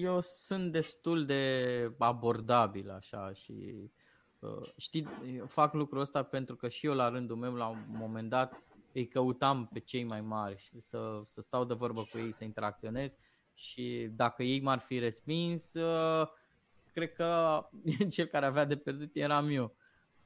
eu 0.00 0.20
sunt 0.20 0.72
destul 0.72 1.26
de 1.26 1.52
abordabil 1.98 2.90
așa 2.90 3.32
și 3.32 3.52
uh, 4.38 4.68
știi, 4.76 5.08
fac 5.46 5.74
lucrul 5.74 6.00
ăsta 6.00 6.22
pentru 6.22 6.56
că 6.56 6.68
și 6.68 6.86
eu 6.86 6.94
la 6.94 7.08
rândul 7.08 7.36
meu 7.36 7.54
la 7.54 7.66
un 7.66 7.84
moment 7.86 8.28
dat 8.28 8.62
îi 8.92 9.08
căutam 9.08 9.68
pe 9.72 9.78
cei 9.78 10.04
mai 10.04 10.20
mari 10.20 10.58
și 10.58 10.80
să, 10.80 11.20
să 11.24 11.40
stau 11.40 11.64
de 11.64 11.74
vorbă 11.74 12.00
cu 12.00 12.18
ei, 12.18 12.34
să 12.34 12.44
interacționez 12.44 13.16
și 13.54 14.08
dacă 14.16 14.42
ei 14.42 14.60
m-ar 14.60 14.78
fi 14.78 14.98
respins, 14.98 15.74
uh, 15.74 16.28
cred 16.92 17.12
că 17.12 17.60
cel 18.14 18.26
care 18.26 18.46
avea 18.46 18.64
de 18.64 18.76
pierdut 18.76 19.10
eram 19.12 19.48
eu. 19.48 19.76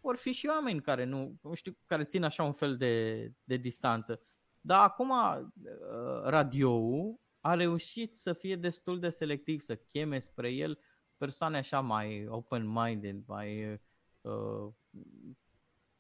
Vor 0.03 0.17
fi 0.17 0.33
și 0.33 0.47
oameni 0.47 0.81
care 0.81 1.05
nu, 1.05 1.39
nu 1.43 1.55
știu, 1.55 1.77
care 1.87 2.05
țin 2.05 2.23
așa 2.23 2.43
un 2.43 2.53
fel 2.53 2.77
de, 2.77 3.25
de 3.45 3.57
distanță. 3.57 4.21
Dar 4.61 4.85
acum 4.85 5.11
uh, 5.11 6.23
radioul 6.25 7.21
a 7.41 7.55
reușit 7.55 8.17
să 8.17 8.33
fie 8.33 8.57
destul 8.57 9.01
de 9.01 9.11
selectiv, 9.11 9.61
să 9.61 9.77
cheme 9.77 10.19
spre 10.19 10.51
el 10.51 10.79
persoane 11.17 11.57
așa 11.57 11.81
mai 11.81 12.27
open-minded, 12.29 13.23
mai... 13.27 13.81
Uh, 14.21 14.73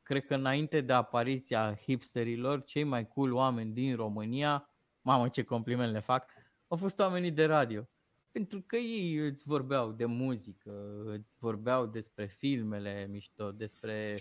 cred 0.03 0.27
că 0.27 0.35
înainte 0.35 0.81
de 0.81 0.93
apariția 0.93 1.75
hipsterilor, 1.75 2.65
cei 2.65 2.85
mai 2.85 3.09
cool 3.09 3.33
oameni 3.33 3.73
din 3.73 3.97
România, 3.97 4.71
mamă 5.01 5.29
ce 5.29 5.43
compliment 5.43 5.93
le 5.93 6.01
fac, 6.01 6.31
au 6.69 6.77
fost 6.77 6.99
oamenii 6.99 7.31
de 7.31 7.45
radio. 7.45 7.89
Pentru 8.33 8.61
că 8.61 8.77
ei 8.77 9.17
îți 9.17 9.43
vorbeau 9.47 9.93
de 9.93 10.05
muzică, 10.05 11.03
îți 11.07 11.37
vorbeau 11.39 11.87
despre 11.87 12.27
filmele 12.27 13.07
mișto, 13.11 13.53
despre 13.53 14.19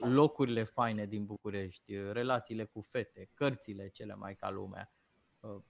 locurile 0.00 0.62
faine 0.64 1.06
din 1.06 1.24
București, 1.24 1.96
relațiile 1.96 2.64
cu 2.64 2.80
fete, 2.80 3.30
cărțile 3.34 3.88
cele 3.88 4.14
mai 4.14 4.34
ca 4.34 4.50
lumea. 4.50 4.92
Uh, 5.40 5.62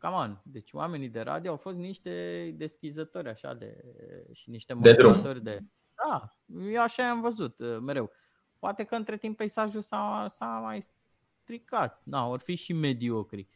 Cam 0.00 0.14
on. 0.14 0.40
Deci 0.44 0.72
oamenii 0.72 1.08
de 1.08 1.20
radio 1.20 1.50
au 1.50 1.56
fost 1.56 1.76
niște 1.76 2.54
deschizători 2.56 3.28
așa 3.28 3.54
de 3.54 3.84
și 4.32 4.50
niște 4.50 4.72
moderatori 4.72 5.42
de, 5.42 5.50
de 5.54 5.64
Da, 6.04 6.36
eu 6.70 6.82
așa 6.82 7.10
am 7.10 7.20
văzut 7.20 7.58
uh, 7.58 7.78
mereu. 7.80 8.10
Poate 8.58 8.84
că 8.84 8.94
între 8.94 9.16
timp 9.16 9.36
peisajul 9.36 9.80
s-a, 9.80 10.26
s-a 10.28 10.46
mai 10.46 10.82
stricat. 11.42 12.00
Na, 12.04 12.26
or 12.26 12.40
fi 12.40 12.54
și 12.54 12.72
mediocri. 12.72 13.48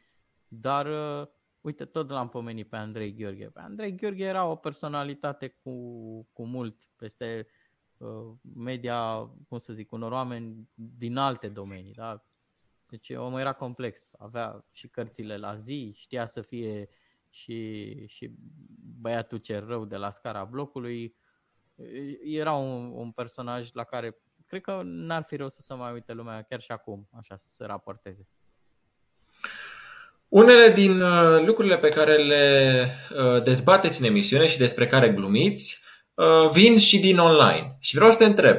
Dar 0.48 0.86
uh, 0.86 1.28
uite, 1.64 1.84
tot 1.84 2.10
l-am 2.10 2.28
pomenit 2.28 2.68
pe 2.68 2.76
Andrei 2.76 3.14
Gheorghe. 3.14 3.50
Pe 3.50 3.60
Andrei 3.60 3.96
Gheorghe 3.96 4.24
era 4.24 4.46
o 4.46 4.56
personalitate 4.56 5.48
cu, 5.48 5.72
cu 6.32 6.44
mult 6.44 6.88
peste 6.96 7.46
uh, 7.96 8.32
media, 8.54 9.30
cum 9.48 9.58
să 9.58 9.72
zic, 9.72 9.92
unor 9.92 10.12
oameni 10.12 10.68
din 10.74 11.16
alte 11.16 11.48
domenii, 11.48 11.92
da? 11.92 12.24
Deci 12.86 13.10
omul 13.10 13.40
era 13.40 13.52
complex, 13.52 14.10
avea 14.18 14.64
și 14.72 14.88
cărțile 14.88 15.36
la 15.36 15.54
zi, 15.54 15.92
știa 15.96 16.26
să 16.26 16.40
fie 16.40 16.88
și, 17.30 18.06
și 18.06 18.34
băiatul 19.00 19.38
cer 19.38 19.64
rău 19.64 19.84
de 19.84 19.96
la 19.96 20.10
scara 20.10 20.44
blocului. 20.44 21.16
Era 22.24 22.52
un, 22.52 22.90
un 22.94 23.12
personaj 23.12 23.72
la 23.72 23.84
care 23.84 24.16
cred 24.46 24.60
că 24.60 24.80
n-ar 24.84 25.22
fi 25.22 25.36
rău 25.36 25.48
să 25.48 25.60
se 25.60 25.74
mai 25.74 25.92
uite 25.92 26.12
lumea 26.12 26.42
chiar 26.42 26.60
și 26.60 26.72
acum, 26.72 27.08
așa 27.12 27.36
să 27.36 27.50
se 27.50 27.64
raporteze. 27.64 28.28
Unele 30.34 30.68
din 30.68 31.00
uh, 31.00 31.44
lucrurile 31.46 31.78
pe 31.78 31.88
care 31.88 32.16
le 32.16 32.86
uh, 33.16 33.42
dezbateți 33.42 34.00
în 34.00 34.06
emisiune 34.06 34.46
și 34.46 34.58
despre 34.58 34.86
care 34.86 35.08
glumiți 35.10 35.82
uh, 36.14 36.50
vin 36.52 36.78
și 36.78 36.98
din 36.98 37.18
online. 37.18 37.76
Și 37.78 37.94
vreau 37.94 38.10
să 38.10 38.18
te 38.18 38.24
întreb, 38.24 38.56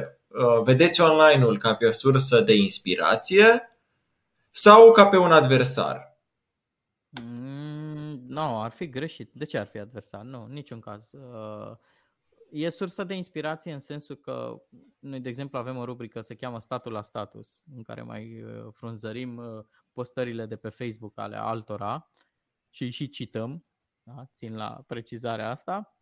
vedeți 0.64 1.00
online-ul 1.00 1.58
ca 1.58 1.74
pe 1.74 1.86
o 1.86 1.90
sursă 1.90 2.40
de 2.40 2.54
inspirație 2.54 3.78
sau 4.50 4.92
ca 4.92 5.06
pe 5.06 5.16
un 5.16 5.32
adversar? 5.32 6.18
Mm, 7.08 8.22
nu, 8.26 8.50
no, 8.50 8.60
ar 8.60 8.70
fi 8.70 8.88
greșit. 8.88 9.30
De 9.32 9.44
ce 9.44 9.58
ar 9.58 9.66
fi 9.66 9.78
adversar? 9.78 10.22
Nu, 10.22 10.46
niciun 10.50 10.80
caz. 10.80 11.12
Uh, 11.12 11.76
e 12.50 12.70
sursă 12.70 13.04
de 13.04 13.14
inspirație 13.14 13.72
în 13.72 13.78
sensul 13.78 14.16
că 14.16 14.62
noi, 14.98 15.20
de 15.20 15.28
exemplu, 15.28 15.58
avem 15.58 15.76
o 15.76 15.84
rubrică 15.84 16.20
se 16.20 16.34
cheamă 16.34 16.60
Statul 16.60 16.92
la 16.92 17.02
Status, 17.02 17.64
în 17.74 17.82
care 17.82 18.02
mai 18.02 18.42
uh, 18.42 18.66
frunzărim 18.72 19.36
uh, 19.36 19.64
postările 19.92 20.46
de 20.46 20.56
pe 20.56 20.68
Facebook 20.68 21.18
ale 21.18 21.36
altora 21.36 22.10
și 22.70 22.90
și 22.90 23.08
cităm, 23.08 23.64
da? 24.02 24.28
țin 24.32 24.56
la 24.56 24.84
precizarea 24.86 25.50
asta. 25.50 25.96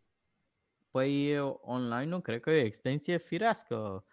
Păi 0.90 1.38
online 1.60 2.04
nu 2.04 2.20
cred 2.20 2.40
că 2.40 2.50
e 2.50 2.62
o 2.62 2.64
extensie 2.64 3.16
firească 3.16 4.04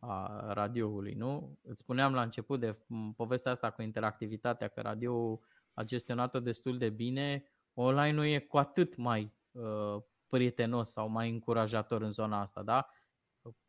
a 0.00 0.52
radioului, 0.52 1.14
nu? 1.14 1.58
Îți 1.62 1.80
spuneam 1.80 2.14
la 2.14 2.22
început 2.22 2.60
de 2.60 2.78
povestea 3.16 3.52
asta 3.52 3.70
cu 3.70 3.82
interactivitatea, 3.82 4.68
că 4.68 4.80
radio 4.80 5.40
a 5.74 5.82
gestionat-o 5.82 6.40
destul 6.40 6.78
de 6.78 6.88
bine, 6.88 7.44
online 7.74 8.10
nu 8.10 8.24
e 8.24 8.38
cu 8.38 8.58
atât 8.58 8.96
mai 8.96 9.32
uh, 9.50 10.02
prietenos 10.28 10.90
sau 10.90 11.08
mai 11.08 11.30
încurajator 11.30 12.02
în 12.02 12.10
zona 12.10 12.40
asta, 12.40 12.62
da? 12.62 12.88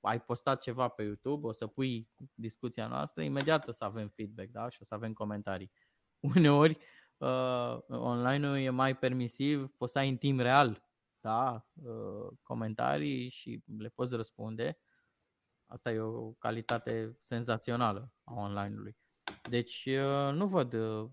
Ai 0.02 0.22
postat 0.22 0.62
ceva 0.62 0.88
pe 0.88 1.04
YouTube, 1.04 1.48
o 1.48 1.52
să 1.52 1.68
pui 1.68 2.10
discuția 2.34 2.88
noastră, 2.88 3.24
imediat 3.24 3.68
o 3.68 3.72
să 3.72 3.84
avem 3.84 4.08
feedback, 4.08 4.50
da? 4.50 4.70
Și 4.70 4.78
o 4.82 4.86
să 4.86 4.94
avem 4.94 5.14
comentarii. 5.14 5.72
Uneori, 6.36 6.78
uh, 7.18 7.78
online-ul 7.88 8.58
e 8.58 8.70
mai 8.70 8.98
permisiv, 8.98 9.68
poți 9.78 9.92
să 9.92 9.98
ai 9.98 10.10
în 10.10 10.18
timp 10.18 10.40
real, 10.40 10.84
da? 11.20 11.68
Uh, 11.74 12.38
comentarii 12.44 13.30
și 13.30 13.64
le 13.78 13.90
poți 13.90 14.16
răspunde 14.16 14.78
Asta 15.70 15.92
e 15.92 16.00
o 16.00 16.32
calitate 16.32 17.16
senzațională 17.20 18.14
a 18.24 18.34
online-ului. 18.34 18.98
Deci 19.50 19.86
uh, 19.86 20.34
nu 20.34 20.48
văd, 20.48 20.74
uh, 20.74 21.10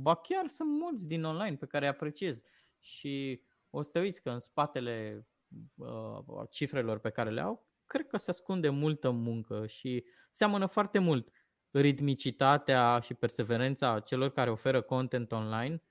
ba 0.00 0.14
chiar 0.14 0.46
sunt 0.48 0.68
mulți 0.68 1.06
din 1.06 1.24
online 1.24 1.56
pe 1.56 1.66
care 1.66 1.84
îi 1.84 1.90
apreciez 1.90 2.42
și 2.78 3.42
o 3.70 3.82
să 3.82 3.90
te 3.90 4.00
uiți 4.00 4.22
că 4.22 4.30
în 4.30 4.38
spatele 4.38 5.26
uh, 5.74 6.48
cifrelor 6.50 6.98
pe 6.98 7.10
care 7.10 7.30
le 7.30 7.40
au, 7.40 7.66
cred 7.86 8.06
că 8.06 8.16
se 8.16 8.30
ascunde 8.30 8.68
multă 8.68 9.10
muncă 9.10 9.66
și 9.66 10.04
seamănă 10.30 10.66
foarte 10.66 10.98
mult 10.98 11.28
ritmicitatea 11.70 12.98
și 13.00 13.14
perseverența 13.14 14.00
celor 14.00 14.30
care 14.30 14.50
oferă 14.50 14.82
content 14.82 15.32
online 15.32 15.82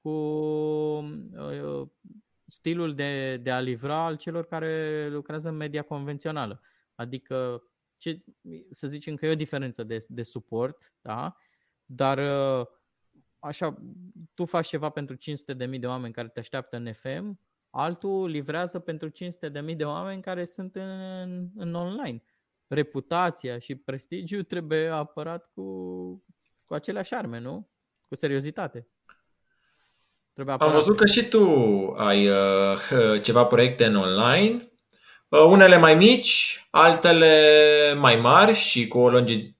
cu 0.00 0.08
uh, 0.08 1.88
stilul 2.46 2.94
de, 2.94 3.36
de 3.36 3.50
a 3.50 3.60
livra 3.60 4.04
al 4.04 4.16
celor 4.16 4.46
care 4.46 5.08
lucrează 5.08 5.48
în 5.48 5.56
media 5.56 5.82
convențională. 5.82 6.60
Adică, 6.94 7.62
ce, 7.96 8.24
să 8.70 8.88
zicem 8.88 9.14
că 9.14 9.26
e 9.26 9.30
o 9.30 9.34
diferență 9.34 9.82
de, 9.84 10.04
de 10.08 10.22
suport, 10.22 10.94
da? 11.00 11.36
dar 11.84 12.18
uh, 12.18 12.66
așa, 13.46 13.76
tu 14.34 14.44
faci 14.44 14.66
ceva 14.66 14.88
pentru 14.88 15.14
500.000 15.14 15.78
de 15.78 15.86
oameni 15.86 16.12
care 16.12 16.28
te 16.28 16.38
așteaptă 16.38 16.76
în 16.76 16.92
FM, 16.92 17.40
altul 17.70 18.28
livrează 18.28 18.78
pentru 18.78 19.08
500.000 19.08 19.76
de 19.76 19.84
oameni 19.84 20.22
care 20.22 20.44
sunt 20.44 20.74
în, 20.76 21.48
în 21.56 21.74
online. 21.74 22.22
Reputația 22.66 23.58
și 23.58 23.74
prestigiul 23.74 24.42
trebuie 24.42 24.88
apărat 24.88 25.50
cu, 25.54 25.62
cu 26.64 26.74
aceleași 26.74 27.14
arme, 27.14 27.38
nu? 27.38 27.70
Cu 28.08 28.14
seriozitate. 28.14 28.88
Trebuie 30.32 30.56
Am 30.58 30.72
văzut 30.72 30.96
că 30.96 31.06
și 31.06 31.28
tu 31.28 31.44
ai 31.96 32.28
uh, 32.28 33.22
ceva 33.26 33.44
proiecte 33.44 33.84
în 33.84 33.96
online, 33.96 34.72
uh, 35.28 35.44
unele 35.48 35.76
mai 35.76 35.94
mici, 35.94 36.66
altele 36.70 37.94
mai 37.98 38.16
mari 38.16 38.54
și 38.54 38.88
cu 38.88 38.98
o 38.98 39.10
longe, 39.10 39.34
uh, 39.34 39.55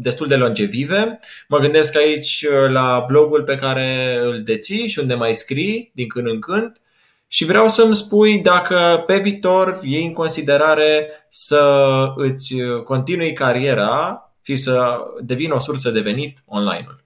destul 0.00 0.26
de 0.26 0.36
longevive. 0.36 1.18
Mă 1.48 1.58
gândesc 1.58 1.96
aici 1.96 2.46
uh, 2.50 2.70
la 2.70 3.04
blogul 3.08 3.42
pe 3.42 3.56
care 3.56 4.18
îl 4.22 4.42
deții 4.42 4.88
și 4.88 4.98
unde 4.98 5.14
mai 5.14 5.34
scrii 5.34 5.90
din 5.94 6.08
când 6.08 6.26
în 6.26 6.40
când 6.40 6.78
și 7.26 7.44
vreau 7.44 7.68
să-mi 7.68 7.96
spui 7.96 8.38
dacă 8.38 9.02
pe 9.06 9.18
viitor 9.18 9.80
iei 9.82 10.06
în 10.06 10.12
considerare 10.12 11.08
să 11.28 12.12
îți 12.16 12.54
continui 12.84 13.32
cariera 13.32 14.22
și 14.40 14.56
să 14.56 15.04
devină 15.20 15.54
o 15.54 15.58
sursă 15.58 15.90
de 15.90 16.00
venit 16.00 16.42
online-ul. 16.46 17.04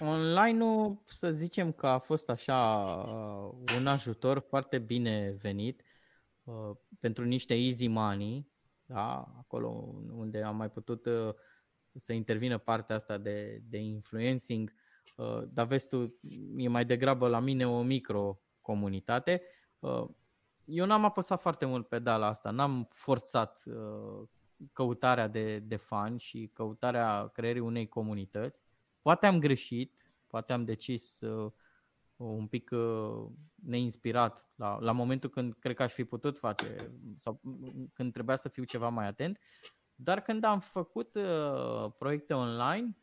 Online-ul, 0.00 1.02
să 1.06 1.30
zicem 1.30 1.72
că 1.72 1.86
a 1.86 1.98
fost 1.98 2.28
așa 2.28 2.58
uh, 3.06 3.76
un 3.80 3.86
ajutor 3.86 4.44
foarte 4.48 4.78
bine 4.78 5.36
venit 5.42 5.82
uh, 6.44 6.76
pentru 7.00 7.24
niște 7.24 7.54
easy 7.54 7.86
money, 7.86 8.46
da? 8.94 9.34
acolo 9.38 9.68
unde 10.10 10.42
am 10.42 10.56
mai 10.56 10.70
putut 10.70 11.06
uh, 11.06 11.34
să 11.94 12.12
intervină 12.12 12.58
partea 12.58 12.96
asta 12.96 13.18
de, 13.18 13.62
de 13.68 13.78
influencing, 13.78 14.72
dar 15.48 15.66
vezi 15.66 15.88
tu, 15.88 16.14
e 16.56 16.68
mai 16.68 16.84
degrabă 16.84 17.28
la 17.28 17.40
mine 17.40 17.68
o 17.68 17.82
micro-comunitate. 17.82 19.42
Eu 20.64 20.86
n-am 20.86 21.04
apăsat 21.04 21.40
foarte 21.40 21.64
mult 21.64 21.88
pedala 21.88 22.26
asta, 22.26 22.50
n-am 22.50 22.88
forțat 22.92 23.62
căutarea 24.72 25.28
de, 25.28 25.58
de 25.58 25.76
fani 25.76 26.18
și 26.18 26.50
căutarea 26.52 27.26
creierii 27.26 27.60
unei 27.60 27.88
comunități. 27.88 28.60
Poate 29.02 29.26
am 29.26 29.38
greșit, 29.38 30.14
poate 30.26 30.52
am 30.52 30.64
decis 30.64 31.20
uh, 31.20 31.52
un 32.24 32.46
pic 32.46 32.70
uh, 32.70 33.26
neinspirat 33.54 34.50
la, 34.54 34.78
la 34.80 34.92
momentul 34.92 35.30
când 35.30 35.54
cred 35.58 35.76
că 35.76 35.82
aș 35.82 35.92
fi 35.92 36.04
putut 36.04 36.38
face 36.38 36.92
sau 37.16 37.40
când 37.92 38.12
trebuia 38.12 38.36
să 38.36 38.48
fiu 38.48 38.64
ceva 38.64 38.88
mai 38.88 39.06
atent, 39.06 39.38
dar 39.94 40.20
când 40.20 40.44
am 40.44 40.60
făcut 40.60 41.14
uh, 41.14 41.92
proiecte 41.98 42.34
online, 42.34 42.96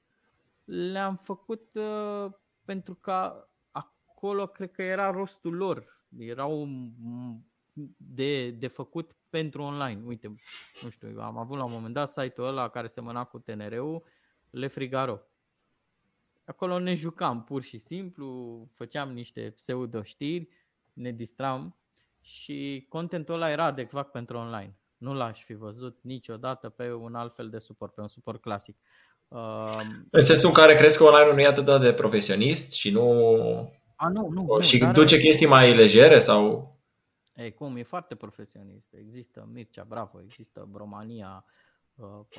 le-am 0.63 1.15
făcut 1.15 1.69
uh, 1.73 2.31
pentru 2.65 2.93
că 2.95 3.47
acolo 3.71 4.47
cred 4.47 4.71
că 4.71 4.81
era 4.81 5.11
rostul 5.11 5.55
lor. 5.55 6.05
Erau 6.17 6.67
de, 7.97 8.51
de 8.51 8.67
făcut 8.67 9.17
pentru 9.29 9.61
online. 9.61 10.01
Uite, 10.05 10.35
nu 10.83 10.89
știu, 10.89 11.19
am 11.19 11.37
avut 11.37 11.57
la 11.57 11.63
un 11.63 11.71
moment 11.71 11.93
dat 11.93 12.09
site-ul 12.09 12.47
ăla 12.47 12.69
care 12.69 12.87
semăna 12.87 13.23
cu 13.23 13.39
TNR-ul, 13.39 14.03
Le 14.49 14.67
Frigaro. 14.67 15.21
Acolo 16.47 16.79
ne 16.79 16.93
jucam 16.93 17.43
pur 17.43 17.63
și 17.63 17.77
simplu, 17.77 18.67
făceam 18.73 19.11
niște 19.11 19.53
pseudo-știri, 19.55 20.49
ne 20.93 21.11
distram 21.11 21.75
și 22.21 22.85
contentul 22.89 23.33
ăla 23.33 23.49
era 23.49 23.63
adecvat 23.63 24.11
pentru 24.11 24.37
online. 24.37 24.77
Nu 24.97 25.13
l-aș 25.13 25.43
fi 25.43 25.53
văzut 25.53 25.99
niciodată 26.01 26.69
pe 26.69 26.93
un 26.93 27.15
alt 27.15 27.35
fel 27.35 27.49
de 27.49 27.59
suport, 27.59 27.93
pe 27.93 28.01
un 28.01 28.07
suport 28.07 28.41
clasic. 28.41 28.77
Uh, 29.27 29.79
în 30.09 30.21
sensul 30.21 30.47
în 30.47 30.53
care 30.53 30.75
crezi 30.75 30.97
că 30.97 31.03
online 31.03 31.33
nu 31.33 31.41
e 31.41 31.47
atât 31.47 31.81
de 31.81 31.93
profesionist 31.93 32.73
și 32.73 32.91
nu... 32.91 33.31
A, 33.95 34.09
nu, 34.09 34.27
nu, 34.29 34.59
și 34.61 34.77
nu, 34.77 34.91
duce 34.91 35.15
dar... 35.15 35.23
chestii 35.23 35.47
mai 35.47 35.75
legere 35.75 36.19
sau... 36.19 36.69
Ei, 37.35 37.53
cum, 37.53 37.77
e 37.77 37.83
foarte 37.83 38.15
profesionist. 38.15 38.93
Există 38.93 39.49
Mircea 39.53 39.85
Bravo, 39.87 40.21
există 40.21 40.67
Bromania, 40.71 41.45
Uh, 41.45 41.66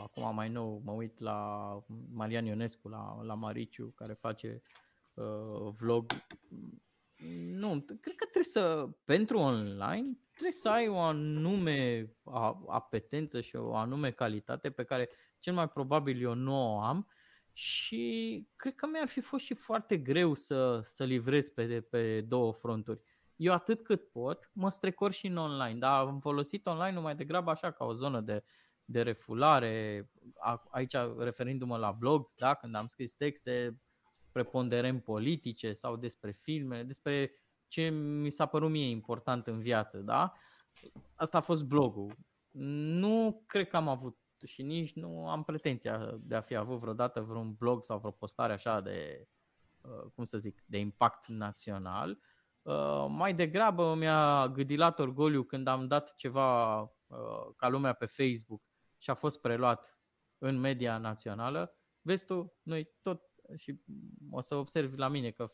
acum 0.03 0.35
mai 0.35 0.49
nou 0.49 0.83
mă 0.85 0.93
uit 0.93 1.21
la 1.21 1.69
Marian 2.13 2.45
Ionescu, 2.45 2.89
la, 2.89 3.23
la 3.23 3.35
Mariciu, 3.35 3.93
care 3.97 4.13
face 4.13 4.63
uh, 5.15 5.73
vlog. 5.79 6.13
Nu, 7.53 7.85
cred 8.01 8.15
că 8.15 8.25
trebuie 8.25 8.45
să, 8.45 8.89
pentru 9.05 9.39
online, 9.39 10.19
trebuie 10.31 10.53
să 10.53 10.69
ai 10.69 10.89
o 10.89 10.99
anume 10.99 12.11
apetență 12.67 13.41
și 13.41 13.57
o 13.57 13.75
anume 13.75 14.11
calitate 14.11 14.71
pe 14.71 14.85
care 14.85 15.09
cel 15.39 15.55
mai 15.55 15.69
probabil 15.69 16.23
eu 16.23 16.35
nu 16.35 16.55
o 16.55 16.81
am 16.81 17.09
și 17.53 18.47
cred 18.57 18.75
că 18.75 18.87
mi-ar 18.87 19.09
fi 19.09 19.21
fost 19.21 19.45
și 19.45 19.55
foarte 19.55 19.97
greu 19.97 20.35
să, 20.35 20.81
să 20.83 21.05
livrez 21.05 21.49
pe, 21.49 21.81
pe 21.81 22.21
două 22.21 22.53
fronturi. 22.53 23.01
Eu 23.37 23.53
atât 23.53 23.83
cât 23.83 24.11
pot, 24.11 24.51
mă 24.53 24.71
strecor 24.71 25.13
și 25.13 25.27
în 25.27 25.37
online, 25.37 25.79
dar 25.79 26.07
am 26.07 26.21
folosit 26.21 26.67
online 26.67 26.95
numai 26.95 27.17
degrabă 27.17 27.51
așa 27.51 27.71
ca 27.71 27.85
o 27.85 27.93
zonă 27.93 28.21
de, 28.21 28.45
de 28.91 29.03
refulare, 29.03 30.11
aici 30.71 30.95
referindu-mă 31.19 31.77
la 31.77 31.93
blog, 31.93 32.33
da, 32.37 32.55
când 32.55 32.75
am 32.75 32.87
scris 32.87 33.15
texte 33.15 33.81
preponderent 34.33 35.05
politice 35.05 35.73
sau 35.73 35.97
despre 35.97 36.31
filme, 36.31 36.83
despre 36.83 37.33
ce 37.67 37.89
mi 37.91 38.31
s-a 38.31 38.47
părut 38.47 38.71
mie 38.71 38.89
important 38.89 39.47
în 39.47 39.61
viață, 39.61 39.99
da? 39.99 40.33
Asta 41.15 41.39
a 41.39 41.41
fost 41.41 41.65
blogul. 41.65 42.17
Nu 42.51 43.45
cred 43.47 43.69
că 43.69 43.77
am 43.77 43.89
avut 43.89 44.19
și 44.47 44.63
nici 44.63 44.93
nu 44.93 45.29
am 45.29 45.43
pretenția 45.43 46.19
de 46.21 46.35
a 46.35 46.41
fi 46.41 46.55
avut 46.55 46.79
vreodată 46.79 47.21
vreun 47.21 47.55
blog 47.55 47.85
sau 47.85 47.99
vreo 47.99 48.11
postare 48.11 48.53
așa 48.53 48.81
de, 48.81 49.29
uh, 49.81 50.11
cum 50.15 50.25
să 50.25 50.39
zic, 50.39 50.63
de 50.67 50.79
impact 50.79 51.27
național. 51.27 52.19
Uh, 52.63 53.07
mai 53.09 53.35
degrabă 53.35 53.95
mi-a 53.95 54.49
gâdilat 54.49 54.99
orgoliu 54.99 55.43
când 55.43 55.67
am 55.67 55.87
dat 55.87 56.15
ceva 56.15 56.81
uh, 56.81 57.55
ca 57.57 57.69
lumea 57.69 57.93
pe 57.93 58.07
Facebook 58.07 58.68
și 58.99 59.11
a 59.11 59.15
fost 59.15 59.41
preluat 59.41 59.99
în 60.39 60.59
media 60.59 60.99
națională, 60.99 61.77
vezi 62.01 62.25
tu, 62.25 62.59
noi 62.63 62.91
tot, 63.01 63.23
și 63.57 63.81
o 64.31 64.41
să 64.41 64.55
observi 64.55 64.97
la 64.97 65.09
mine 65.09 65.31
că 65.31 65.53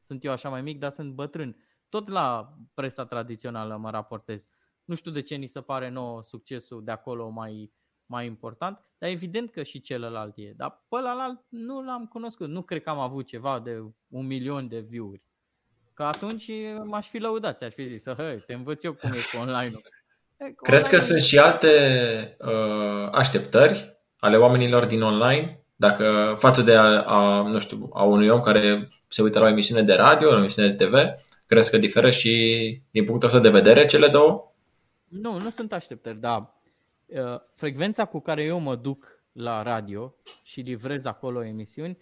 sunt 0.00 0.24
eu 0.24 0.32
așa 0.32 0.48
mai 0.48 0.62
mic, 0.62 0.78
dar 0.78 0.90
sunt 0.90 1.12
bătrân. 1.12 1.56
Tot 1.88 2.08
la 2.08 2.56
presa 2.74 3.04
tradițională 3.04 3.76
mă 3.76 3.90
raportez. 3.90 4.48
Nu 4.84 4.94
știu 4.94 5.10
de 5.10 5.22
ce 5.22 5.34
ni 5.34 5.46
se 5.46 5.60
pare 5.60 5.88
nou 5.88 6.22
succesul 6.22 6.84
de 6.84 6.90
acolo 6.90 7.28
mai, 7.28 7.72
mai 8.06 8.26
important, 8.26 8.86
dar 8.98 9.10
evident 9.10 9.50
că 9.50 9.62
și 9.62 9.80
celălalt 9.80 10.36
e. 10.36 10.52
Dar 10.56 10.84
pe 10.88 10.96
ălalt 10.96 11.44
nu 11.48 11.82
l-am 11.82 12.06
cunoscut. 12.06 12.48
Nu 12.48 12.62
cred 12.62 12.82
că 12.82 12.90
am 12.90 12.98
avut 12.98 13.26
ceva 13.26 13.60
de 13.60 13.82
un 14.08 14.26
milion 14.26 14.68
de 14.68 14.80
view-uri. 14.80 15.22
Că 15.94 16.02
atunci 16.02 16.50
m-aș 16.84 17.08
fi 17.08 17.18
lăudat, 17.18 17.62
aș 17.62 17.74
fi 17.74 17.84
zis, 17.84 18.08
hei, 18.08 18.40
te 18.40 18.54
învăț 18.54 18.82
eu 18.82 18.94
cum 18.94 19.10
e 19.10 19.16
cu 19.32 19.38
online-ul. 19.40 19.82
Crezi 20.62 20.90
că 20.90 20.98
sunt 20.98 21.20
și 21.20 21.38
alte 21.38 21.68
uh, 22.38 23.08
așteptări 23.12 23.98
ale 24.18 24.36
oamenilor 24.36 24.84
din 24.84 25.02
online? 25.02 25.56
Dacă 25.76 26.36
față 26.38 26.62
de 26.62 26.74
a, 26.74 27.02
a, 27.02 27.42
nu 27.48 27.58
știu, 27.58 27.88
a 27.92 28.04
unui 28.04 28.28
om 28.28 28.40
care 28.40 28.88
se 29.08 29.22
uită 29.22 29.38
la 29.38 29.44
o 29.44 29.48
emisiune 29.48 29.82
de 29.82 29.94
radio, 29.94 30.28
la 30.28 30.34
o 30.34 30.38
emisiune 30.38 30.68
de 30.68 30.84
TV, 30.84 30.94
crezi 31.46 31.70
că 31.70 31.78
diferă 31.78 32.10
și 32.10 32.82
din 32.90 33.04
punctul 33.04 33.28
ăsta 33.28 33.40
de 33.40 33.50
vedere 33.50 33.86
cele 33.86 34.08
două? 34.08 34.52
Nu, 35.08 35.38
nu 35.38 35.50
sunt 35.50 35.72
așteptări, 35.72 36.20
dar 36.20 36.54
uh, 37.06 37.40
frecvența 37.54 38.04
cu 38.04 38.20
care 38.20 38.42
eu 38.42 38.58
mă 38.58 38.76
duc 38.76 39.22
la 39.32 39.62
radio 39.62 40.14
și 40.42 40.60
livrez 40.60 41.04
acolo 41.04 41.44
emisiuni, 41.44 41.98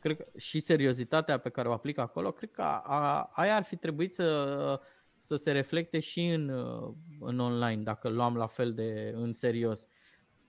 cred 0.00 0.16
că 0.16 0.24
și 0.38 0.60
seriozitatea 0.60 1.38
pe 1.38 1.48
care 1.48 1.68
o 1.68 1.72
aplic 1.72 1.98
acolo, 1.98 2.30
cred 2.30 2.50
că 2.50 2.62
a, 2.62 2.82
a, 2.86 3.30
aia 3.34 3.56
ar 3.56 3.64
fi 3.64 3.76
trebuit 3.76 4.14
să 4.14 4.80
să 5.24 5.36
se 5.36 5.52
reflecte 5.52 6.00
și 6.00 6.26
în, 6.26 6.48
uh, 6.48 6.94
în 7.20 7.38
online, 7.38 7.82
dacă 7.82 8.08
luam 8.08 8.36
la 8.36 8.46
fel 8.46 8.74
de 8.74 9.12
în 9.14 9.32
serios. 9.32 9.86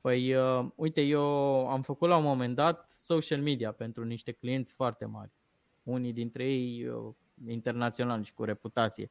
Păi, 0.02 0.36
uh, 0.36 0.68
uite, 0.76 1.02
eu 1.02 1.24
am 1.70 1.82
făcut 1.82 2.10
la 2.10 2.18
un 2.18 2.24
moment 2.24 2.56
dat 2.56 2.90
social 2.90 3.42
media 3.42 3.72
pentru 3.72 4.04
niște 4.04 4.32
clienți 4.32 4.74
foarte 4.74 5.06
mari. 5.06 5.32
Unii 5.84 6.14
dintre 6.14 6.44
ei 6.44 6.88
uh, 6.88 7.14
internaționali 7.48 8.24
și 8.24 8.34
cu 8.34 8.44
reputație. 8.44 9.10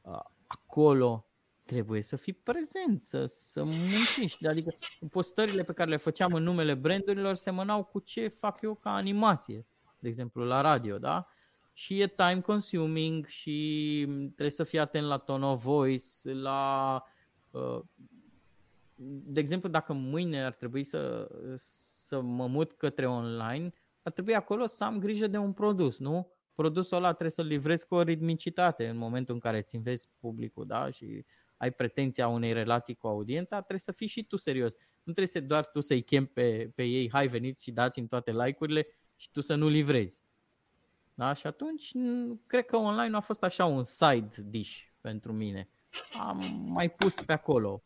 Uh, 0.00 0.20
acolo 0.46 1.26
trebuie 1.64 2.02
să 2.02 2.16
fii 2.16 2.32
prezent, 2.32 3.02
să, 3.02 3.24
să 3.26 3.64
muncești. 3.64 4.46
Adică 4.46 4.76
postările 5.10 5.62
pe 5.62 5.72
care 5.72 5.90
le 5.90 5.96
făceam 5.96 6.32
în 6.32 6.42
numele 6.42 6.74
brandurilor 6.74 7.34
semănau 7.34 7.84
cu 7.84 7.98
ce 7.98 8.28
fac 8.28 8.60
eu 8.60 8.74
ca 8.74 8.94
animație, 8.94 9.66
de 9.98 10.08
exemplu 10.08 10.44
la 10.44 10.60
radio, 10.60 10.98
da? 10.98 11.26
Și 11.72 12.00
e 12.00 12.06
time 12.06 12.40
consuming 12.40 13.26
și 13.26 14.04
trebuie 14.08 14.50
să 14.50 14.64
fii 14.64 14.78
atent 14.78 15.06
la 15.06 15.18
tone 15.18 15.44
of 15.44 15.62
voice, 15.62 16.32
la 16.32 17.02
uh, 17.50 17.80
de 19.04 19.40
exemplu, 19.40 19.68
dacă 19.68 19.92
mâine 19.92 20.44
ar 20.44 20.54
trebui 20.54 20.84
să, 20.84 21.30
să 21.56 22.20
mă 22.20 22.46
mut 22.46 22.72
către 22.72 23.08
online, 23.08 23.72
ar 24.02 24.12
trebui 24.12 24.34
acolo 24.34 24.66
să 24.66 24.84
am 24.84 24.98
grijă 24.98 25.26
de 25.26 25.38
un 25.38 25.52
produs, 25.52 25.98
nu? 25.98 26.32
Produsul 26.54 26.96
ăla 26.96 27.08
trebuie 27.08 27.30
să-l 27.30 27.46
livrezi 27.46 27.86
cu 27.86 27.94
o 27.94 28.02
ritmicitate 28.02 28.88
în 28.88 28.96
momentul 28.96 29.34
în 29.34 29.40
care 29.40 29.58
îți 29.58 29.74
înveți 29.74 30.10
publicul 30.20 30.66
da? 30.66 30.90
și 30.90 31.24
ai 31.56 31.70
pretenția 31.72 32.28
unei 32.28 32.52
relații 32.52 32.94
cu 32.94 33.06
audiența, 33.06 33.56
trebuie 33.56 33.78
să 33.78 33.92
fii 33.92 34.06
și 34.06 34.24
tu 34.24 34.36
serios. 34.36 34.74
Nu 35.02 35.12
trebuie 35.12 35.26
să 35.26 35.40
doar 35.40 35.66
tu 35.66 35.80
să-i 35.80 36.02
chem 36.02 36.26
pe, 36.26 36.72
pe 36.74 36.82
ei, 36.82 37.10
hai 37.10 37.28
veniți 37.28 37.62
și 37.62 37.72
dați-mi 37.72 38.08
toate 38.08 38.32
like-urile 38.32 38.86
și 39.16 39.30
tu 39.30 39.40
să 39.40 39.54
nu 39.54 39.68
livrezi. 39.68 40.22
Da? 41.14 41.32
Și 41.32 41.46
atunci, 41.46 41.90
cred 42.46 42.66
că 42.66 42.76
online 42.76 43.16
a 43.16 43.20
fost 43.20 43.42
așa 43.42 43.64
un 43.64 43.84
side 43.84 44.30
dish 44.44 44.78
pentru 45.00 45.32
mine. 45.32 45.68
Am 46.20 46.66
mai 46.66 46.90
pus 46.90 47.14
pe 47.14 47.32
acolo. 47.32 47.82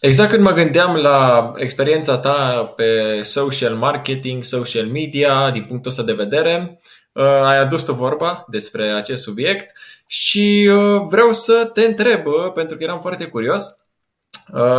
Exact 0.00 0.30
când 0.30 0.42
mă 0.42 0.52
gândeam 0.52 0.96
la 0.96 1.52
experiența 1.56 2.18
ta 2.18 2.64
pe 2.76 3.22
social 3.22 3.74
marketing, 3.74 4.44
social 4.44 4.86
media, 4.86 5.50
din 5.50 5.64
punctul 5.64 5.90
ăsta 5.90 6.02
de 6.02 6.12
vedere, 6.12 6.80
uh, 7.12 7.24
ai 7.24 7.58
adus 7.58 7.86
o 7.86 7.94
vorba 7.94 8.44
despre 8.48 8.90
acest 8.90 9.22
subiect 9.22 9.76
și 10.06 10.70
uh, 10.72 11.02
vreau 11.08 11.32
să 11.32 11.70
te 11.74 11.84
întreb, 11.84 12.26
uh, 12.26 12.52
pentru 12.52 12.76
că 12.76 12.82
eram 12.82 13.00
foarte 13.00 13.26
curios. 13.26 13.82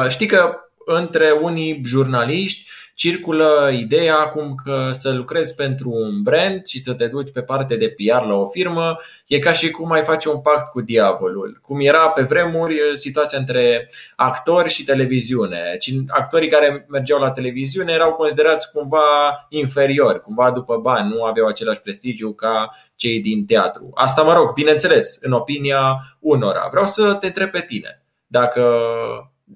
Știi 0.10 0.28
că 0.28 0.56
între 0.86 1.32
unii 1.32 1.82
jurnaliști 1.86 2.70
circulă 3.00 3.70
ideea 3.74 4.18
acum 4.18 4.56
că 4.64 4.90
să 4.92 5.12
lucrezi 5.12 5.56
pentru 5.56 5.90
un 5.90 6.22
brand 6.22 6.66
și 6.66 6.84
să 6.84 6.94
te 6.94 7.08
duci 7.08 7.32
pe 7.32 7.42
parte 7.42 7.76
de 7.76 7.90
PR 7.90 8.26
la 8.26 8.36
o 8.36 8.48
firmă 8.48 8.98
e 9.28 9.40
ca 9.40 9.52
și 9.52 9.70
cum 9.70 9.92
ai 9.92 10.04
face 10.04 10.30
un 10.30 10.42
pact 10.42 10.72
cu 10.72 10.82
diavolul. 10.82 11.60
Cum 11.62 11.80
era 11.80 12.10
pe 12.10 12.22
vremuri 12.22 12.80
situația 12.94 13.38
între 13.38 13.90
actori 14.16 14.70
și 14.70 14.84
televiziune. 14.84 15.78
Actorii 16.08 16.50
care 16.50 16.86
mergeau 16.90 17.20
la 17.20 17.32
televiziune 17.32 17.94
erau 17.94 18.12
considerați 18.12 18.72
cumva 18.72 19.46
inferiori, 19.50 20.22
cumva 20.22 20.52
după 20.52 20.78
bani, 20.78 21.14
nu 21.14 21.24
aveau 21.24 21.48
același 21.48 21.82
prestigiu 21.82 22.34
ca 22.34 22.72
cei 22.96 23.22
din 23.22 23.46
teatru. 23.46 23.90
Asta 23.94 24.22
mă 24.22 24.34
rog, 24.34 24.54
bineînțeles, 24.54 25.18
în 25.22 25.32
opinia 25.32 26.00
unora. 26.20 26.68
Vreau 26.72 26.86
să 26.86 27.14
te 27.14 27.26
întreb 27.26 27.50
pe 27.50 27.62
tine 27.68 28.04
dacă 28.28 28.64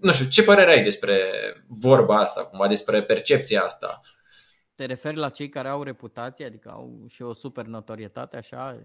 nu 0.01 0.11
știu, 0.11 0.25
ce 0.25 0.43
părere 0.43 0.71
ai 0.71 0.83
despre 0.83 1.17
vorba 1.67 2.17
asta, 2.17 2.45
cumva 2.45 2.67
despre 2.67 3.03
percepția 3.03 3.61
asta? 3.61 4.01
Te 4.75 4.85
referi 4.85 5.15
la 5.15 5.29
cei 5.29 5.49
care 5.49 5.67
au 5.67 5.83
reputație, 5.83 6.45
adică 6.45 6.69
au 6.69 7.05
și 7.09 7.21
o 7.21 7.33
super 7.33 7.65
notorietate 7.65 8.37
așa? 8.37 8.79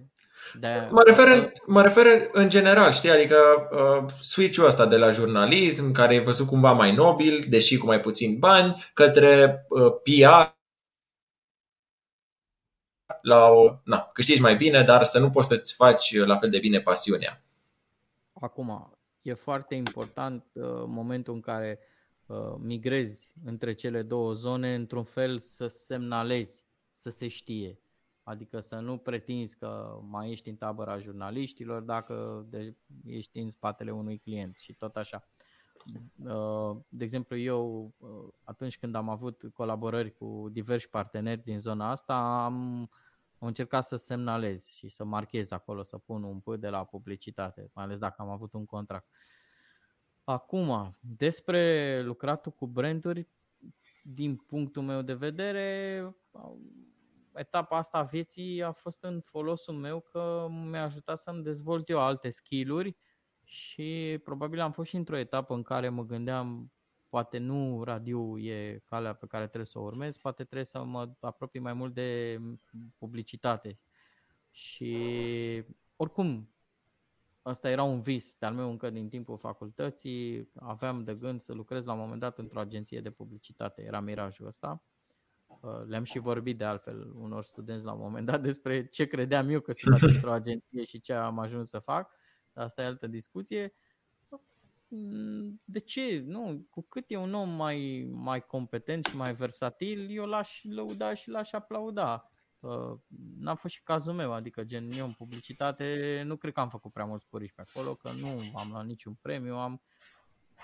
De... 0.61 0.87
Mă, 0.91 1.03
refer 1.07 1.29
în, 1.29 1.53
mă 1.67 1.83
refer 1.83 2.29
în 2.33 2.49
general, 2.49 2.93
știi, 2.93 3.11
adică 3.11 3.37
uh, 3.73 4.13
switch-ul 4.23 4.67
ăsta 4.67 4.87
de 4.87 4.97
la 4.97 5.11
jurnalism, 5.11 5.93
care 5.93 6.15
e 6.15 6.21
văzut 6.21 6.47
cumva 6.47 6.73
mai 6.73 6.95
nobil, 6.95 7.45
deși 7.49 7.77
cu 7.77 7.87
mai 7.87 8.01
puțin 8.01 8.39
bani, 8.39 8.91
către 8.95 9.65
uh, 9.69 9.93
PR, 10.03 10.57
la 13.23 13.49
o, 13.49 13.79
na, 13.85 14.11
câștigi 14.13 14.41
mai 14.41 14.57
bine, 14.57 14.83
dar 14.83 15.05
să 15.05 15.19
nu 15.19 15.31
poți 15.31 15.49
să-ți 15.49 15.75
faci 15.75 16.17
la 16.17 16.39
fel 16.39 16.51
de 16.51 16.59
bine 16.59 16.81
pasiunea. 16.81 17.43
Acum, 18.33 18.98
e 19.29 19.35
foarte 19.35 19.75
important 19.75 20.45
uh, 20.53 20.63
momentul 20.87 21.35
în 21.35 21.41
care 21.41 21.79
uh, 22.27 22.55
migrezi 22.59 23.35
între 23.45 23.73
cele 23.75 24.03
două 24.03 24.33
zone, 24.33 24.75
într-un 24.75 25.05
fel 25.05 25.39
să 25.39 25.67
semnalezi, 25.67 26.65
să 26.93 27.11
se 27.11 27.29
știe. 27.29 27.79
Adică 28.23 28.61
să 28.61 28.77
nu 28.77 28.97
pretinzi 28.97 29.57
că 29.57 30.01
mai 30.09 30.31
ești 30.31 30.49
în 30.49 30.57
tabăra 30.57 30.99
jurnaliștilor 30.99 31.83
dacă 31.83 32.47
ești 33.05 33.39
în 33.39 33.51
spatele 33.51 33.91
unui 33.91 34.19
client 34.19 34.57
și 34.57 34.75
tot 34.75 34.97
așa. 34.97 35.29
Uh, 36.25 36.77
de 36.89 37.05
exemplu, 37.05 37.37
eu 37.37 37.93
atunci 38.45 38.79
când 38.79 38.95
am 38.95 39.09
avut 39.09 39.43
colaborări 39.53 40.13
cu 40.13 40.49
diversi 40.53 40.89
parteneri 40.89 41.43
din 41.43 41.61
zona 41.61 41.91
asta, 41.91 42.45
am 42.45 42.91
am 43.41 43.49
încercat 43.49 43.85
să 43.85 43.97
semnalez 43.97 44.67
și 44.67 44.89
să 44.89 45.05
marchez 45.05 45.51
acolo, 45.51 45.83
să 45.83 45.99
pun 45.99 46.23
un 46.23 46.41
P 46.41 46.57
de 46.57 46.69
la 46.69 46.85
publicitate, 46.85 47.71
mai 47.75 47.85
ales 47.85 47.99
dacă 47.99 48.23
am 48.23 48.29
avut 48.29 48.53
un 48.53 48.67
contract. 48.67 49.09
Acum, 50.25 50.91
despre 51.01 52.03
lucratul 52.03 52.53
cu 52.53 52.67
branduri, 52.67 53.29
din 54.03 54.37
punctul 54.37 54.83
meu 54.83 55.03
de 55.03 55.15
vedere, 55.15 56.03
etapa 57.35 57.77
asta 57.77 57.99
a 57.99 58.03
vieții 58.03 58.63
a 58.63 58.73
fost 58.73 59.03
în 59.03 59.21
folosul 59.21 59.75
meu 59.75 60.01
că 60.01 60.47
mi-a 60.51 60.83
ajutat 60.83 61.19
să-mi 61.19 61.43
dezvolt 61.43 61.89
eu 61.89 62.01
alte 62.01 62.31
skill-uri 62.31 62.97
și 63.45 64.21
probabil 64.25 64.61
am 64.61 64.73
fost 64.73 64.89
și 64.89 64.97
într-o 64.97 65.17
etapă 65.17 65.55
în 65.55 65.63
care 65.63 65.89
mă 65.89 66.05
gândeam 66.05 66.73
poate 67.09 67.39
nu 67.39 67.83
radio 67.85 68.39
e 68.39 68.83
calea 68.85 69.13
pe 69.13 69.27
care 69.27 69.45
trebuie 69.47 69.67
să 69.67 69.79
o 69.79 69.83
urmez, 69.83 70.17
poate 70.17 70.45
trebuie 70.45 70.65
să 70.65 70.83
mă 70.83 71.11
apropii 71.21 71.61
mai 71.61 71.73
mult 71.73 71.95
de 71.95 72.41
publicitate. 72.99 73.79
Și 74.51 74.97
oricum, 75.97 76.49
Asta 77.49 77.71
era 77.71 77.83
un 77.83 78.01
vis 78.01 78.37
de-al 78.39 78.55
meu 78.55 78.71
încă 78.71 78.91
din 78.91 79.09
timpul 79.09 79.39
facultății. 79.39 80.51
Aveam 80.55 81.05
de 81.05 81.15
gând 81.15 81.41
să 81.41 81.53
lucrez 81.53 81.85
la 81.85 81.93
un 81.93 81.99
moment 81.99 82.21
dat 82.21 82.39
într-o 82.39 82.61
agenție 82.61 83.01
de 83.01 83.11
publicitate. 83.11 83.83
Era 83.83 84.01
mirajul 84.01 84.47
ăsta. 84.47 84.83
Uh, 85.47 85.83
le-am 85.87 86.05
și 86.05 86.19
vorbit 86.19 86.59
de 86.59 86.65
altfel 86.65 87.13
unor 87.15 87.45
studenți 87.45 87.85
la 87.85 87.93
un 87.93 88.01
moment 88.01 88.27
dat 88.27 88.43
despre 88.43 88.87
ce 88.87 89.07
credeam 89.07 89.49
eu 89.49 89.61
că 89.61 89.73
se 89.73 89.91
face 89.91 90.05
într-o 90.05 90.33
agenție 90.33 90.85
și 90.85 91.01
ce 91.01 91.13
am 91.13 91.39
ajuns 91.39 91.69
să 91.69 91.79
fac. 91.79 92.11
Asta 92.53 92.83
e 92.83 92.85
altă 92.85 93.07
discuție. 93.07 93.63
Mm, 93.63 93.73
de 95.65 95.79
ce? 95.79 96.23
Nu, 96.27 96.67
cu 96.71 96.83
cât 96.83 97.05
e 97.09 97.17
un 97.17 97.35
om 97.35 97.51
mai, 97.51 98.09
mai 98.11 98.47
competent 98.47 99.05
și 99.05 99.17
mai 99.17 99.35
versatil, 99.35 100.11
eu 100.11 100.25
l-aș 100.25 100.61
lăuda 100.63 101.15
și 101.15 101.29
l-aș 101.29 101.53
aplauda. 101.53 102.31
Uh, 102.61 102.99
n-a 103.39 103.55
fost 103.55 103.75
și 103.75 103.83
cazul 103.83 104.13
meu, 104.13 104.33
adică 104.33 104.65
gen 104.65 104.91
eu 104.91 105.05
în 105.07 105.13
publicitate 105.13 106.23
nu 106.25 106.37
cred 106.37 106.53
că 106.53 106.61
am 106.61 106.69
făcut 106.69 106.93
prea 106.93 107.05
mulți 107.05 107.29
puriși 107.29 107.55
pe 107.55 107.65
acolo, 107.67 107.95
că 107.95 108.11
nu 108.13 108.29
am 108.55 108.69
luat 108.71 108.85
niciun 108.85 109.15
premiu, 109.15 109.55
am 109.55 109.83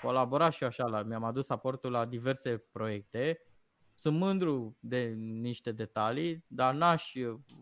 colaborat 0.01 0.53
și 0.53 0.63
eu 0.63 0.69
așa, 0.69 0.87
la, 0.87 1.03
mi-am 1.03 1.25
adus 1.25 1.49
aportul 1.49 1.91
la 1.91 2.05
diverse 2.05 2.57
proiecte, 2.57 3.41
sunt 3.95 4.17
mândru 4.17 4.77
de 4.81 5.05
niște 5.17 5.73
detalii, 5.73 6.45
dar 6.47 6.75
n-aș 6.75 7.13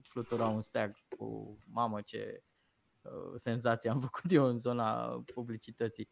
flutura 0.02 0.46
un 0.46 0.60
steag 0.60 0.96
cu 1.18 1.58
mamă 1.66 2.00
ce 2.00 2.44
uh, 3.00 3.32
senzație 3.34 3.90
am 3.90 4.00
făcut 4.10 4.32
eu 4.32 4.44
în 4.44 4.58
zona 4.58 5.22
publicității. 5.34 6.08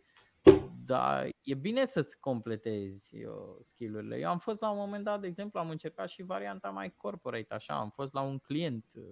Da, 0.91 1.27
e 1.41 1.55
bine 1.55 1.87
să-ți 1.87 2.21
completezi 2.21 3.25
uh, 3.25 3.57
skill-urile. 3.61 4.17
Eu 4.19 4.29
am 4.29 4.39
fost 4.39 4.61
la 4.61 4.71
un 4.71 4.77
moment 4.77 5.05
dat, 5.05 5.21
de 5.21 5.27
exemplu, 5.27 5.61
am 5.61 5.71
încercat 5.71 6.09
și 6.09 6.23
varianta 6.23 6.71
mai 6.71 6.95
corporate, 6.97 7.55
așa, 7.55 7.79
am 7.79 7.91
fost 7.91 8.13
la 8.13 8.21
un 8.21 8.39
client, 8.39 8.85
uh, 8.93 9.05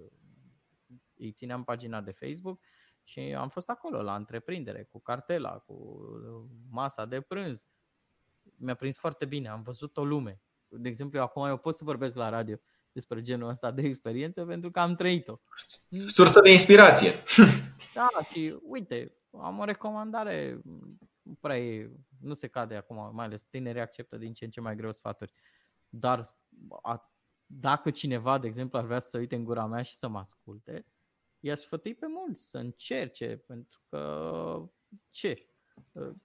îi 1.17 1.31
țineam 1.31 1.63
pagina 1.63 2.01
de 2.01 2.11
Facebook 2.11 2.59
și 3.03 3.19
am 3.19 3.49
fost 3.49 3.69
acolo 3.69 4.01
la 4.01 4.15
întreprindere, 4.15 4.83
cu 4.91 5.01
cartela, 5.01 5.51
cu 5.51 5.73
uh, 5.73 6.49
masa 6.69 7.05
de 7.05 7.21
prânz. 7.21 7.67
Mi-a 8.55 8.75
prins 8.75 8.97
foarte 8.97 9.25
bine, 9.25 9.49
am 9.49 9.61
văzut 9.61 9.97
o 9.97 10.03
lume. 10.03 10.41
De 10.67 10.89
exemplu, 10.89 11.19
acum 11.19 11.45
eu 11.45 11.57
pot 11.57 11.75
să 11.75 11.83
vorbesc 11.83 12.15
la 12.15 12.29
radio 12.29 12.55
despre 12.91 13.21
genul 13.21 13.49
ăsta 13.49 13.71
de 13.71 13.81
experiență 13.81 14.45
pentru 14.45 14.71
că 14.71 14.79
am 14.79 14.95
trăit-o. 14.95 15.39
Sursă 16.05 16.41
de 16.41 16.51
inspirație. 16.51 17.11
Da, 17.93 18.07
și 18.31 18.59
uite, 18.63 19.13
am 19.31 19.59
o 19.59 19.63
recomandare 19.63 20.61
nu 20.63 21.08
prea 21.39 21.59
e, 21.59 21.91
nu 22.21 22.33
se 22.33 22.47
cade 22.47 22.75
acum, 22.75 23.15
mai 23.15 23.25
ales 23.25 23.43
tinerii 23.43 23.81
acceptă 23.81 24.17
din 24.17 24.33
ce 24.33 24.45
în 24.45 24.51
ce 24.51 24.61
mai 24.61 24.75
greu 24.75 24.91
sfaturi. 24.91 25.33
Dar 25.89 26.21
a, 26.81 27.13
dacă 27.45 27.91
cineva, 27.91 28.37
de 28.37 28.47
exemplu, 28.47 28.77
ar 28.77 28.85
vrea 28.85 28.99
să 28.99 29.17
uite 29.17 29.35
în 29.35 29.43
gura 29.43 29.65
mea 29.65 29.81
și 29.81 29.95
să 29.95 30.07
mă 30.07 30.17
asculte, 30.19 30.85
i-aș 31.39 31.59
sfătui 31.59 31.95
pe 31.95 32.05
mulți 32.07 32.49
să 32.49 32.57
încerce, 32.57 33.37
pentru 33.37 33.81
că 33.89 34.71
ce? 35.09 35.43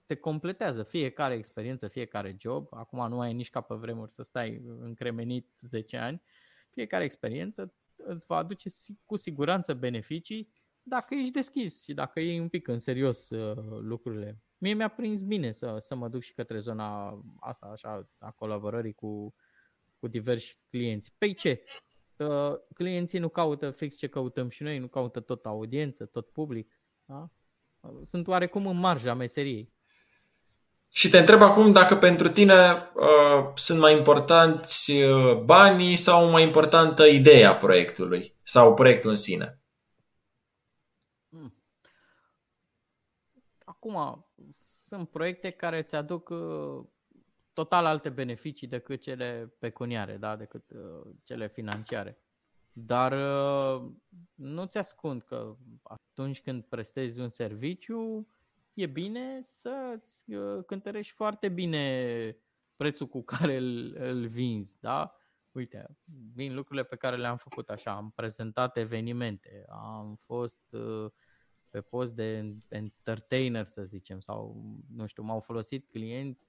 Te 0.06 0.14
completează 0.14 0.82
fiecare 0.82 1.34
experiență, 1.34 1.88
fiecare 1.88 2.36
job. 2.38 2.66
Acum 2.70 3.08
nu 3.08 3.20
ai 3.20 3.32
nici 3.32 3.50
ca 3.50 3.60
pe 3.60 3.74
vremuri 3.74 4.12
să 4.12 4.22
stai 4.22 4.62
încremenit 4.80 5.50
10 5.60 5.96
ani. 5.96 6.22
Fiecare 6.70 7.04
experiență 7.04 7.74
îți 7.96 8.26
va 8.26 8.36
aduce 8.36 8.68
cu 9.04 9.16
siguranță 9.16 9.74
beneficii 9.74 10.52
dacă 10.86 11.14
ești 11.14 11.32
deschis 11.32 11.82
și 11.82 11.94
dacă 11.94 12.20
iei 12.20 12.40
un 12.40 12.48
pic 12.48 12.68
în 12.68 12.78
serios 12.78 13.30
uh, 13.30 13.56
lucrurile 13.80 14.42
mie 14.58 14.74
mi-a 14.74 14.88
prins 14.88 15.22
bine 15.22 15.52
să, 15.52 15.76
să 15.78 15.94
mă 15.94 16.08
duc 16.08 16.22
și 16.22 16.34
către 16.34 16.60
zona 16.60 17.18
asta, 17.40 17.66
așa, 17.66 18.08
a 18.18 18.30
colaborării 18.30 18.92
cu, 18.92 19.34
cu 19.98 20.08
diversi 20.08 20.58
clienți. 20.70 21.10
Pe 21.10 21.16
păi 21.18 21.34
ce? 21.34 21.64
Uh, 22.16 22.54
clienții 22.74 23.18
nu 23.18 23.28
caută 23.28 23.70
fix 23.70 23.96
ce 23.96 24.06
căutăm 24.06 24.48
și 24.48 24.62
noi, 24.62 24.78
nu 24.78 24.86
caută 24.86 25.20
tot 25.20 25.46
audiență, 25.46 26.04
tot 26.04 26.30
public. 26.30 26.78
Da? 27.04 27.30
Sunt 28.02 28.26
oarecum 28.26 28.66
în 28.66 28.76
marja 28.76 29.14
meseriei. 29.14 29.72
Și 30.90 31.08
te 31.08 31.18
întreb 31.18 31.42
acum 31.42 31.72
dacă 31.72 31.96
pentru 31.96 32.28
tine 32.28 32.54
uh, 32.94 33.52
sunt 33.54 33.78
mai 33.78 33.96
importanți 33.96 34.92
uh, 34.92 35.36
banii 35.36 35.96
sau 35.96 36.30
mai 36.30 36.42
importantă 36.42 37.04
ideea 37.04 37.56
proiectului 37.56 38.36
sau 38.42 38.74
proiectul 38.74 39.10
în 39.10 39.16
sine. 39.16 39.58
Acum, 43.64 44.26
sunt 44.86 45.10
proiecte 45.10 45.50
care 45.50 45.78
îți 45.78 45.94
aduc 45.94 46.32
total 47.52 47.86
alte 47.86 48.08
beneficii 48.08 48.66
decât 48.66 49.00
cele 49.00 49.54
pecuniare, 49.58 50.16
da? 50.16 50.36
decât 50.36 50.64
cele 51.22 51.48
financiare. 51.48 52.18
Dar 52.72 53.14
nu 54.34 54.64
ți 54.64 54.78
ascund 54.78 55.22
că 55.22 55.56
atunci 55.82 56.42
când 56.42 56.64
prestezi 56.64 57.20
un 57.20 57.30
serviciu, 57.30 58.28
e 58.74 58.86
bine 58.86 59.40
să-ți 59.42 60.24
cântărești 60.66 61.12
foarte 61.12 61.48
bine 61.48 62.36
prețul 62.76 63.06
cu 63.06 63.22
care 63.22 63.56
îl, 63.56 63.94
îl 63.98 64.26
vinzi. 64.26 64.80
Da? 64.80 65.16
Uite, 65.52 65.98
vin 66.34 66.54
lucrurile 66.54 66.84
pe 66.84 66.96
care 66.96 67.16
le-am 67.16 67.36
făcut 67.36 67.70
așa. 67.70 67.90
Am 67.90 68.10
prezentat 68.10 68.76
evenimente, 68.76 69.64
am 69.68 70.16
fost 70.24 70.76
pe 71.74 71.80
post 71.80 72.14
de 72.14 72.56
entertainer, 72.68 73.66
să 73.66 73.84
zicem, 73.84 74.20
sau 74.20 74.64
nu 74.94 75.06
știu, 75.06 75.22
m-au 75.22 75.40
folosit 75.40 75.88
clienți 75.90 76.46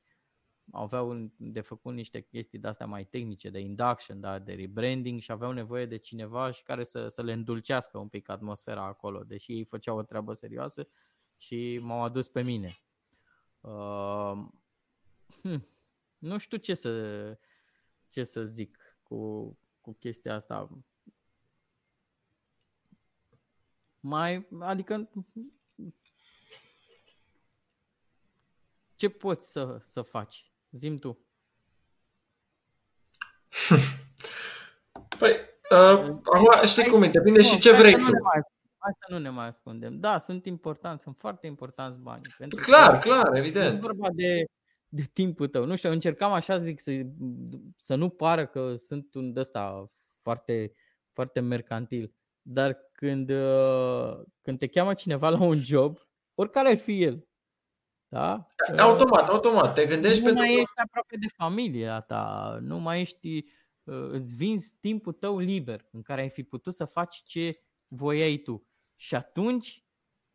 aveau 0.71 1.31
de 1.37 1.61
făcut 1.61 1.93
niște 1.93 2.21
chestii 2.21 2.59
de 2.59 2.67
astea 2.67 2.85
mai 2.85 3.05
tehnice, 3.05 3.49
de 3.49 3.59
induction, 3.59 4.19
da, 4.19 4.39
de 4.39 4.53
rebranding 4.53 5.19
și 5.19 5.31
aveau 5.31 5.51
nevoie 5.51 5.85
de 5.85 5.97
cineva 5.97 6.51
și 6.51 6.63
care 6.63 6.83
să, 6.83 7.07
să 7.07 7.21
le 7.21 7.33
îndulcească 7.33 7.97
un 7.97 8.07
pic 8.07 8.29
atmosfera 8.29 8.85
acolo, 8.85 9.23
deși 9.23 9.51
ei 9.51 9.63
făceau 9.63 9.97
o 9.97 10.03
treabă 10.03 10.33
serioasă 10.33 10.87
și 11.37 11.79
m-au 11.81 12.03
adus 12.03 12.27
pe 12.27 12.41
mine. 12.41 12.77
Uh, 13.61 14.47
hm, 15.41 15.67
nu 16.17 16.37
știu 16.37 16.57
ce 16.57 16.73
să, 16.73 17.37
ce 18.09 18.23
să 18.23 18.43
zic 18.43 18.97
cu, 19.03 19.51
cu 19.81 19.93
chestia 19.93 20.35
asta. 20.35 20.69
Mai, 24.07 24.47
adică 24.59 25.09
ce 28.95 29.09
poți 29.09 29.51
să, 29.51 29.77
să 29.79 30.01
faci? 30.01 30.51
Zim 30.71 30.97
tu. 30.97 31.19
Păi, 35.19 35.31
uh, 35.71 36.17
acum 36.23 36.65
știi 36.65 36.91
cum 36.91 37.03
e, 37.03 37.07
depinde 37.07 37.41
și 37.41 37.59
ce 37.59 37.71
vrei 37.71 37.93
tu. 37.93 37.99
Mai, 37.99 38.41
hai 38.77 38.93
să 38.99 39.13
nu 39.13 39.17
ne 39.17 39.29
mai 39.29 39.47
ascundem. 39.47 39.99
Da, 39.99 40.17
sunt 40.17 40.45
importanți, 40.45 41.03
sunt 41.03 41.17
foarte 41.17 41.47
importanți 41.47 41.99
banii. 41.99 42.35
Pentru 42.37 42.63
clar, 42.63 42.91
că 42.91 43.09
clar, 43.09 43.35
evident. 43.35 43.77
E 43.77 43.79
vorba 43.79 44.09
de, 44.11 44.43
de 44.87 45.03
timpul 45.13 45.47
tău. 45.47 45.65
Nu 45.65 45.75
știu, 45.75 45.89
încercam 45.89 46.31
așa, 46.31 46.57
zic, 46.57 46.79
să, 46.79 46.91
să 47.77 47.95
nu 47.95 48.09
pară 48.09 48.45
că 48.45 48.75
sunt 48.75 49.13
un 49.13 49.37
ăsta 49.37 49.91
foarte, 50.21 50.73
foarte 51.13 51.39
mercantil. 51.39 52.13
Dar 52.47 52.77
când, 52.91 53.29
uh, 53.29 54.19
când 54.41 54.59
te 54.59 54.67
cheamă 54.67 54.93
cineva 54.93 55.29
la 55.29 55.43
un 55.43 55.55
job, 55.55 55.97
oricare 56.33 56.69
ar 56.69 56.77
fi 56.77 57.03
el, 57.03 57.27
da? 58.07 58.47
Automat, 58.77 59.29
automat. 59.29 59.73
Te 59.73 59.85
gândești 59.85 60.19
nu 60.19 60.25
pentru 60.25 60.43
mai 60.43 60.53
ești 60.53 60.71
aproape 60.75 61.17
de 61.17 61.27
familia 61.35 61.99
ta, 61.99 62.57
nu 62.61 62.79
mai 62.79 63.01
ești, 63.01 63.45
uh, 63.83 64.07
îți 64.09 64.35
vinzi 64.35 64.77
timpul 64.79 65.13
tău 65.13 65.37
liber 65.37 65.87
în 65.91 66.01
care 66.01 66.21
ai 66.21 66.29
fi 66.29 66.43
putut 66.43 66.73
să 66.73 66.85
faci 66.85 67.23
ce 67.25 67.59
voiai 67.87 68.37
tu. 68.37 68.67
Și 68.95 69.15
atunci 69.15 69.85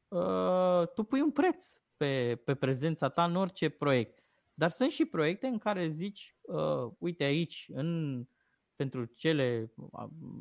uh, 0.09 0.83
tu 0.95 1.03
pui 1.03 1.21
un 1.21 1.31
preț 1.31 1.73
pe, 1.97 2.43
pe 2.45 2.55
prezența 2.55 3.09
ta 3.09 3.25
în 3.25 3.37
orice 3.37 3.69
proiect. 3.69 4.25
Dar 4.55 4.71
sunt 4.71 4.91
și 4.91 5.05
proiecte 5.05 5.47
în 5.47 5.59
care 5.59 5.89
zici, 5.89 6.37
uh, 6.41 6.93
uite 6.99 7.25
aici, 7.25 7.71
în, 7.73 8.23
pentru, 8.77 9.05
cele, 9.05 9.73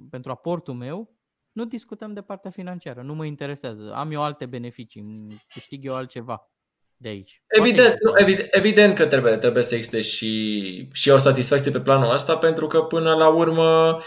pentru 0.10 0.32
aportul 0.32 0.74
meu, 0.74 1.19
nu 1.52 1.66
discutăm 1.66 2.14
de 2.14 2.22
partea 2.22 2.52
financiară, 2.52 3.02
nu 3.02 3.14
mă 3.14 3.26
interesează. 3.26 3.91
Am 3.95 4.12
eu 4.12 4.24
alte 4.24 4.45
beneficii, 4.45 5.28
câștig 5.54 5.86
eu 5.86 5.95
altceva 5.95 6.50
de 6.97 7.10
aici. 7.10 7.43
Evident, 7.47 7.95
nu, 8.02 8.12
evident, 8.16 8.47
evident 8.52 8.95
că 8.95 9.06
trebuie, 9.06 9.36
trebuie 9.36 9.64
să 9.64 9.76
existe 9.76 10.02
și, 10.02 10.88
și 10.91 11.10
o 11.10 11.18
satisfacție 11.18 11.72
pe 11.72 11.80
planul 11.82 12.14
ăsta, 12.14 12.38
pentru 12.38 12.68
că 12.68 12.82
până 12.82 13.14
la 13.14 13.28
urmă, 13.28 14.00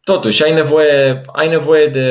totuși, 0.00 0.44
ai 0.44 0.52
nevoie, 0.52 1.20
ai 1.26 1.48
nevoie 1.48 1.86
de, 1.86 2.08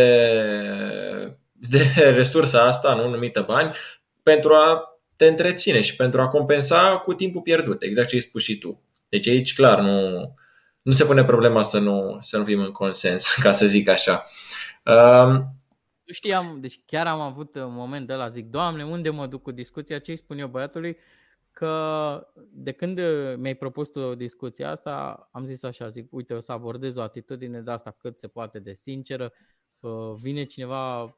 de 1.53 2.11
resursa 2.19 2.65
asta, 2.65 2.93
nu 2.93 3.09
numită 3.09 3.43
bani, 3.47 3.75
pentru 4.23 4.53
a 4.53 4.81
te 5.15 5.27
întreține 5.27 5.81
și 5.81 5.95
pentru 5.95 6.21
a 6.21 6.27
compensa 6.27 6.97
cu 6.97 7.13
timpul 7.13 7.41
pierdut, 7.41 7.81
exact 7.81 8.07
ce 8.07 8.15
ai 8.15 8.21
spus 8.21 8.43
și 8.43 8.57
tu. 8.57 8.81
Deci 9.09 9.27
aici, 9.27 9.55
clar, 9.55 9.79
nu, 9.79 10.33
nu 10.87 10.93
se 10.93 11.05
pune 11.05 11.25
problema 11.25 11.61
să 11.61 11.79
nu, 11.79 12.17
să 12.19 12.37
nu 12.37 12.43
fim 12.43 12.59
în 12.59 12.71
consens, 12.71 13.33
ca 13.43 13.51
să 13.51 13.65
zic 13.65 13.87
așa. 13.87 14.23
Um, 14.85 15.31
nu 16.03 16.13
știam, 16.13 16.57
deci 16.61 16.81
chiar 16.85 17.07
am 17.07 17.19
avut 17.19 17.55
un 17.55 17.73
moment 17.73 18.07
de 18.07 18.13
la 18.13 18.27
zic, 18.27 18.45
Doamne, 18.45 18.85
unde 18.85 19.09
mă 19.09 19.27
duc 19.27 19.41
cu 19.41 19.51
discuția? 19.51 19.99
Ce 19.99 20.11
îi 20.11 20.17
spun 20.17 20.37
eu 20.37 20.47
băiatului? 20.47 20.97
Că 21.51 22.27
de 22.51 22.71
când 22.71 22.99
mi-ai 23.37 23.55
propus 23.55 23.89
tu 23.89 24.15
discuția 24.15 24.69
asta, 24.69 25.29
am 25.31 25.45
zis 25.45 25.63
așa, 25.63 25.89
zic, 25.89 26.13
uite, 26.13 26.33
o 26.33 26.39
să 26.39 26.51
abordez 26.51 26.95
o 26.95 27.01
atitudine 27.01 27.61
de 27.61 27.71
asta 27.71 27.91
cât 27.91 28.17
se 28.17 28.27
poate 28.27 28.59
de 28.59 28.73
sinceră. 28.73 29.33
Vine 30.21 30.43
cineva 30.43 31.17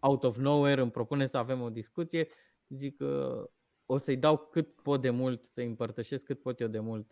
out 0.00 0.24
of 0.24 0.36
nowhere, 0.36 0.80
îmi 0.80 0.90
propune 0.90 1.26
să 1.26 1.36
avem 1.36 1.60
o 1.60 1.70
discuție, 1.70 2.28
zic 2.68 2.96
că 2.96 3.42
o 3.86 3.98
să-i 3.98 4.16
dau 4.16 4.36
cât 4.36 4.74
pot 4.82 5.00
de 5.00 5.10
mult, 5.10 5.44
să-i 5.44 5.66
împărtășesc 5.66 6.24
cât 6.24 6.40
pot 6.40 6.60
eu 6.60 6.68
de 6.68 6.78
mult 6.78 7.10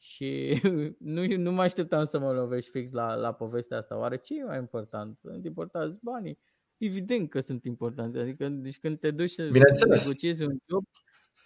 și 0.00 0.60
nu, 1.14 1.26
nu 1.36 1.52
mă 1.52 1.62
așteptam 1.62 2.04
să 2.04 2.18
mă 2.18 2.32
lovești 2.32 2.70
fix 2.70 2.92
la, 2.92 3.14
la 3.14 3.32
povestea 3.32 3.78
asta. 3.78 3.98
Oare 3.98 4.16
ce 4.16 4.38
e 4.38 4.44
mai 4.44 4.58
important? 4.58 5.18
Sunt 5.18 5.44
importanți 5.44 5.98
banii? 6.02 6.38
Evident 6.76 7.30
că 7.30 7.40
sunt 7.40 7.64
importanți. 7.64 8.18
Adică 8.18 8.48
deci 8.48 8.78
când 8.78 8.98
te 8.98 9.10
duci 9.10 9.30
să 9.30 9.48
negociezi 9.88 10.42
un 10.42 10.56
job, 10.68 10.84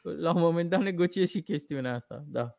la 0.02 0.34
un 0.34 0.40
moment 0.40 0.70
dat 0.70 0.80
negociezi 0.80 1.32
și 1.32 1.42
chestiunea 1.42 1.94
asta. 1.94 2.24
Da. 2.26 2.58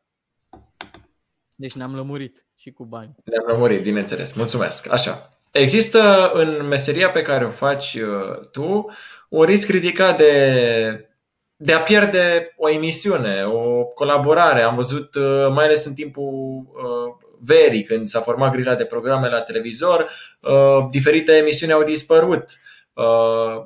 Deci 1.56 1.74
ne-am 1.74 1.94
lămurit 1.94 2.46
și 2.54 2.70
cu 2.70 2.84
bani. 2.84 3.14
Ne-am 3.24 3.46
lămurit, 3.46 3.82
bineînțeles. 3.82 4.32
Mulțumesc. 4.32 4.92
Așa. 4.92 5.28
Există 5.50 6.30
în 6.34 6.66
meseria 6.66 7.10
pe 7.10 7.22
care 7.22 7.44
o 7.44 7.50
faci 7.50 7.94
uh, 7.94 8.48
tu 8.50 8.90
un 9.28 9.42
risc 9.42 9.68
ridicat 9.68 10.16
de 10.16 11.15
de 11.56 11.72
a 11.72 11.80
pierde 11.80 12.54
o 12.56 12.70
emisiune, 12.70 13.44
o 13.44 13.84
colaborare. 13.84 14.60
Am 14.60 14.74
văzut, 14.74 15.14
uh, 15.14 15.48
mai 15.52 15.64
ales 15.64 15.84
în 15.84 15.94
timpul 15.94 16.66
uh, 16.74 17.26
verii, 17.40 17.82
când 17.82 18.08
s-a 18.08 18.20
format 18.20 18.52
grila 18.52 18.74
de 18.74 18.84
programe 18.84 19.28
la 19.28 19.40
televizor, 19.40 20.10
uh, 20.40 20.78
diferite 20.90 21.32
emisiuni 21.32 21.72
au 21.72 21.82
dispărut. 21.82 22.44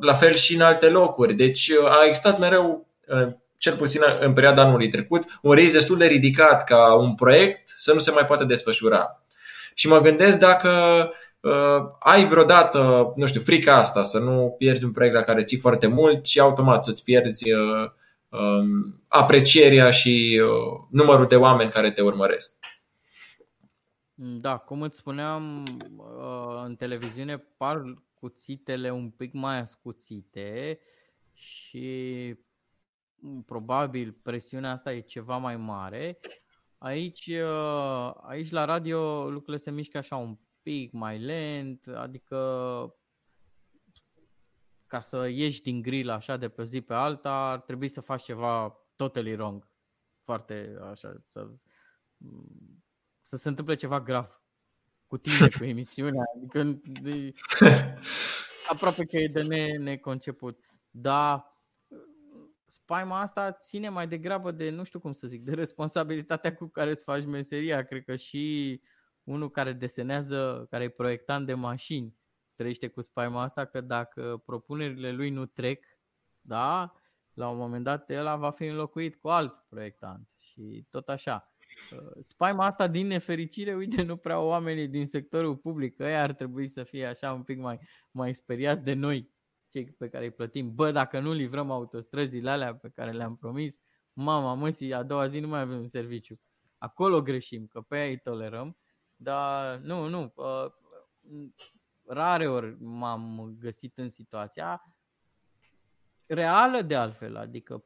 La 0.00 0.14
fel 0.14 0.34
și 0.34 0.54
în 0.54 0.60
alte 0.60 0.88
locuri. 0.88 1.34
Deci 1.34 1.70
a 1.88 2.04
existat 2.04 2.38
mereu, 2.38 2.86
cel 3.56 3.76
puțin 3.76 4.00
în 4.20 4.32
perioada 4.32 4.62
anului 4.62 4.88
trecut, 4.88 5.24
un 5.42 5.52
risc 5.52 5.72
destul 5.72 5.98
de 5.98 6.06
ridicat 6.06 6.64
ca 6.64 6.94
un 6.94 7.14
proiect 7.14 7.72
să 7.76 7.92
nu 7.92 7.98
se 7.98 8.10
mai 8.10 8.24
poată 8.24 8.44
desfășura. 8.44 9.22
Și 9.74 9.88
mă 9.88 10.00
gândesc 10.00 10.38
dacă 10.38 10.70
uh, 11.40 11.90
ai 11.98 12.24
vreodată, 12.24 13.12
nu 13.16 13.26
știu, 13.26 13.40
frica 13.40 13.76
asta 13.76 14.02
să 14.02 14.18
nu 14.18 14.54
pierzi 14.58 14.84
un 14.84 14.92
proiect 14.92 15.14
la 15.14 15.22
care 15.22 15.44
ții 15.44 15.58
foarte 15.58 15.86
mult 15.86 16.26
și 16.26 16.40
automat 16.40 16.84
să-ți 16.84 17.04
pierzi 17.04 17.52
uh, 17.52 17.90
uh, 18.28 18.92
aprecierea 19.08 19.90
și 19.90 20.40
uh, 20.42 20.86
numărul 20.90 21.26
de 21.26 21.36
oameni 21.36 21.70
care 21.70 21.90
te 21.90 22.02
urmăresc. 22.02 22.58
Da, 24.22 24.56
cum 24.56 24.82
îți 24.82 24.98
spuneam, 24.98 25.66
uh, 25.96 26.62
în 26.64 26.76
televiziune 26.76 27.38
par 27.56 27.82
cuțitele 28.14 28.90
un 28.90 29.10
pic 29.10 29.32
mai 29.32 29.58
ascuțite 29.58 30.78
și 31.32 32.34
probabil 33.46 34.16
presiunea 34.22 34.70
asta 34.70 34.92
e 34.92 35.00
ceva 35.00 35.36
mai 35.36 35.56
mare. 35.56 36.20
Aici, 36.78 37.26
uh, 37.26 38.12
aici 38.22 38.50
la 38.50 38.64
radio 38.64 39.30
lucrurile 39.30 39.56
se 39.56 39.70
mișcă 39.70 39.98
așa 39.98 40.16
un 40.16 40.36
pic 40.62 40.92
mai 40.92 41.18
lent, 41.18 41.86
adică 41.86 42.36
ca 44.86 45.00
să 45.00 45.28
ieși 45.28 45.62
din 45.62 45.82
grill 45.82 46.10
așa 46.10 46.36
de 46.36 46.48
pe 46.48 46.64
zi 46.64 46.80
pe 46.80 46.94
alta, 46.94 47.50
ar 47.50 47.60
trebui 47.60 47.88
să 47.88 48.00
faci 48.00 48.22
ceva 48.22 48.78
totally 48.96 49.32
wrong. 49.32 49.68
Foarte 50.24 50.78
așa, 50.90 51.22
să, 51.26 51.50
să 53.22 53.36
se 53.36 53.48
întâmple 53.48 53.74
ceva 53.74 54.00
grav 54.00 54.40
cu 55.06 55.18
tine, 55.18 55.48
cu 55.58 55.64
emisiunea. 55.64 56.24
Adică 56.36 56.62
de, 57.02 57.32
aproape 58.68 59.04
că 59.04 59.16
e 59.16 59.28
de 59.28 59.42
ne, 59.42 59.76
neconceput. 59.76 60.64
Dar 60.90 61.58
spaima 62.64 63.20
asta 63.20 63.52
ține 63.52 63.88
mai 63.88 64.08
degrabă 64.08 64.50
de, 64.50 64.70
nu 64.70 64.84
știu 64.84 65.00
cum 65.00 65.12
să 65.12 65.26
zic, 65.26 65.42
de 65.42 65.54
responsabilitatea 65.54 66.54
cu 66.54 66.66
care 66.66 66.90
îți 66.90 67.04
faci 67.04 67.24
meseria. 67.24 67.84
Cred 67.84 68.04
că 68.04 68.16
și 68.16 68.80
unul 69.30 69.50
care 69.50 69.72
desenează, 69.72 70.66
care 70.70 70.84
e 70.84 70.88
proiectant 70.88 71.46
de 71.46 71.54
mașini, 71.54 72.16
trăiește 72.54 72.88
cu 72.88 73.00
spaima 73.00 73.42
asta 73.42 73.64
că 73.64 73.80
dacă 73.80 74.42
propunerile 74.46 75.12
lui 75.12 75.30
nu 75.30 75.46
trec, 75.46 75.84
da, 76.40 76.92
la 77.34 77.48
un 77.48 77.56
moment 77.56 77.84
dat 77.84 78.10
el 78.10 78.38
va 78.38 78.50
fi 78.50 78.64
înlocuit 78.64 79.16
cu 79.16 79.28
alt 79.28 79.64
proiectant 79.68 80.28
și 80.42 80.86
tot 80.90 81.08
așa. 81.08 81.54
Spaima 82.22 82.64
asta 82.66 82.88
din 82.88 83.06
nefericire, 83.06 83.74
uite, 83.74 84.02
nu 84.02 84.16
prea 84.16 84.40
oamenii 84.40 84.88
din 84.88 85.06
sectorul 85.06 85.56
public, 85.56 85.98
ei 85.98 86.16
ar 86.16 86.32
trebui 86.32 86.68
să 86.68 86.82
fie 86.82 87.06
așa 87.06 87.32
un 87.32 87.42
pic 87.42 87.58
mai, 87.58 87.78
mai 88.10 88.34
speriați 88.34 88.84
de 88.84 88.92
noi 88.92 89.30
cei 89.68 89.92
pe 89.92 90.08
care 90.08 90.24
îi 90.24 90.30
plătim, 90.30 90.74
bă, 90.74 90.90
dacă 90.90 91.20
nu 91.20 91.32
livrăm 91.32 91.70
autostrăzile 91.70 92.50
alea 92.50 92.74
pe 92.74 92.88
care 92.88 93.10
le-am 93.10 93.36
promis, 93.36 93.80
mama, 94.12 94.54
măsii, 94.54 94.94
a 94.94 95.02
doua 95.02 95.26
zi 95.26 95.40
nu 95.40 95.48
mai 95.48 95.60
avem 95.60 95.78
un 95.78 95.88
serviciu. 95.88 96.40
Acolo 96.78 97.22
greșim, 97.22 97.66
că 97.66 97.80
pe 97.80 97.96
aia 97.96 98.08
îi 98.08 98.18
tolerăm, 98.18 98.76
dar 99.22 99.76
nu, 99.76 100.08
nu, 100.08 100.32
uh, 100.34 100.72
rare 102.06 102.48
ori 102.48 102.76
m-am 102.82 103.56
găsit 103.58 103.98
în 103.98 104.08
situația 104.08 104.96
reală 106.26 106.82
de 106.82 106.96
altfel, 106.96 107.36
adică 107.36 107.84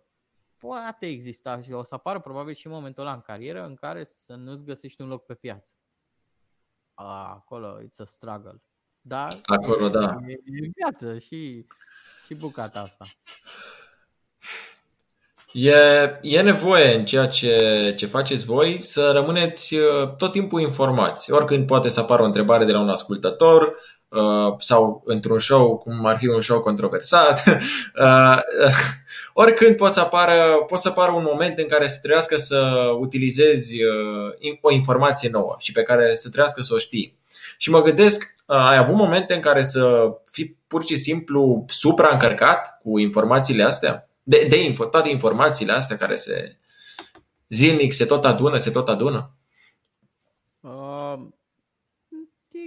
poate 0.57 1.07
exista 1.07 1.61
și 1.61 1.73
o 1.73 1.83
să 1.83 1.95
apară 1.95 2.21
probabil 2.21 2.55
și 2.55 2.69
momentul 2.69 3.03
ăla 3.03 3.13
în 3.13 3.21
carieră 3.21 3.65
în 3.65 3.75
care 3.75 4.05
să 4.05 4.35
nu-ți 4.35 4.65
găsești 4.65 5.01
un 5.01 5.09
loc 5.09 5.27
pe 5.27 5.35
piață. 5.35 5.75
A, 6.95 7.31
acolo 7.31 7.83
it's 7.83 7.99
a 7.99 8.05
struggle. 8.05 8.63
Da, 9.01 9.27
acolo, 9.45 9.87
e, 9.87 9.91
da. 9.91 10.19
E, 10.27 10.33
e 10.33 10.71
viață 10.75 11.19
și, 11.19 11.67
și 12.27 12.35
bucata 12.35 12.81
asta. 12.81 13.05
E, 15.55 15.75
e 16.23 16.41
nevoie 16.41 16.95
în 16.95 17.05
ceea 17.05 17.27
ce, 17.27 17.95
ce 17.97 18.07
faceți 18.07 18.45
voi 18.45 18.79
să 18.81 19.11
rămâneți 19.15 19.75
uh, 19.75 20.17
tot 20.17 20.33
timpul 20.33 20.61
informați. 20.61 21.33
Oricând 21.33 21.67
poate 21.67 21.89
să 21.89 22.01
apară 22.01 22.23
o 22.23 22.27
întrebare 22.27 22.65
de 22.65 22.73
la 22.73 22.81
un 22.81 22.89
ascultător, 22.89 23.75
Uh, 24.15 24.55
sau 24.59 25.03
într-un 25.05 25.39
show, 25.39 25.79
cum 25.79 26.07
ar 26.07 26.17
fi 26.17 26.27
un 26.27 26.41
show 26.41 26.61
controversat, 26.61 27.45
uh, 28.05 28.39
oricând 29.33 29.77
poate 29.77 29.95
să 29.95 30.01
apară, 30.01 30.65
poate 30.67 30.83
să 30.83 30.89
apară 30.89 31.13
un 31.13 31.27
moment 31.31 31.59
în 31.59 31.67
care 31.67 31.89
să 31.89 31.99
trebuiască 31.99 32.37
să 32.37 32.91
utilizezi 32.99 33.75
uh, 33.83 34.59
o 34.61 34.73
informație 34.73 35.29
nouă 35.33 35.55
și 35.59 35.73
pe 35.73 35.83
care 35.83 36.15
să 36.15 36.29
trebuiască 36.29 36.63
să 36.63 36.75
o 36.75 36.79
știi. 36.79 37.19
Și 37.57 37.71
mă 37.71 37.83
gândesc, 37.83 38.35
ai 38.47 38.77
avut 38.77 38.95
momente 38.95 39.35
în 39.35 39.41
care 39.41 39.63
să 39.63 40.13
fii 40.33 40.59
pur 40.67 40.85
și 40.85 40.97
simplu 40.97 41.65
supraîncărcat 41.69 42.79
cu 42.83 42.99
informațiile 42.99 43.63
astea? 43.63 44.09
De, 44.27 44.47
de 44.49 44.63
info, 44.63 44.85
toate 44.85 45.09
informațiile 45.09 45.73
astea 45.73 45.97
care 45.97 46.17
se 46.17 46.59
zilnic 47.49 47.93
se 47.93 48.07
tot 48.07 48.25
adună, 48.25 48.57
se 48.57 48.71
tot 48.71 48.89
adună? 48.89 49.35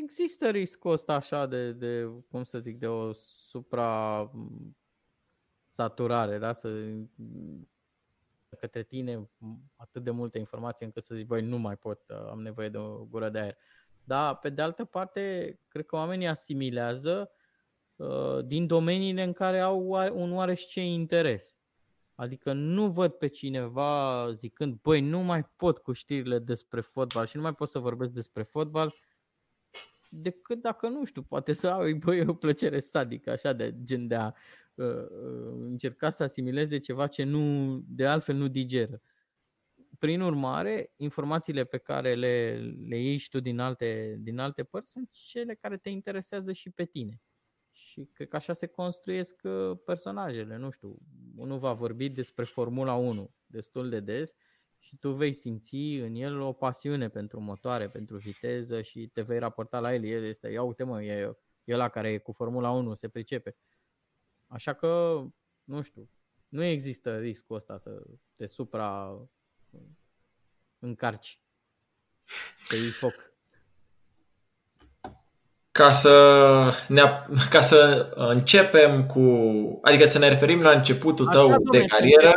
există 0.04 0.50
riscul 0.50 0.92
ăsta 0.92 1.14
așa 1.14 1.46
de, 1.46 1.72
de, 1.72 2.10
cum 2.30 2.44
să 2.44 2.60
zic, 2.60 2.80
de 2.80 2.88
o 2.88 3.14
supra 3.14 4.32
saturare, 5.68 6.38
da? 6.38 6.54
Să 6.54 6.70
către 8.60 8.84
tine 8.84 9.30
atât 9.76 10.04
de 10.04 10.12
multe 10.12 10.38
informații 10.38 10.86
încât 10.86 11.04
să 11.04 11.16
zici, 11.16 11.26
băi, 11.26 11.42
nu 11.42 11.58
mai 11.58 11.78
pot, 11.78 12.00
am 12.30 12.42
nevoie 12.42 12.70
de 12.70 12.78
o 12.78 13.06
gură 13.06 13.30
de 13.30 13.40
aer. 13.40 13.58
Dar, 14.04 14.38
pe 14.38 14.50
de 14.50 14.62
altă 14.62 14.86
parte, 14.86 15.60
cred 15.68 15.86
că 15.86 15.96
oamenii 15.96 16.28
asimilează 16.28 17.32
uh, 17.32 17.37
din 18.46 18.68
domeniile 18.68 19.24
în 19.24 19.34
care 19.34 19.60
au 19.60 19.88
un 20.14 20.34
oarește 20.34 20.80
interes. 20.80 21.58
Adică 22.16 22.54
nu 22.54 22.92
văd 22.92 23.12
pe 23.12 23.28
cineva 23.28 24.32
zicând, 24.32 24.80
băi, 24.82 25.02
nu 25.02 25.20
mai 25.20 25.46
pot 25.56 25.78
cu 25.78 25.92
știrile 25.92 26.40
despre 26.40 26.82
fotbal 26.82 27.26
și 27.26 27.36
nu 27.36 27.42
mai 27.42 27.54
pot 27.54 27.70
să 27.70 27.80
vorbesc 27.80 28.12
despre 28.12 28.44
fotbal 28.44 28.94
decât 30.10 30.62
dacă, 30.62 30.88
nu 30.88 31.06
știu, 31.06 31.24
poate 31.24 31.54
să 31.54 31.68
au 31.68 31.96
băi, 31.96 32.28
o 32.28 32.34
plăcere 32.34 32.80
sadică, 32.80 33.32
așa, 33.32 33.54
de 33.54 33.76
gen 33.84 34.08
de 34.08 34.16
a 34.16 34.32
uh, 34.74 34.86
uh, 34.86 35.54
încerca 35.60 36.10
să 36.10 36.24
asimileze 36.24 36.80
ceva 36.80 37.08
ce 37.08 37.24
nu, 37.24 37.78
de 37.88 38.06
altfel 38.06 38.36
nu 38.36 38.48
digeră. 38.48 39.02
Prin 40.00 40.22
urmare, 40.22 40.94
informațiile 40.96 41.64
pe 41.64 41.78
care 41.78 42.16
le, 42.16 42.60
le 42.88 42.98
iei 42.98 43.18
și 43.18 43.30
tu 43.30 43.40
din 43.40 43.60
alte, 43.60 44.18
din 44.20 44.40
alte 44.40 44.64
părți 44.64 44.92
sunt 44.92 45.10
cele 45.12 45.56
care 45.56 45.78
te 45.78 45.90
interesează 45.90 46.54
și 46.54 46.70
pe 46.70 46.86
tine. 46.86 47.22
Și 47.78 48.10
cred 48.14 48.28
că 48.28 48.36
așa 48.36 48.54
se 48.54 48.66
construiesc 48.66 49.42
uh, 49.44 49.80
personajele. 49.86 50.58
Nu 50.58 50.70
știu, 50.70 50.98
unul 51.36 51.60
va 51.60 51.74
vorbi 51.74 52.10
despre 52.10 52.44
Formula 52.44 52.94
1 52.94 53.34
destul 53.46 53.90
de 53.90 54.00
des 54.00 54.36
și 54.78 54.98
tu 54.98 55.12
vei 55.12 55.34
simți 55.34 55.76
în 55.76 56.16
el 56.16 56.40
o 56.40 56.54
pasiune 56.54 57.10
pentru 57.10 57.40
motoare, 57.40 57.90
pentru 57.90 58.18
viteză 58.18 58.82
și 58.82 59.08
te 59.08 59.22
vei 59.22 59.40
raporta 59.40 59.80
la 59.80 59.94
el. 59.94 60.04
El 60.04 60.24
este, 60.24 60.48
ia 60.48 60.62
uite 60.62 60.84
mă, 60.84 61.04
e, 61.04 61.38
e 61.64 61.76
la 61.76 61.90
care 61.90 62.12
e 62.12 62.18
cu 62.18 62.32
Formula 62.32 62.70
1, 62.70 62.94
se 62.94 63.10
pricepe. 63.10 63.56
Așa 64.48 64.74
că, 64.74 65.24
nu 65.64 65.82
știu, 65.82 66.10
nu 66.48 66.64
există 66.64 67.20
riscul 67.20 67.56
ăsta 67.56 67.78
să 67.78 68.04
te 68.36 68.46
supra 68.46 69.20
încarci, 70.80 71.42
să 72.68 72.76
iei 72.76 72.92
foc 72.92 73.37
ca 75.78 75.92
să, 75.92 76.16
ne, 76.88 77.02
ca 77.54 77.62
să 77.62 78.10
începem 78.16 79.06
cu. 79.06 79.22
Adică 79.82 80.08
să 80.08 80.20
ne 80.20 80.28
referim 80.28 80.62
la 80.62 80.72
începutul 80.72 81.26
tău 81.26 81.48
Așa, 81.48 81.58
de 81.72 81.86
carieră. 81.86 82.34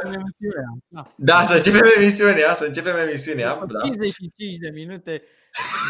Da. 0.88 1.12
da, 1.16 1.44
să 1.48 1.54
începem 1.54 1.92
emisiunea, 1.96 2.54
să 2.54 2.64
începem 2.64 2.96
emisiunea. 3.08 3.48
Da. 3.54 3.80
55 3.84 4.56
de 4.56 4.70
minute. 4.74 5.22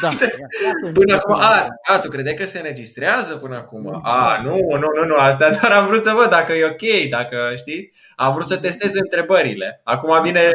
Da. 0.02 0.08
până 0.98 1.14
acum, 1.14 1.34
a, 1.34 1.66
a, 1.82 1.98
tu 1.98 2.08
credeai 2.08 2.34
că 2.34 2.46
se 2.46 2.58
înregistrează 2.58 3.36
până 3.36 3.56
acum? 3.56 4.00
A, 4.02 4.40
nu, 4.44 4.56
nu, 4.70 4.88
nu, 4.96 5.04
nu, 5.06 5.14
asta 5.14 5.50
doar 5.60 5.72
am 5.72 5.86
vrut 5.86 6.02
să 6.02 6.12
văd 6.16 6.30
dacă 6.30 6.52
e 6.52 6.64
ok, 6.64 7.08
dacă 7.10 7.52
știi. 7.56 7.92
Am 8.16 8.34
vrut 8.34 8.46
să 8.46 8.56
testez 8.56 8.94
întrebările. 8.94 9.80
Acum 9.84 10.22
vine. 10.22 10.50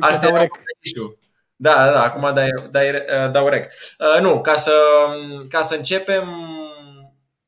Asta 0.00 0.26
e 0.26 0.48
da, 1.56 1.74
da, 1.74 1.90
da, 1.90 2.02
acum 2.02 2.34
dai, 2.34 2.48
dai, 2.70 2.90
uh, 2.90 3.30
dau 3.32 3.48
rec. 3.48 3.72
Uh, 3.98 4.20
nu, 4.20 4.40
ca 4.40 4.56
să, 4.56 4.72
ca 5.48 5.62
să 5.62 5.74
începem, 5.74 6.28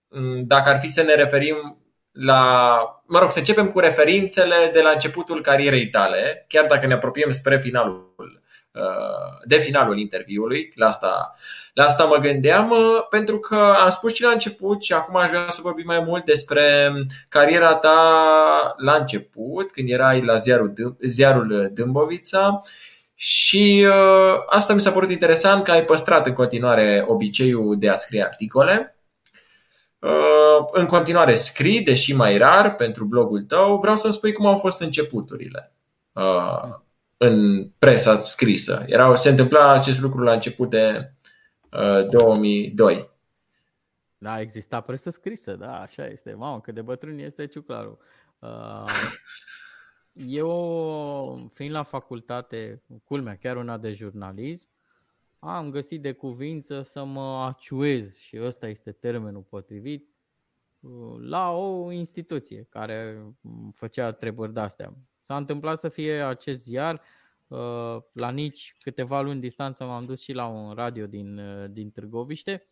mm, 0.09 0.43
dacă 0.47 0.69
ar 0.69 0.79
fi 0.79 0.89
să 0.89 1.03
ne 1.03 1.15
referim 1.15 1.81
la. 2.13 2.79
Mă 3.07 3.19
rog, 3.19 3.31
să 3.31 3.39
începem 3.39 3.71
cu 3.71 3.79
referințele 3.79 4.71
de 4.73 4.81
la 4.81 4.91
începutul 4.91 5.41
carierei 5.41 5.89
tale, 5.89 6.45
chiar 6.49 6.67
dacă 6.67 6.87
ne 6.87 6.95
apropiem 6.95 7.31
spre 7.31 7.59
finalul 7.59 8.43
uh, 8.73 8.83
de 9.45 9.57
finalul 9.57 9.99
interviului. 9.99 10.73
La 10.75 10.87
asta, 10.87 11.35
la 11.75 11.85
asta 11.85 12.05
mă 12.05 12.17
gândeam, 12.17 12.73
pentru 13.11 13.39
că 13.39 13.75
am 13.85 13.91
spus 13.91 14.15
și 14.15 14.23
la 14.23 14.31
început 14.31 14.83
și 14.83 14.93
acum 14.93 15.17
aș 15.17 15.29
vrea 15.29 15.51
să 15.51 15.61
vorbim 15.63 15.87
mai 15.87 16.03
mult 16.07 16.25
despre 16.25 16.93
cariera 17.29 17.75
ta 17.75 18.75
la 18.77 18.95
început, 18.95 19.73
când 19.73 19.91
erai 19.91 20.23
la 20.23 20.37
ziarul, 20.37 20.97
ziarul 21.01 21.71
Dâmbovița 21.73 22.63
și 23.19 23.87
uh, 23.89 24.43
asta 24.47 24.75
mi 24.75 24.81
s-a 24.81 24.93
părut 24.93 25.11
interesant 25.11 25.65
că 25.65 25.71
ai 25.71 25.85
păstrat 25.85 26.27
în 26.27 26.33
continuare 26.33 27.05
obiceiul 27.07 27.79
de 27.79 27.89
a 27.89 27.97
scrie 27.97 28.25
articole. 28.25 28.97
Uh, 29.99 30.67
în 30.73 30.87
continuare 30.87 31.35
scrii, 31.35 31.83
deși 31.83 32.15
mai 32.15 32.39
rar, 32.39 32.75
pentru 32.75 33.05
blogul 33.05 33.43
tău. 33.43 33.79
Vreau 33.79 33.97
să-mi 33.97 34.13
spui 34.13 34.33
cum 34.33 34.47
au 34.47 34.57
fost 34.57 34.81
începuturile 34.81 35.73
uh, 36.13 36.75
în 37.17 37.69
presa 37.79 38.19
scrisă. 38.19 38.85
Era, 38.87 39.15
se 39.15 39.29
întâmpla 39.29 39.73
acest 39.73 40.01
lucru 40.01 40.23
la 40.23 40.33
început 40.33 40.71
de 40.71 41.13
uh, 41.71 42.09
2002. 42.09 43.11
Da, 44.19 44.41
exista 44.41 44.81
presă 44.81 45.11
scrisă, 45.11 45.53
da, 45.53 45.81
așa 45.81 46.07
este. 46.07 46.35
Mamă, 46.39 46.61
cât 46.61 46.75
de 46.75 46.83
bătrân 46.83 47.19
este 47.19 47.47
ciuclarul. 47.47 47.99
Uh, 48.39 48.85
eu, 50.27 51.51
fiind 51.53 51.73
la 51.73 51.83
facultate, 51.83 52.83
culmea, 53.05 53.37
chiar 53.37 53.57
una 53.57 53.79
de 53.79 53.93
jurnalism, 53.93 54.69
am 55.39 55.71
găsit 55.71 56.03
de 56.03 56.13
cuvință 56.13 56.83
să 56.83 57.05
mă 57.05 57.45
aciuez, 57.45 58.17
și 58.19 58.39
ăsta 58.41 58.69
este 58.69 58.93
termenul 58.93 59.43
potrivit, 59.43 60.11
la 61.19 61.51
o 61.51 61.91
instituție 61.93 62.67
care 62.71 63.25
făcea 63.73 64.13
treburi 64.13 64.53
de-astea. 64.53 64.95
S-a 65.19 65.37
întâmplat 65.37 65.79
să 65.79 65.89
fie 65.89 66.13
acest 66.13 66.63
ziar, 66.63 67.03
la 68.13 68.31
nici 68.31 68.77
câteva 68.81 69.21
luni 69.21 69.41
distanță 69.41 69.85
m-am 69.85 70.05
dus 70.05 70.21
și 70.21 70.33
la 70.33 70.47
un 70.47 70.73
radio 70.73 71.07
din, 71.07 71.41
din 71.73 71.91
Târgoviște. 71.91 72.67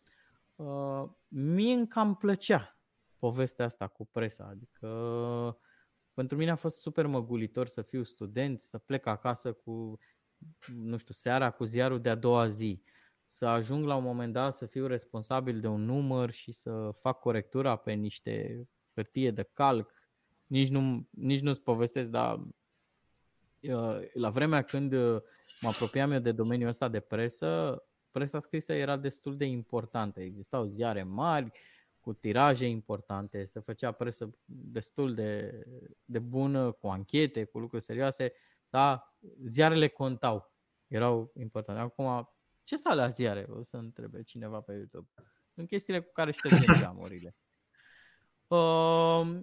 Mie 1.27 1.73
îmi 1.73 1.87
cam 1.87 2.15
plăcea 2.15 2.77
povestea 3.19 3.65
asta 3.65 3.87
cu 3.87 4.05
presa, 4.05 4.47
adică 4.51 4.87
pentru 6.15 6.37
mine 6.37 6.51
a 6.51 6.55
fost 6.55 6.79
super 6.79 7.05
măgulitor 7.05 7.67
să 7.67 7.81
fiu 7.81 8.03
student, 8.03 8.59
să 8.59 8.77
plec 8.77 9.05
acasă 9.05 9.53
cu, 9.53 9.99
nu 10.75 10.97
știu, 10.97 11.13
seara 11.13 11.51
cu 11.51 11.63
ziarul 11.63 12.01
de 12.01 12.09
a 12.09 12.15
doua 12.15 12.47
zi, 12.47 12.81
să 13.25 13.45
ajung 13.45 13.85
la 13.85 13.95
un 13.95 14.03
moment 14.03 14.33
dat 14.33 14.53
să 14.53 14.65
fiu 14.65 14.87
responsabil 14.87 15.59
de 15.59 15.67
un 15.67 15.85
număr 15.85 16.31
și 16.31 16.51
să 16.51 16.95
fac 17.01 17.19
corectura 17.19 17.75
pe 17.75 17.93
niște 17.93 18.67
hârtie 18.93 19.31
de 19.31 19.49
calc. 19.53 19.91
Nici, 20.47 20.69
nu, 20.69 21.07
nici 21.09 21.41
nu-ți 21.41 21.61
povestesc, 21.61 22.09
dar 22.09 22.35
uh, 23.61 23.99
la 24.13 24.29
vremea 24.29 24.61
când 24.61 24.93
uh, 24.93 25.21
mă 25.61 25.69
apropiam 25.69 26.11
eu 26.11 26.19
de 26.19 26.31
domeniul 26.31 26.69
ăsta 26.69 26.87
de 26.87 26.99
presă, 26.99 27.83
presa 28.11 28.39
scrisă 28.39 28.73
era 28.73 28.97
destul 28.97 29.37
de 29.37 29.45
importantă. 29.45 30.21
Existau 30.21 30.65
ziare 30.65 31.03
mari, 31.03 31.51
cu 32.05 32.13
tiraje 32.13 32.65
importante, 32.67 33.45
se 33.45 33.59
făcea 33.59 33.91
presă 33.91 34.29
destul 34.45 35.13
de, 35.13 35.63
de 36.05 36.19
bună, 36.19 36.71
cu 36.71 36.87
anchete, 36.87 37.43
cu 37.43 37.59
lucruri 37.59 37.83
serioase, 37.83 38.33
dar 38.69 39.17
ziarele 39.45 39.87
contau, 39.87 40.53
erau 40.87 41.31
importante. 41.35 41.81
Acum, 41.81 42.29
ce 42.63 42.75
stă 42.75 42.93
la 42.93 43.07
ziare? 43.07 43.47
O 43.49 43.61
să 43.61 43.77
întrebe 43.77 44.23
cineva 44.23 44.61
pe 44.61 44.73
YouTube. 44.73 45.07
În 45.53 45.65
chestiile 45.65 46.01
cu 46.01 46.11
care 46.11 46.31
ștergem 46.31 46.75
geamurile. 46.81 47.35
Uh, 48.47 49.41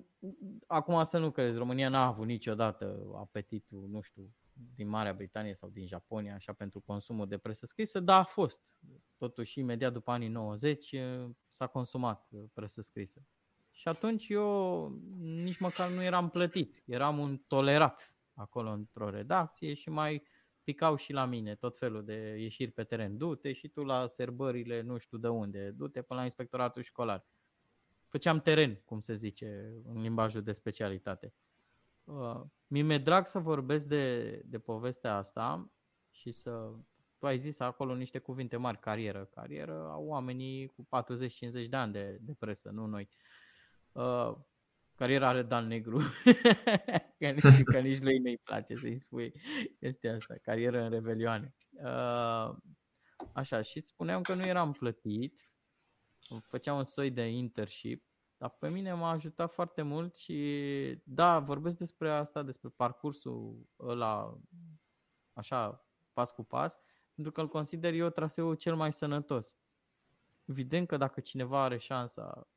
acum 0.67 1.05
să 1.05 1.19
nu 1.19 1.31
crezi, 1.31 1.59
România 1.59 1.89
n-a 1.89 2.07
avut 2.07 2.27
niciodată 2.27 3.13
apetitul, 3.17 3.89
nu 3.91 4.01
știu, 4.01 4.35
din 4.75 4.89
Marea 4.89 5.15
Britanie 5.15 5.55
sau 5.55 5.69
din 5.69 5.87
Japonia, 5.87 6.35
așa 6.35 6.53
pentru 6.53 6.81
consumul 6.81 7.27
de 7.27 7.39
presă 7.39 7.67
scrisă, 7.67 8.01
dar 8.01 8.21
a 8.21 8.25
fost. 8.25 8.63
Totuși, 9.17 9.59
imediat 9.59 9.93
după 9.93 10.11
anii 10.11 10.29
90 10.29 10.95
s-a 11.49 11.67
consumat 11.67 12.29
presă 12.53 12.81
scrisă. 12.81 13.27
Și 13.71 13.89
atunci 13.89 14.29
eu 14.29 14.89
nici 15.19 15.59
măcar 15.59 15.91
nu 15.91 16.03
eram 16.03 16.29
plătit, 16.29 16.83
eram 16.87 17.19
un 17.19 17.39
tolerat 17.39 18.17
acolo 18.35 18.71
într-o 18.71 19.11
redacție 19.11 19.75
și 19.75 19.91
mai 19.91 20.23
picau 20.65 20.97
și 20.97 21.13
la 21.13 21.25
mine 21.25 21.55
tot 21.55 21.79
felul 21.79 22.05
de 22.05 22.37
ieșiri 22.39 22.71
pe 22.71 22.85
teren. 22.85 23.17
Du-te 23.17 23.53
și 23.53 23.69
tu 23.69 23.83
la 23.83 24.07
serbările 24.07 24.81
nu 24.81 24.99
știu 24.99 25.19
de 25.19 25.29
unde, 25.29 25.71
du-te 25.71 26.03
până 26.03 26.19
la 26.19 26.25
inspectoratul 26.25 26.83
școlar. 26.83 27.27
Făceam 28.07 28.41
teren, 28.41 28.83
cum 28.85 29.01
se 29.01 29.15
zice 29.15 29.81
în 29.85 30.01
limbajul 30.01 30.43
de 30.43 30.53
specialitate. 30.53 31.35
Uh, 32.05 32.41
mi-e 32.67 32.99
drag 32.99 33.27
să 33.27 33.39
vorbesc 33.39 33.87
de, 33.87 34.33
de 34.45 34.59
povestea 34.59 35.17
asta 35.17 35.73
și 36.11 36.33
să... 36.33 36.73
Tu 37.19 37.27
ai 37.27 37.39
zis 37.39 37.61
acolo 37.61 37.95
niște 37.95 38.19
cuvinte 38.19 38.57
mari, 38.57 38.79
carieră. 38.79 39.25
Carieră 39.25 39.89
au 39.91 40.07
oamenii 40.07 40.67
cu 40.67 40.89
40-50 41.65 41.69
de 41.69 41.77
ani 41.77 41.93
de, 41.93 42.19
de 42.21 42.35
presă, 42.39 42.71
nu 42.71 42.87
noi. 42.87 43.09
Uh, 43.93 44.35
cariera 44.95 45.29
are 45.29 45.43
Dan 45.43 45.67
Negru. 45.67 45.99
că, 47.19 47.31
nici, 47.31 47.63
că 47.63 47.81
nici 47.81 48.01
lui 48.01 48.19
nu-i 48.19 48.39
place 48.39 48.75
să-i 48.75 49.01
spui 49.01 49.33
este 49.79 50.09
asta, 50.09 50.35
carieră 50.43 50.83
în 50.83 50.91
revelioane. 50.91 51.55
Uh, 51.71 52.57
așa, 53.33 53.61
și 53.61 53.79
îți 53.79 53.89
spuneam 53.89 54.23
că 54.23 54.35
nu 54.35 54.47
eram 54.47 54.73
plătit, 54.73 55.51
făceam 56.43 56.77
un 56.77 56.85
soi 56.85 57.11
de 57.11 57.23
internship 57.23 58.12
dar 58.43 58.51
pe 58.51 58.69
mine 58.69 58.93
m-a 58.93 59.11
ajutat 59.11 59.53
foarte 59.53 59.83
mult 59.83 60.15
și 60.15 61.03
da, 61.05 61.39
vorbesc 61.39 61.79
despre 61.79 62.11
asta, 62.11 62.43
despre 62.43 62.69
parcursul 62.69 63.67
ăla, 63.79 64.39
așa, 65.33 65.85
pas 66.13 66.31
cu 66.31 66.43
pas, 66.43 66.79
pentru 67.15 67.33
că 67.33 67.41
îl 67.41 67.49
consider 67.49 67.95
eu 67.95 68.09
traseul 68.09 68.55
cel 68.55 68.77
mai 68.77 68.93
sănătos. 68.93 69.59
Evident 70.45 70.89
că 70.89 70.97
dacă 70.97 71.21
cineva 71.21 71.63
are 71.63 71.77
șansa 71.77 72.49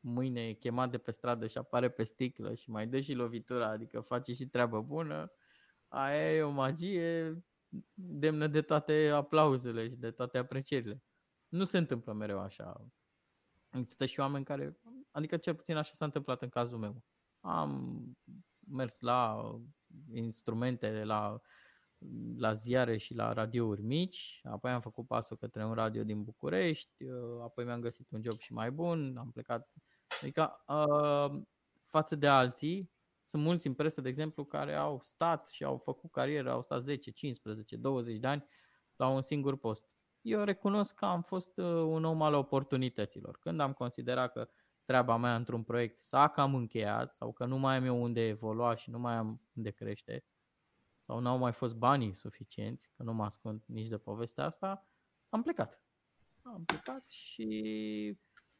mâine 0.00 0.48
e 0.48 0.52
chemat 0.52 0.90
de 0.90 0.98
pe 0.98 1.10
stradă 1.10 1.46
și 1.46 1.58
apare 1.58 1.90
pe 1.90 2.04
sticlă 2.04 2.54
și 2.54 2.70
mai 2.70 2.86
dă 2.86 3.00
și 3.00 3.12
lovitura, 3.12 3.68
adică 3.68 4.00
face 4.00 4.32
și 4.32 4.46
treabă 4.46 4.80
bună, 4.80 5.32
aia 5.88 6.34
e 6.34 6.42
o 6.42 6.50
magie 6.50 7.38
demnă 7.94 8.46
de 8.46 8.62
toate 8.62 9.08
aplauzele 9.08 9.88
și 9.88 9.96
de 9.96 10.10
toate 10.10 10.38
aprecierile. 10.38 11.02
Nu 11.48 11.64
se 11.64 11.78
întâmplă 11.78 12.12
mereu 12.12 12.38
așa. 12.38 12.86
Există 13.70 14.06
și 14.06 14.20
oameni 14.20 14.44
care, 14.44 14.78
adică 15.18 15.36
cel 15.36 15.54
puțin 15.54 15.76
așa 15.76 15.90
s-a 15.94 16.04
întâmplat 16.04 16.42
în 16.42 16.48
cazul 16.48 16.78
meu. 16.78 17.02
Am 17.40 18.02
mers 18.70 19.00
la 19.00 19.50
instrumente, 20.12 21.04
la, 21.04 21.40
la 22.36 22.52
ziare 22.52 22.96
și 22.96 23.14
la 23.14 23.32
radiouri 23.32 23.82
mici, 23.82 24.40
apoi 24.42 24.70
am 24.70 24.80
făcut 24.80 25.06
pasul 25.06 25.36
către 25.36 25.64
un 25.64 25.74
radio 25.74 26.04
din 26.04 26.22
București, 26.22 27.04
apoi 27.42 27.64
mi-am 27.64 27.80
găsit 27.80 28.10
un 28.10 28.22
job 28.22 28.38
și 28.38 28.52
mai 28.52 28.70
bun, 28.70 29.16
am 29.16 29.30
plecat. 29.30 29.70
Adică, 30.22 30.64
uh, 30.66 31.40
față 31.86 32.16
de 32.16 32.26
alții, 32.26 32.90
sunt 33.26 33.42
mulți 33.42 33.66
în 33.66 33.74
presă, 33.74 34.00
de 34.00 34.08
exemplu, 34.08 34.44
care 34.44 34.74
au 34.74 35.00
stat 35.02 35.48
și 35.48 35.64
au 35.64 35.76
făcut 35.76 36.10
carieră, 36.10 36.50
au 36.50 36.62
stat 36.62 36.82
10, 36.82 37.10
15, 37.10 37.76
20 37.76 38.18
de 38.18 38.26
ani 38.26 38.44
la 38.96 39.08
un 39.08 39.22
singur 39.22 39.58
post 39.58 39.98
eu 40.28 40.44
recunosc 40.44 40.94
că 40.94 41.04
am 41.04 41.22
fost 41.22 41.56
uh, 41.56 41.64
un 41.64 42.04
om 42.04 42.22
al 42.22 42.34
oportunităților. 42.34 43.38
Când 43.40 43.60
am 43.60 43.72
considerat 43.72 44.32
că 44.32 44.48
treaba 44.88 45.16
mea 45.16 45.34
într-un 45.34 45.62
proiect 45.62 45.98
s-a 45.98 46.28
cam 46.28 46.54
încheiat 46.54 47.12
sau 47.12 47.32
că 47.32 47.44
nu 47.44 47.58
mai 47.58 47.76
am 47.76 47.84
eu 47.84 48.02
unde 48.02 48.26
evolua 48.26 48.74
și 48.74 48.90
nu 48.90 48.98
mai 48.98 49.14
am 49.14 49.40
unde 49.54 49.70
crește 49.70 50.24
sau 50.98 51.18
nu 51.18 51.28
au 51.28 51.38
mai 51.38 51.52
fost 51.52 51.76
banii 51.76 52.14
suficienți, 52.14 52.90
că 52.96 53.02
nu 53.02 53.12
mă 53.12 53.24
ascund 53.24 53.62
nici 53.66 53.88
de 53.88 53.98
povestea 53.98 54.44
asta, 54.44 54.88
am 55.28 55.42
plecat. 55.42 55.82
Am 56.42 56.64
plecat 56.64 57.08
și 57.08 58.18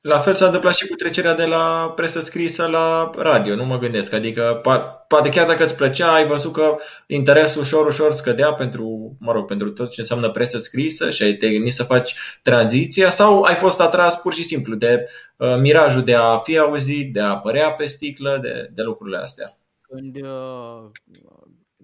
la 0.08 0.18
fel 0.18 0.34
s-a 0.34 0.44
întâmplat 0.44 0.74
și 0.74 0.86
cu 0.86 0.94
trecerea 0.94 1.34
de 1.34 1.44
la 1.44 1.92
presă 1.96 2.20
scrisă 2.20 2.66
la 2.66 3.10
radio, 3.16 3.54
nu 3.54 3.64
mă 3.64 3.78
gândesc. 3.78 4.12
Adică, 4.12 4.60
poate 5.08 5.28
chiar 5.28 5.46
dacă 5.46 5.64
îți 5.64 5.76
plăcea, 5.76 6.12
ai 6.12 6.26
văzut 6.26 6.52
că 6.52 6.76
interesul 7.06 7.60
ușor, 7.60 7.86
ușor 7.86 8.12
scădea 8.12 8.52
pentru, 8.52 9.16
mă 9.20 9.32
rog, 9.32 9.46
pentru 9.46 9.70
tot 9.70 9.90
ce 9.90 10.00
înseamnă 10.00 10.30
presă 10.30 10.58
scrisă 10.58 11.10
și 11.10 11.22
ai 11.22 11.34
te 11.34 11.50
gândit 11.50 11.72
să 11.72 11.82
faci 11.82 12.14
tranziția 12.42 13.10
sau 13.10 13.42
ai 13.42 13.54
fost 13.54 13.80
atras 13.80 14.20
pur 14.20 14.32
și 14.32 14.42
simplu 14.42 14.74
de 14.74 15.08
uh, 15.36 15.56
mirajul 15.60 16.04
de 16.04 16.14
a 16.14 16.38
fi 16.38 16.58
auzit, 16.58 17.12
de 17.12 17.20
a 17.20 17.28
apărea 17.28 17.72
pe 17.72 17.86
sticlă, 17.86 18.38
de, 18.42 18.70
de 18.74 18.82
lucrurile 18.82 19.18
astea. 19.18 19.50
Când, 19.80 20.16
uh, 20.16 20.90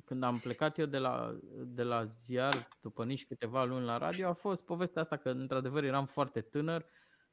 când 0.04 0.24
am 0.24 0.38
plecat 0.42 0.78
eu 0.78 0.86
de 0.86 0.98
la, 0.98 1.34
de 1.66 1.82
la 1.82 2.04
ziar, 2.04 2.68
după 2.80 3.04
nici 3.04 3.26
câteva 3.26 3.64
luni 3.64 3.84
la 3.84 3.98
radio, 3.98 4.28
a 4.28 4.32
fost 4.32 4.64
povestea 4.64 5.02
asta 5.02 5.16
că, 5.16 5.28
într-adevăr, 5.28 5.84
eram 5.84 6.06
foarte 6.06 6.40
tânăr 6.40 6.84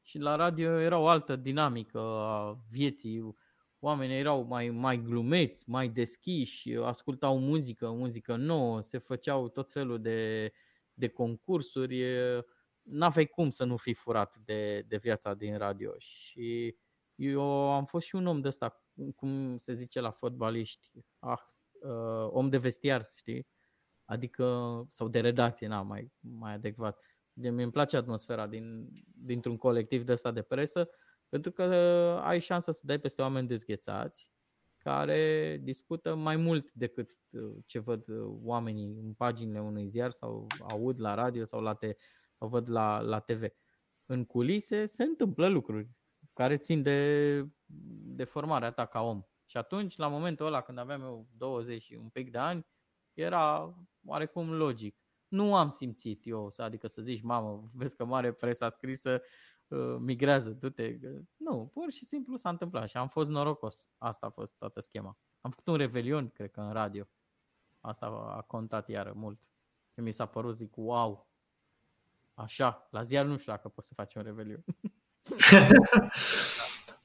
și 0.01 0.17
la 0.17 0.35
radio 0.35 0.79
era 0.79 0.97
o 0.97 1.07
altă 1.07 1.35
dinamică 1.35 1.99
a 1.99 2.59
vieții. 2.69 3.35
Oamenii 3.79 4.17
erau 4.17 4.43
mai, 4.43 4.69
mai 4.69 5.01
glumeți, 5.01 5.69
mai 5.69 5.89
deschiși, 5.89 6.75
ascultau 6.75 7.39
muzică, 7.39 7.91
muzică 7.91 8.35
nouă, 8.35 8.81
se 8.81 8.97
făceau 8.97 9.49
tot 9.49 9.71
felul 9.71 10.01
de, 10.01 10.51
de 10.93 11.07
concursuri. 11.07 12.03
N-aveai 12.81 13.25
cum 13.25 13.49
să 13.49 13.63
nu 13.63 13.77
fii 13.77 13.93
furat 13.93 14.35
de, 14.35 14.81
de 14.87 14.97
viața 14.97 15.33
din 15.33 15.57
radio. 15.57 15.93
Și 15.97 16.75
eu 17.15 17.41
am 17.71 17.85
fost 17.85 18.05
și 18.05 18.15
un 18.15 18.25
om 18.25 18.41
de 18.41 18.47
ăsta, 18.47 18.83
cum 19.15 19.57
se 19.57 19.73
zice 19.73 19.99
la 19.99 20.11
fotbaliști, 20.11 20.89
ah, 21.19 21.41
uh, 21.81 22.27
om 22.31 22.49
de 22.49 22.57
vestiar, 22.57 23.09
știi? 23.13 23.47
Adică, 24.05 24.85
sau 24.89 25.07
de 25.07 25.19
redacție, 25.19 25.67
na, 25.67 25.81
mai, 25.81 26.11
mai 26.19 26.53
adecvat 26.53 26.99
mi 27.33 27.63
îmi 27.63 27.71
place 27.71 27.97
atmosfera 27.97 28.47
din, 28.47 28.89
dintr-un 29.15 29.57
colectiv 29.57 30.03
de 30.03 30.11
ăsta 30.11 30.31
de 30.31 30.41
presă, 30.41 30.89
pentru 31.29 31.51
că 31.51 31.63
ai 32.23 32.39
șansa 32.39 32.71
să 32.71 32.81
dai 32.83 32.99
peste 32.99 33.21
oameni 33.21 33.47
dezghețați 33.47 34.31
care 34.77 35.57
discută 35.63 36.15
mai 36.15 36.35
mult 36.35 36.73
decât 36.73 37.09
uh, 37.31 37.55
ce 37.65 37.79
văd 37.79 38.07
uh, 38.07 38.37
oamenii 38.43 38.99
în 39.03 39.13
paginile 39.13 39.61
unui 39.61 39.87
ziar 39.87 40.11
sau 40.11 40.47
aud 40.59 40.99
la 40.99 41.13
radio 41.13 41.45
sau, 41.45 41.61
la 41.61 41.73
te, 41.73 41.95
sau 42.37 42.47
văd 42.47 42.69
la, 42.69 42.99
la 42.99 43.19
TV. 43.19 43.43
În 44.05 44.25
culise 44.25 44.85
se 44.85 45.03
întâmplă 45.03 45.47
lucruri 45.47 45.89
care 46.33 46.57
țin 46.57 46.81
de, 46.81 47.41
de 48.15 48.23
formarea 48.23 48.71
ta 48.71 48.85
ca 48.85 49.01
om. 49.01 49.23
Și 49.45 49.57
atunci, 49.57 49.97
la 49.97 50.07
momentul 50.07 50.45
ăla, 50.45 50.61
când 50.61 50.77
aveam 50.77 51.01
eu 51.01 51.27
20 51.37 51.81
și 51.81 51.93
un 51.93 52.09
pic 52.09 52.31
de 52.31 52.37
ani, 52.37 52.65
era 53.13 53.75
oarecum 54.05 54.51
logic 54.53 55.00
nu 55.31 55.55
am 55.55 55.69
simțit 55.69 56.21
eu, 56.23 56.53
adică 56.57 56.87
să 56.87 57.01
zici, 57.01 57.21
mamă, 57.21 57.69
vezi 57.73 57.95
că 57.95 58.05
mare 58.05 58.31
presa 58.31 58.69
scrisă 58.69 59.21
uh, 59.67 59.95
migrează, 59.99 60.49
du-te. 60.49 60.97
Nu, 61.37 61.69
pur 61.73 61.91
și 61.91 62.05
simplu 62.05 62.35
s-a 62.35 62.49
întâmplat 62.49 62.89
și 62.89 62.97
am 62.97 63.07
fost 63.07 63.29
norocos. 63.29 63.91
Asta 63.97 64.25
a 64.25 64.29
fost 64.29 64.53
toată 64.57 64.79
schema. 64.79 65.17
Am 65.41 65.49
făcut 65.49 65.67
un 65.67 65.75
revelion, 65.75 66.29
cred 66.29 66.51
că 66.51 66.59
în 66.59 66.71
radio. 66.71 67.07
Asta 67.81 68.05
a 68.37 68.41
contat 68.41 68.89
iară 68.89 69.13
mult. 69.15 69.39
Și 69.93 69.99
mi 69.99 70.11
s-a 70.11 70.25
părut, 70.25 70.55
zic, 70.55 70.73
wow, 70.75 71.29
așa, 72.33 72.87
la 72.91 73.01
ziar 73.01 73.25
nu 73.25 73.37
știu 73.37 73.51
dacă 73.51 73.67
poți 73.67 73.87
să 73.87 73.93
faci 73.93 74.15
un 74.15 74.21
revelion. 74.21 74.63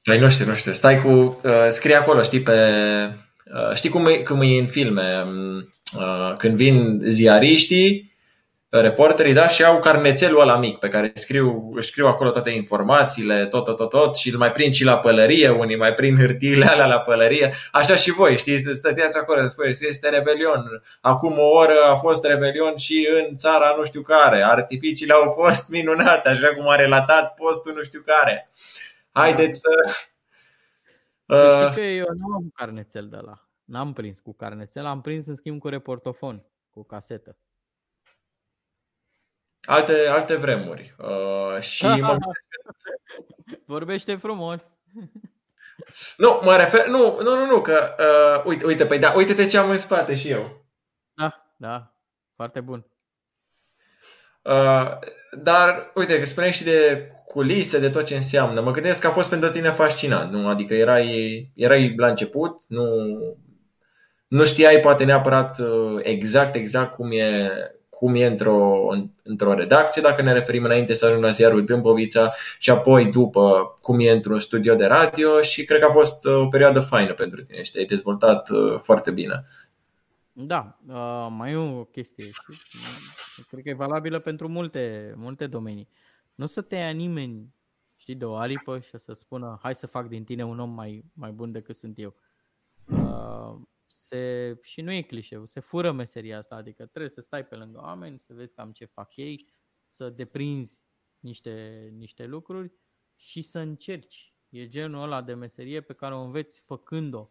Păi 0.03 0.19
nu 0.19 0.29
știu, 0.29 0.45
nu 0.45 0.53
știu. 0.53 0.73
Stai 0.73 1.01
cu, 1.01 1.09
uh, 1.09 1.67
scrie 1.69 1.95
acolo, 1.95 2.21
știi, 2.21 2.41
pe, 2.41 2.53
uh, 3.53 3.75
știi 3.75 3.89
cum 3.89 4.05
e, 4.05 4.23
cum 4.23 4.41
e 4.41 4.59
în 4.59 4.67
filme, 4.67 5.23
um, 5.25 5.55
uh, 5.97 6.35
când 6.37 6.55
vin 6.55 7.01
ziariștii 7.05 8.16
reporterii, 8.69 9.33
da, 9.33 9.47
și 9.47 9.63
au 9.63 9.79
carnețelul 9.79 10.41
ăla 10.41 10.57
mic 10.57 10.77
pe 10.77 10.89
care 10.89 11.11
scriu, 11.15 11.71
își 11.73 11.89
scriu 11.89 12.07
acolo 12.07 12.29
toate 12.29 12.49
informațiile, 12.49 13.45
tot, 13.45 13.63
tot, 13.63 13.75
tot, 13.75 13.89
tot 13.89 14.15
și 14.15 14.29
îl 14.29 14.37
mai 14.37 14.51
prind 14.51 14.73
și 14.73 14.83
la 14.83 14.97
pălărie, 14.97 15.49
unii 15.49 15.77
mai 15.77 15.93
prind 15.93 16.17
hârtiile 16.17 16.65
alea 16.65 16.85
la 16.85 16.99
pălărie, 16.99 17.53
așa 17.71 17.95
și 17.95 18.11
voi, 18.11 18.37
știți, 18.37 18.73
stăteați 18.73 19.17
acolo 19.17 19.41
să 19.41 19.47
spuneți, 19.47 19.87
este 19.87 20.09
rebelion, 20.09 20.83
acum 21.01 21.37
o 21.37 21.47
oră 21.47 21.83
a 21.89 21.95
fost 21.95 22.25
rebelion 22.25 22.75
și 22.75 23.09
în 23.27 23.37
țara 23.37 23.75
nu 23.77 23.85
știu 23.85 24.01
care, 24.01 24.43
artificiile 24.43 25.13
au 25.13 25.31
fost 25.31 25.69
minunate, 25.69 26.29
așa 26.29 26.47
cum 26.47 26.69
a 26.69 26.75
relatat 26.75 27.33
postul 27.33 27.73
nu 27.75 27.83
știu 27.83 28.03
care. 28.05 28.49
Haideți 29.11 29.59
să... 29.59 29.69
Să 31.25 31.49
știu 31.51 31.67
uh, 31.67 31.73
că 31.73 31.81
eu 31.81 32.05
nu 32.17 32.33
am 32.35 32.51
carnețel 32.55 33.07
de 33.09 33.17
la. 33.21 33.41
N-am 33.63 33.93
prins 33.93 34.19
cu 34.19 34.33
carnețel, 34.33 34.85
am 34.85 35.01
prins 35.01 35.25
în 35.25 35.35
schimb 35.35 35.59
cu 35.59 35.67
reportofon, 35.67 36.45
cu 36.69 36.83
casetă 36.83 37.37
alte, 39.67 40.07
alte 40.07 40.35
vremuri. 40.35 40.95
Uh, 40.97 41.61
și 41.61 41.85
mă 41.85 42.17
Vorbește 43.65 44.15
frumos. 44.15 44.63
Nu, 46.17 46.39
mă 46.43 46.55
refer, 46.55 46.87
nu, 46.87 47.17
nu, 47.21 47.35
nu, 47.35 47.45
nu, 47.45 47.61
că, 47.61 47.95
uh, 47.99 48.43
uite, 48.45 48.65
uite, 48.65 48.85
păi 48.85 48.99
da, 48.99 49.13
uite-te 49.15 49.45
ce 49.45 49.57
am 49.57 49.69
în 49.69 49.77
spate 49.77 50.15
și 50.15 50.29
eu. 50.29 50.65
Da, 51.13 51.53
da, 51.57 51.93
foarte 52.35 52.59
bun. 52.59 52.85
Uh, 54.41 54.97
dar, 55.31 55.91
uite, 55.95 56.19
că 56.19 56.25
spuneai 56.25 56.51
și 56.51 56.63
de 56.63 57.11
culise, 57.25 57.79
de 57.79 57.89
tot 57.89 58.05
ce 58.05 58.15
înseamnă. 58.15 58.61
Mă 58.61 58.71
gândesc 58.71 59.01
că 59.01 59.07
a 59.07 59.11
fost 59.11 59.29
pentru 59.29 59.49
tine 59.49 59.69
fascinant, 59.69 60.31
nu? 60.31 60.47
Adică 60.47 60.73
erai, 60.73 61.51
erai 61.55 61.93
la 61.97 62.07
început, 62.07 62.61
nu, 62.67 62.85
nu 64.27 64.45
știai 64.45 64.79
poate 64.79 65.03
neapărat 65.03 65.59
uh, 65.59 65.99
exact, 66.03 66.55
exact 66.55 66.93
cum 66.93 67.11
e, 67.11 67.51
cum 67.97 68.15
e 68.15 68.25
într-o, 68.25 68.87
într-o 69.23 69.53
redacție, 69.53 70.01
dacă 70.01 70.21
ne 70.21 70.33
referim 70.33 70.63
înainte 70.63 70.93
să 70.93 71.05
ajung 71.05 71.23
la 71.23 71.29
ziarul 71.29 71.65
Dâmbovița 71.65 72.31
și 72.59 72.69
apoi 72.69 73.05
după 73.05 73.73
cum 73.81 73.99
e 73.99 74.11
într-un 74.11 74.39
studio 74.39 74.75
de 74.75 74.85
radio 74.85 75.41
și 75.41 75.65
cred 75.65 75.79
că 75.79 75.85
a 75.85 75.91
fost 75.91 76.25
uh, 76.25 76.33
o 76.33 76.47
perioadă 76.47 76.79
faină 76.79 77.13
pentru 77.13 77.43
tine 77.43 77.63
și 77.63 77.71
te-ai 77.71 77.85
dezvoltat 77.85 78.49
uh, 78.49 78.79
foarte 78.79 79.11
bine. 79.11 79.43
Da, 80.31 80.77
uh, 80.87 81.27
mai 81.29 81.51
e 81.51 81.55
o 81.55 81.83
chestie, 81.83 82.25
știi? 82.25 83.45
cred 83.49 83.63
că 83.63 83.69
e 83.69 83.73
valabilă 83.73 84.19
pentru 84.19 84.47
multe, 84.47 85.13
multe 85.15 85.47
domenii. 85.47 85.87
Nu 86.35 86.45
să 86.45 86.61
te 86.61 86.75
ia 86.75 86.89
nimeni, 86.89 87.53
știi, 87.95 88.15
de 88.15 88.25
o 88.25 88.35
aripă 88.35 88.79
și 88.79 88.97
să 88.97 89.13
spună 89.13 89.59
hai 89.61 89.75
să 89.75 89.87
fac 89.87 90.07
din 90.07 90.23
tine 90.23 90.45
un 90.45 90.59
om 90.59 90.69
mai, 90.69 91.03
mai 91.13 91.31
bun 91.31 91.51
decât 91.51 91.75
sunt 91.75 91.99
eu. 91.99 92.15
Uh, 92.89 93.55
se, 94.07 94.57
și 94.61 94.81
nu 94.81 94.91
e 94.91 95.01
clișeu, 95.01 95.45
se 95.45 95.59
fură 95.59 95.91
meseria 95.91 96.37
asta, 96.37 96.55
adică 96.55 96.85
trebuie 96.85 97.11
să 97.11 97.21
stai 97.21 97.45
pe 97.45 97.55
lângă 97.55 97.79
oameni, 97.79 98.19
să 98.19 98.33
vezi 98.33 98.53
cam 98.53 98.71
ce 98.71 98.85
fac 98.85 99.15
ei, 99.15 99.49
să 99.89 100.09
deprinzi 100.09 100.85
niște, 101.19 101.89
niște 101.97 102.25
lucruri 102.25 102.71
și 103.15 103.41
să 103.41 103.59
încerci. 103.59 104.33
E 104.49 104.67
genul 104.67 105.01
ăla 105.01 105.21
de 105.21 105.33
meserie 105.33 105.81
pe 105.81 105.93
care 105.93 106.15
o 106.15 106.21
înveți 106.21 106.61
făcând-o. 106.61 107.29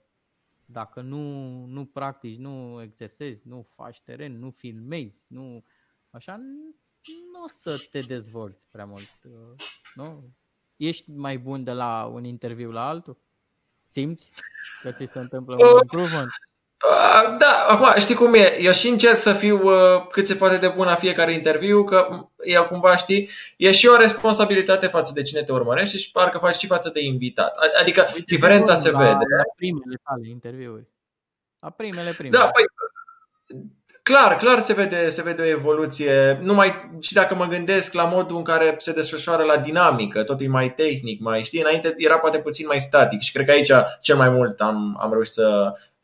Dacă 0.64 1.00
nu, 1.00 1.20
nu 1.64 1.86
practici, 1.86 2.38
nu 2.38 2.82
exersezi, 2.82 3.48
nu 3.48 3.62
faci 3.62 4.00
teren, 4.00 4.38
nu 4.38 4.50
filmezi, 4.50 5.26
nu 5.28 5.64
așa, 6.10 6.36
nu 7.32 7.42
o 7.44 7.48
să 7.48 7.86
te 7.90 8.00
dezvolți 8.00 8.68
prea 8.70 8.86
mult. 8.86 9.20
Nu? 9.94 10.34
Ești 10.76 11.10
mai 11.10 11.38
bun 11.38 11.64
de 11.64 11.72
la 11.72 12.06
un 12.06 12.24
interviu 12.24 12.70
la 12.70 12.88
altul? 12.88 13.18
Simți 13.86 14.32
că 14.82 14.92
ți 14.92 15.06
se 15.06 15.18
întâmplă 15.18 15.54
un 15.54 15.78
improvement? 15.82 16.30
Uh, 16.84 17.36
da, 17.38 17.66
acum 17.68 18.00
știi 18.00 18.14
cum 18.14 18.34
e, 18.34 18.60
eu 18.60 18.72
și 18.72 18.88
încerc 18.88 19.18
să 19.18 19.32
fiu 19.32 19.60
uh, 19.62 20.06
cât 20.10 20.26
se 20.26 20.34
poate 20.34 20.56
de 20.56 20.72
bun 20.76 20.84
la 20.84 20.94
fiecare 20.94 21.32
interviu, 21.32 21.84
că 21.84 22.28
e 22.36 22.56
cumva 22.56 22.96
știi, 22.96 23.30
e 23.56 23.72
și 23.72 23.86
o 23.86 23.96
responsabilitate 23.96 24.86
față 24.86 25.12
de 25.14 25.22
cine 25.22 25.42
te 25.42 25.52
urmărește 25.52 25.96
și 25.96 26.10
parcă 26.10 26.38
faci 26.38 26.56
și 26.56 26.66
față 26.66 26.90
de 26.94 27.04
invitat. 27.04 27.56
Adică 27.80 28.06
Uite, 28.14 28.24
diferența 28.26 28.74
se 28.74 28.90
la, 28.90 28.98
vede. 28.98 29.10
La 29.36 29.42
primele 29.56 30.00
tale 30.04 30.28
interviuri. 30.28 30.88
La 31.60 31.70
primele, 31.70 32.10
primele. 32.10 32.38
Da, 32.38 32.50
păi, 32.50 32.64
clar, 34.02 34.36
clar 34.36 34.60
se 34.60 34.72
vede, 34.72 35.08
se 35.08 35.22
vede 35.22 35.42
o 35.42 35.46
evoluție. 35.46 36.38
Numai 36.40 36.90
și 37.00 37.12
dacă 37.12 37.34
mă 37.34 37.46
gândesc 37.46 37.92
la 37.92 38.04
modul 38.04 38.36
în 38.36 38.44
care 38.44 38.74
se 38.78 38.92
desfășoară 38.92 39.42
la 39.42 39.56
dinamică, 39.56 40.22
totul 40.22 40.46
e 40.46 40.48
mai 40.48 40.74
tehnic, 40.74 41.20
mai 41.20 41.42
știi, 41.42 41.60
înainte 41.60 41.94
era 41.96 42.18
poate 42.18 42.38
puțin 42.38 42.66
mai 42.66 42.80
static 42.80 43.20
și 43.20 43.32
cred 43.32 43.46
că 43.46 43.52
aici 43.52 43.72
cel 44.00 44.16
mai 44.16 44.28
mult 44.28 44.60
am, 44.60 44.98
am 45.00 45.10
reușit 45.12 45.32
să 45.32 45.72
Uh, 45.72 45.95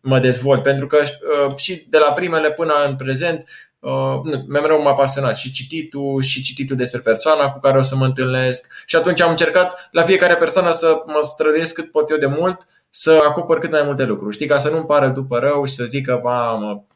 mă 0.00 0.18
dezvolt. 0.18 0.62
Pentru 0.62 0.86
că 0.86 0.98
uh, 0.98 1.56
și 1.56 1.86
de 1.88 1.98
la 1.98 2.12
primele 2.12 2.50
până 2.50 2.72
în 2.88 2.96
prezent 2.96 3.44
Uh, 3.80 4.20
mereu 4.48 4.82
m-a 4.82 4.94
pasionat 4.94 5.36
și 5.36 5.52
cititul 5.52 6.22
și 6.22 6.42
cititul 6.42 6.76
despre 6.76 7.00
persoana 7.00 7.52
cu 7.52 7.60
care 7.60 7.78
o 7.78 7.82
să 7.82 7.96
mă 7.96 8.04
întâlnesc 8.04 8.72
și 8.86 8.96
atunci 8.96 9.20
am 9.20 9.30
încercat 9.30 9.88
la 9.92 10.02
fiecare 10.02 10.36
persoană 10.36 10.70
să 10.70 11.02
mă 11.06 11.18
străduiesc 11.22 11.74
cât 11.74 11.90
pot 11.90 12.10
eu 12.10 12.16
de 12.16 12.26
mult 12.26 12.66
să 12.90 13.20
acopăr 13.28 13.58
cât 13.58 13.70
mai 13.70 13.82
multe 13.82 14.04
lucruri, 14.04 14.34
știi, 14.34 14.46
ca 14.46 14.58
să 14.58 14.70
nu-mi 14.70 14.86
pară 14.86 15.08
după 15.08 15.38
rău 15.38 15.64
și 15.64 15.74
să 15.74 15.84
zic 15.84 16.06
că, 16.06 16.20
mamă, 16.22 16.86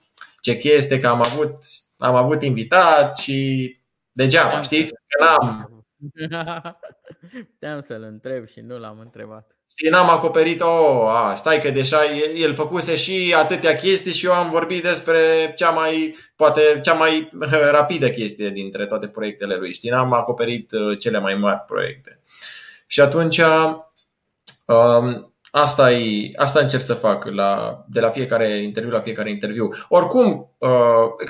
ce 0.41 0.57
chestie, 0.57 0.99
că 0.99 1.09
am 1.09 1.23
avut, 1.25 1.57
am 1.99 2.15
avut 2.15 2.43
invitat 2.43 3.17
și 3.17 3.79
degeaba, 4.13 4.61
știi, 4.61 4.89
că 4.89 5.25
n-am. 5.25 5.85
Puteam 7.51 7.81
să-l 7.89 8.03
întreb 8.03 8.47
și 8.47 8.61
nu 8.61 8.79
l-am 8.79 8.99
întrebat. 8.99 9.57
Și 9.75 9.89
n-am 9.89 10.11
acoperit-o, 10.11 11.09
a, 11.09 11.35
stai 11.35 11.61
că 11.61 11.71
deja 11.71 12.01
el 12.37 12.55
făcuse 12.55 12.97
și 12.97 13.35
atâtea 13.37 13.77
chestii 13.77 14.13
și 14.13 14.27
eu 14.27 14.33
am 14.33 14.51
vorbit 14.51 14.83
despre 14.83 15.53
cea 15.57 15.71
mai, 15.71 16.17
poate 16.37 16.81
cea 16.83 16.93
mai 16.93 17.31
rapidă 17.71 18.11
chestie 18.11 18.51
dintre 18.51 18.87
toate 18.87 19.09
proiectele 19.09 19.55
lui. 19.55 19.73
Știi, 19.73 19.91
n-am 19.91 20.13
acoperit 20.13 20.73
uh, 20.73 20.99
cele 20.99 21.19
mai 21.19 21.35
mari 21.35 21.65
proiecte. 21.67 22.21
Și 22.87 23.01
atunci 23.01 23.41
um, 24.67 25.33
asta, 25.51 25.93
e, 25.93 26.31
asta 26.37 26.61
încerc 26.61 26.83
să 26.83 26.95
fac 26.95 27.25
la, 27.25 27.85
de 27.89 28.01
la 28.01 28.11
fiecare 28.11 28.63
interviu 28.63 28.93
la 28.93 29.01
fiecare 29.01 29.31
interviu. 29.31 29.69
Oricum, 29.89 30.55
uh, 30.59 30.71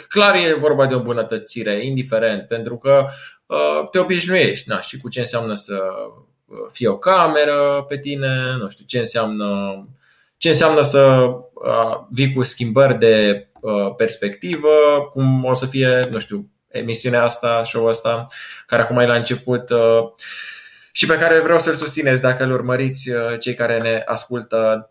clar 0.09 0.35
e 0.35 0.55
vorba 0.55 0.87
de 0.87 0.95
o 0.95 1.03
bunătățire, 1.03 1.85
indiferent, 1.85 2.49
pentru 2.49 2.79
că 2.79 3.05
uh, 3.47 3.89
te 3.91 3.99
obișnuiești 3.99 4.69
na, 4.69 4.81
și 4.81 4.97
cu 4.97 5.09
ce 5.09 5.19
înseamnă 5.19 5.55
să 5.55 5.83
fie 6.73 6.89
o 6.89 6.99
cameră 6.99 7.85
pe 7.89 7.99
tine, 7.99 8.57
nu 8.59 8.69
știu 8.69 8.85
ce 8.85 8.99
înseamnă, 8.99 9.49
ce 10.37 10.49
înseamnă 10.49 10.81
să 10.81 11.31
vii 12.11 12.33
cu 12.33 12.43
schimbări 12.43 12.99
de 12.99 13.47
perspectivă, 13.97 14.69
cum 15.13 15.45
o 15.45 15.55
să 15.55 15.67
fie, 15.67 16.09
nu 16.11 16.19
știu, 16.19 16.51
emisiunea 16.69 17.23
asta, 17.23 17.63
show-ul 17.65 17.89
ăsta, 17.89 18.27
care 18.67 18.83
acum 18.83 18.99
e 18.99 19.07
la 19.07 19.15
început 19.15 19.73
și 20.93 21.07
pe 21.07 21.19
care 21.19 21.41
vreau 21.41 21.59
să-l 21.59 21.75
susțineți 21.75 22.23
dacă 22.23 22.45
îl 22.45 22.53
urmăriți 22.53 23.11
cei 23.39 23.55
care 23.55 23.79
ne 23.79 24.03
ascultă 24.07 24.91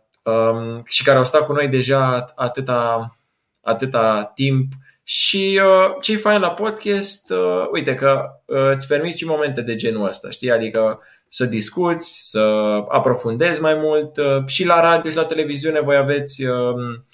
și 0.87 1.03
care 1.03 1.17
au 1.17 1.23
stat 1.23 1.45
cu 1.45 1.53
noi 1.53 1.67
deja 1.67 2.33
atâta, 2.35 3.15
atâta 3.61 4.31
timp 4.35 4.71
și 5.03 5.59
uh, 5.63 5.95
ce 6.01 6.11
e 6.11 6.17
fain 6.17 6.39
la 6.39 6.51
podcast, 6.51 7.29
uh, 7.29 7.67
uite 7.71 7.95
că 7.95 8.29
uh, 8.45 8.69
îți 8.75 8.87
permiți 8.87 9.17
și 9.17 9.25
momente 9.25 9.61
de 9.61 9.75
genul 9.75 10.07
ăsta, 10.07 10.29
știi? 10.29 10.51
Adică 10.51 11.01
să 11.33 11.45
discuți, 11.45 12.19
să 12.23 12.39
aprofundezi 12.87 13.61
mai 13.61 13.73
mult. 13.73 14.17
Uh, 14.17 14.45
și 14.45 14.65
la 14.65 14.81
radio 14.81 15.09
și 15.09 15.15
la 15.15 15.25
televiziune 15.25 15.79
voi 15.79 15.95
aveți, 15.95 16.45
um, 16.45 17.05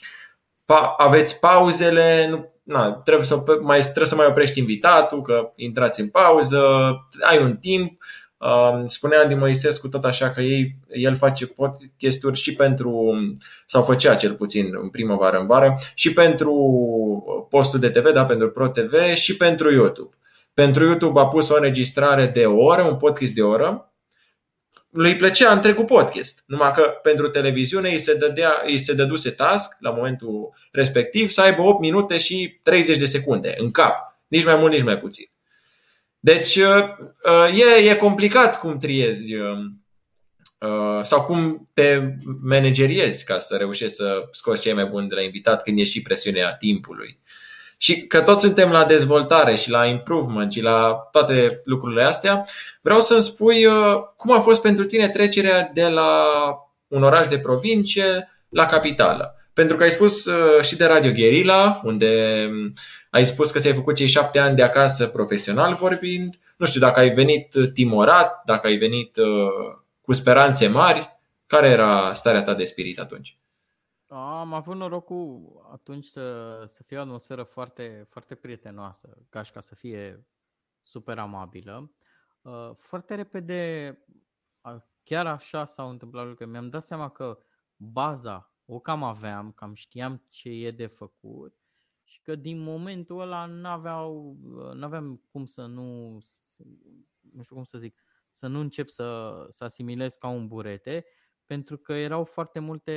pa, 0.65 0.95
aveți 0.97 1.39
pauzele, 1.39 2.27
nu, 2.29 2.53
na, 2.63 2.91
trebuie, 2.91 3.25
să 3.25 3.43
mai, 3.61 3.79
trebuie 3.79 4.05
să 4.05 4.15
mai 4.15 4.25
oprești 4.25 4.59
invitatul, 4.59 5.21
că 5.21 5.51
intrați 5.55 6.01
în 6.01 6.07
pauză, 6.07 6.65
ai 7.21 7.41
un 7.41 7.55
timp. 7.55 8.01
Um, 8.37 8.87
spunea 8.87 9.21
Andy 9.21 9.33
Moisescu 9.33 9.87
tot 9.87 10.05
așa 10.05 10.31
că 10.31 10.41
ei, 10.41 10.75
el 10.87 11.15
face 11.15 11.45
podcasturi 11.45 12.37
și 12.37 12.53
pentru, 12.53 13.15
sau 13.67 13.83
făcea 13.83 14.15
cel 14.15 14.33
puțin 14.33 14.77
în 14.81 14.89
primăvară, 14.89 15.37
în 15.37 15.47
vară, 15.47 15.73
și 15.93 16.13
pentru 16.13 16.53
postul 17.49 17.79
de 17.79 17.89
TV, 17.89 18.11
da, 18.11 18.25
pentru 18.25 18.49
Pro 18.49 18.67
TV 18.67 18.93
și 19.13 19.37
pentru 19.37 19.71
YouTube. 19.71 20.15
Pentru 20.53 20.85
YouTube 20.85 21.19
a 21.19 21.25
pus 21.25 21.49
o 21.49 21.55
înregistrare 21.55 22.25
de 22.25 22.45
o 22.45 22.63
oră, 22.63 22.81
un 22.81 22.97
podcast 22.97 23.33
de 23.33 23.41
o 23.41 23.49
oră, 23.49 23.86
lui 24.97 25.15
plăcea 25.15 25.51
întregul 25.51 25.85
podcast. 25.85 26.43
Numai 26.45 26.71
că 26.71 26.81
pentru 26.81 27.27
televiziune 27.29 27.89
îi 27.89 27.99
se, 27.99 28.15
dădea, 28.15 28.61
îi 28.65 28.77
se 28.77 28.93
dăduse 28.93 29.29
task 29.29 29.75
la 29.79 29.89
momentul 29.89 30.53
respectiv 30.71 31.29
să 31.29 31.41
aibă 31.41 31.61
8 31.61 31.79
minute 31.79 32.17
și 32.17 32.59
30 32.63 32.97
de 32.97 33.05
secunde 33.05 33.53
în 33.57 33.71
cap. 33.71 34.19
Nici 34.27 34.45
mai 34.45 34.55
mult, 34.55 34.71
nici 34.71 34.83
mai 34.83 34.97
puțin. 34.97 35.25
Deci 36.19 36.55
uh, 36.55 36.83
uh, 37.23 37.59
e, 37.59 37.89
e 37.89 37.95
complicat 37.95 38.59
cum 38.59 38.77
triezi 38.79 39.33
uh, 39.33 39.57
sau 41.03 41.21
cum 41.21 41.69
te 41.73 42.01
manageriezi 42.41 43.25
ca 43.25 43.39
să 43.39 43.55
reușești 43.55 43.95
să 43.95 44.27
scoți 44.31 44.61
cei 44.61 44.73
mai 44.73 44.85
buni 44.85 45.09
de 45.09 45.15
la 45.15 45.21
invitat 45.21 45.63
când 45.63 45.79
e 45.79 45.83
și 45.83 46.01
presiunea 46.01 46.53
timpului. 46.53 47.19
Și 47.77 48.07
că 48.07 48.21
toți 48.21 48.43
suntem 48.45 48.71
la 48.71 48.85
dezvoltare 48.85 49.55
și 49.55 49.69
la 49.69 49.85
improvement 49.85 50.51
și 50.51 50.61
la 50.61 51.07
toate 51.11 51.61
lucrurile 51.65 52.03
astea, 52.03 52.45
vreau 52.81 52.99
să-mi 52.99 53.21
spui 53.21 53.65
uh, 53.65 53.73
cum 54.15 54.31
a 54.31 54.39
fost 54.39 54.61
pentru 54.61 54.85
tine 54.85 55.09
trecerea 55.09 55.71
de 55.73 55.87
la 55.87 56.23
un 56.87 57.03
oraș 57.03 57.27
de 57.27 57.39
provincie 57.39 58.31
la 58.49 58.65
capitală. 58.65 59.35
Pentru 59.53 59.75
că 59.75 59.83
ai 59.83 59.89
spus 59.89 60.25
uh, 60.25 60.61
și 60.61 60.75
de 60.75 60.85
Radio 60.85 61.11
Guerilla, 61.11 61.81
unde 61.83 62.45
um, 62.49 62.73
ai 63.09 63.25
spus 63.25 63.51
că 63.51 63.59
ți-ai 63.59 63.73
făcut 63.73 63.95
cei 63.95 64.07
șapte 64.07 64.39
ani 64.39 64.55
de 64.55 64.63
acasă 64.63 65.07
profesional 65.07 65.73
vorbind. 65.73 66.39
Nu 66.57 66.65
știu 66.65 66.79
dacă 66.79 66.99
ai 66.99 67.09
venit 67.09 67.55
timorat, 67.73 68.41
dacă 68.45 68.67
ai 68.67 68.77
venit 68.77 69.17
uh, 69.17 69.77
cu 70.01 70.13
speranțe 70.13 70.67
mari. 70.67 71.15
Care 71.47 71.67
era 71.67 72.13
starea 72.13 72.43
ta 72.43 72.53
de 72.53 72.63
spirit 72.63 72.99
atunci? 72.99 73.37
Am 74.09 74.53
avut 74.53 74.75
norocul 74.75 75.56
atunci 75.71 76.05
să, 76.05 76.63
să 76.67 76.83
fie 76.83 76.97
o 76.97 77.01
atmosferă 77.01 77.43
foarte, 77.43 78.05
foarte 78.09 78.35
prietenoasă, 78.35 79.17
ca 79.29 79.41
și 79.41 79.51
ca 79.51 79.59
să 79.59 79.75
fie 79.75 80.27
super 80.81 81.17
amabilă. 81.17 81.91
Uh, 82.41 82.71
foarte 82.75 83.15
repede, 83.15 83.97
chiar 85.03 85.27
așa 85.27 85.65
s-au 85.65 85.89
întâmplat 85.89 86.25
lucrurile. 86.25 86.57
Mi-am 86.57 86.69
dat 86.69 86.83
seama 86.83 87.09
că 87.09 87.39
baza 87.75 88.51
o 88.65 88.79
cam 88.79 89.03
aveam, 89.03 89.51
cam 89.51 89.73
știam 89.73 90.23
ce 90.29 90.49
e 90.49 90.71
de 90.71 90.87
făcut 90.87 91.55
și 92.03 92.21
că 92.21 92.35
din 92.35 92.59
momentul 92.59 93.19
ăla 93.19 93.45
n-aveau, 93.45 94.37
n-aveam 94.73 95.15
cum 95.31 95.45
să 95.45 95.65
nu, 95.65 96.11
nu 97.33 97.43
știu 97.43 97.55
cum 97.55 97.63
să 97.63 97.77
zic, 97.77 98.03
să 98.29 98.47
nu 98.47 98.59
încep 98.59 98.87
să, 98.89 99.45
să 99.49 99.63
asimilez 99.63 100.15
ca 100.15 100.27
un 100.27 100.47
burete 100.47 101.05
pentru 101.47 101.77
că 101.77 101.93
erau 101.93 102.23
foarte 102.23 102.59
multe 102.59 102.91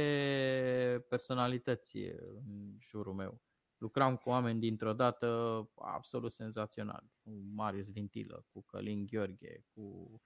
personalități 1.09 1.97
în 2.45 2.77
jurul 2.79 3.15
meu. 3.15 3.41
lucram 3.77 4.17
cu 4.17 4.29
oameni 4.29 4.61
dintr-o 4.61 4.93
dată 4.93 5.29
absolut 5.75 6.33
senzațional, 6.33 7.05
cu 7.23 7.31
Marius 7.55 7.91
Vintilă, 7.91 8.47
cu 8.53 8.63
Călin 8.63 9.07
Gheorghe, 9.07 9.65
cu 9.75 10.21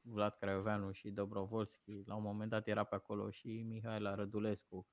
Vlad 0.00 0.34
Craioveanu 0.34 0.90
și 0.90 1.10
Dobrovolski. 1.10 2.02
La 2.04 2.14
un 2.14 2.22
moment 2.22 2.50
dat 2.50 2.66
era 2.66 2.84
pe 2.84 2.94
acolo 2.94 3.30
și 3.30 3.48
Mihaela 3.48 4.14
Rădulescu. 4.14 4.86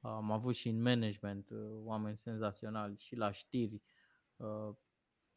Am 0.00 0.30
avut 0.30 0.54
și 0.54 0.68
în 0.68 0.82
management 0.82 1.50
uh, 1.50 1.58
oameni 1.84 2.16
senzaționali 2.16 2.96
și 2.98 3.16
la 3.16 3.30
știri. 3.30 3.82
Uh, 4.36 4.74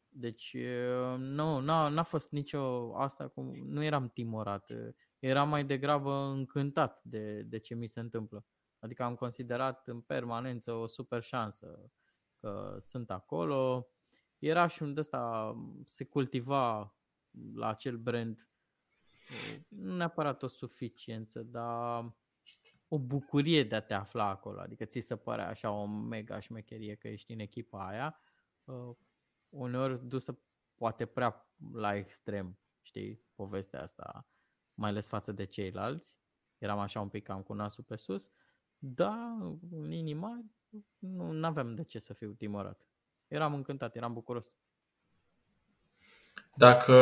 deci 0.08 0.54
uh, 0.54 1.18
nu, 1.18 1.60
n-a, 1.60 1.88
n-a 1.88 2.02
fost 2.02 2.30
nicio 2.30 2.94
asta, 2.96 3.28
cum, 3.28 3.54
nu 3.56 3.82
eram 3.84 4.08
timorat, 4.08 4.72
eram 5.18 5.48
mai 5.48 5.64
degrabă 5.64 6.12
încântat 6.12 7.02
de, 7.02 7.42
de 7.42 7.58
ce 7.58 7.74
mi 7.74 7.86
se 7.86 8.00
întâmplă. 8.00 8.46
Adică 8.78 9.02
am 9.02 9.14
considerat 9.14 9.88
în 9.88 10.00
permanență 10.00 10.72
o 10.72 10.86
super 10.86 11.22
șansă 11.22 11.90
că 12.40 12.78
sunt 12.80 13.10
acolo. 13.10 13.88
Era 14.38 14.66
și 14.66 14.82
unde 14.82 15.00
ăsta 15.00 15.54
se 15.84 16.04
cultiva 16.04 16.94
la 17.54 17.68
acel 17.68 17.96
brand 17.96 18.48
nu 19.68 19.96
neapărat 19.96 20.42
o 20.42 20.46
suficiență, 20.46 21.42
dar 21.42 22.16
o 22.88 22.98
bucurie 22.98 23.64
de 23.64 23.74
a 23.74 23.80
te 23.80 23.94
afla 23.94 24.28
acolo. 24.28 24.60
Adică 24.60 24.84
ți 24.84 25.00
se 25.00 25.16
pare 25.16 25.42
așa 25.42 25.70
o 25.70 25.86
mega 25.86 26.38
șmecherie 26.38 26.94
că 26.94 27.08
ești 27.08 27.32
în 27.32 27.38
echipa 27.38 27.88
aia. 27.88 28.20
Uh, 28.64 28.96
uneori 29.48 30.06
dusă 30.06 30.38
poate 30.74 31.06
prea 31.06 31.52
la 31.72 31.94
extrem, 31.94 32.58
știi, 32.80 33.22
povestea 33.34 33.82
asta, 33.82 34.28
mai 34.78 34.90
ales 34.90 35.08
față 35.08 35.32
de 35.32 35.44
ceilalți. 35.44 36.16
Eram 36.58 36.78
așa 36.78 37.00
un 37.00 37.08
pic 37.08 37.24
cam 37.24 37.40
cu 37.42 37.52
nasul 37.52 37.84
pe 37.84 37.96
sus, 37.96 38.30
dar 38.78 39.36
în 39.70 39.90
inima 39.90 40.44
nu 40.98 41.46
aveam 41.46 41.74
de 41.74 41.84
ce 41.84 41.98
să 41.98 42.12
fiu 42.12 42.32
timorat. 42.32 42.86
Eram 43.28 43.54
încântat, 43.54 43.96
eram 43.96 44.12
bucuros. 44.12 44.56
Dacă 46.54 46.94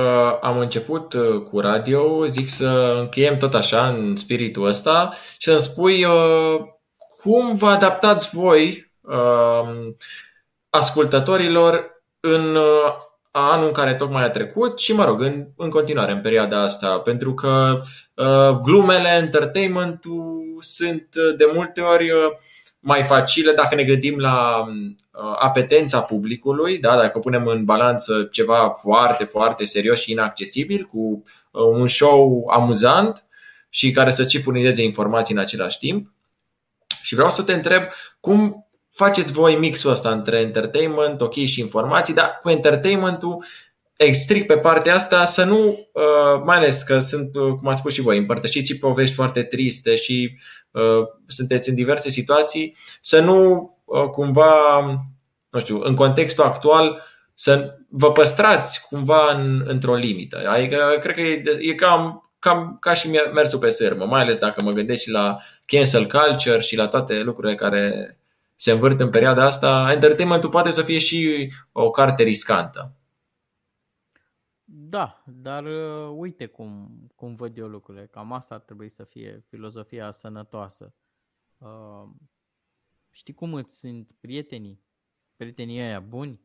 am 0.42 0.58
început 0.58 1.12
uh, 1.12 1.42
cu 1.42 1.60
radio, 1.60 2.26
zic 2.26 2.48
să 2.48 2.96
încheiem 2.98 3.38
tot 3.38 3.54
așa, 3.54 3.88
în 3.88 4.16
spiritul 4.16 4.66
ăsta, 4.66 5.12
și 5.38 5.48
să-mi 5.48 5.60
spui 5.60 6.04
uh, 6.04 6.60
cum 7.22 7.56
vă 7.56 7.68
adaptați 7.68 8.36
voi, 8.36 8.92
uh, 9.00 9.94
ascultătorilor, 10.70 12.02
în 12.20 12.56
anul 13.38 13.66
în 13.66 13.72
care 13.72 13.94
tocmai 13.94 14.24
a 14.24 14.30
trecut 14.30 14.78
și, 14.78 14.92
mă 14.92 15.04
rog, 15.04 15.20
în, 15.20 15.46
în 15.56 15.70
continuare, 15.70 16.12
în 16.12 16.20
perioada 16.20 16.62
asta, 16.62 16.98
pentru 16.98 17.34
că 17.34 17.80
glumele, 18.62 19.08
entertainment-ul 19.08 20.56
sunt 20.60 21.08
de 21.36 21.50
multe 21.54 21.80
ori 21.80 22.10
mai 22.86 23.02
facile 23.02 23.52
dacă 23.52 23.74
ne 23.74 23.84
gândim 23.84 24.18
la 24.18 24.64
uh, 24.66 25.36
apetența 25.38 26.00
publicului, 26.00 26.78
da? 26.78 26.96
dacă 26.96 27.18
punem 27.18 27.46
în 27.46 27.64
balanță 27.64 28.28
ceva 28.30 28.68
foarte, 28.68 29.24
foarte 29.24 29.64
serios 29.64 30.00
și 30.00 30.10
inaccesibil 30.10 30.84
cu 30.84 30.98
uh, 31.50 31.62
un 31.62 31.86
show 31.86 32.48
amuzant 32.52 33.28
și 33.68 33.90
care 33.90 34.10
să 34.10 34.26
și 34.26 34.42
furnizeze 34.42 34.82
informații 34.82 35.34
în 35.34 35.40
același 35.40 35.78
timp. 35.78 36.12
Și 37.02 37.14
vreau 37.14 37.30
să 37.30 37.42
te 37.42 37.52
întreb 37.52 37.82
cum 38.20 38.65
faceți 38.96 39.32
voi 39.32 39.54
mixul 39.54 39.90
ăsta 39.90 40.10
între 40.10 40.38
entertainment, 40.38 41.20
ok 41.20 41.34
și 41.34 41.60
informații, 41.60 42.14
dar 42.14 42.40
cu 42.42 42.50
entertainmentul 42.50 43.44
strict 44.12 44.46
pe 44.46 44.58
partea 44.58 44.94
asta 44.94 45.24
să 45.24 45.44
nu, 45.44 45.88
uh, 45.92 46.42
mai 46.44 46.56
ales 46.56 46.82
că 46.82 46.98
sunt, 46.98 47.32
cum 47.32 47.68
ați 47.68 47.78
spus 47.78 47.92
și 47.92 48.00
voi, 48.00 48.18
împărtășiți 48.18 48.72
și 48.72 48.78
povești 48.78 49.14
foarte 49.14 49.42
triste 49.42 49.96
și 49.96 50.38
Uh, 50.76 51.06
sunteți 51.26 51.68
în 51.68 51.74
diverse 51.74 52.10
situații, 52.10 52.76
să 53.00 53.20
nu 53.20 53.70
uh, 53.84 54.04
cumva, 54.04 54.80
nu 55.50 55.60
știu, 55.60 55.80
în 55.80 55.94
contextul 55.94 56.44
actual, 56.44 57.02
să 57.34 57.76
vă 57.88 58.12
păstrați 58.12 58.86
cumva 58.88 59.32
în, 59.32 59.64
într-o 59.66 59.94
limită. 59.94 60.48
Adică, 60.48 60.98
cred 61.00 61.14
că 61.14 61.20
e, 61.20 61.42
e 61.60 61.74
cam, 61.74 62.30
cam 62.38 62.76
ca 62.80 62.94
și 62.94 63.08
mersul 63.34 63.58
pe 63.58 63.70
sârmă, 63.70 64.04
mai 64.04 64.20
ales 64.20 64.38
dacă 64.38 64.62
mă 64.62 64.72
gândesc 64.72 65.02
și 65.02 65.10
la 65.10 65.36
cancel 65.66 66.06
culture 66.06 66.60
și 66.60 66.76
la 66.76 66.88
toate 66.88 67.22
lucrurile 67.22 67.54
care 67.54 68.18
se 68.56 68.72
învârt 68.72 69.00
în 69.00 69.10
perioada 69.10 69.44
asta, 69.44 69.92
entertainmentul 69.92 70.50
poate 70.50 70.70
să 70.70 70.82
fie 70.82 70.98
și 70.98 71.52
o 71.72 71.90
carte 71.90 72.22
riscantă. 72.22 72.96
Da, 74.64 75.22
dar 75.26 75.64
uh, 75.64 76.14
uite 76.16 76.46
cum, 76.46 77.00
cum 77.14 77.34
văd 77.34 77.56
eu 77.56 77.66
lucrurile. 77.68 78.06
Cam 78.06 78.32
asta 78.32 78.54
ar 78.54 78.60
trebui 78.60 78.88
să 78.88 79.04
fie 79.04 79.44
filozofia 79.48 80.10
sănătoasă. 80.10 80.94
Uh, 81.58 82.08
știi 83.10 83.34
cum 83.34 83.54
îți 83.54 83.78
sunt 83.78 84.12
prietenii? 84.20 84.84
Prietenii 85.36 85.80
ăia 85.80 86.00
buni 86.00 86.40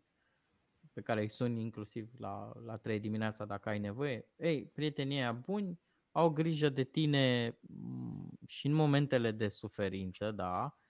pe 0.94 1.02
care 1.02 1.22
îi 1.22 1.30
suni 1.30 1.62
inclusiv 1.62 2.12
la, 2.18 2.52
la 2.66 2.78
3 2.78 3.00
dimineața 3.00 3.46
dacă 3.46 3.70
ai 3.70 3.80
nevoie. 3.80 4.28
Ei, 4.38 4.66
prietenii 4.66 5.18
ăia 5.18 5.32
buni 5.32 5.80
au 6.12 6.30
grijă 6.30 6.70
de 6.70 6.84
tine 6.84 7.58
mm, 7.62 8.30
și 8.48 8.68
în 8.68 8.74
momentele 8.74 9.32
de 9.32 9.48
suferință, 9.50 10.32
da, 10.32 10.64
uh, 10.64 10.81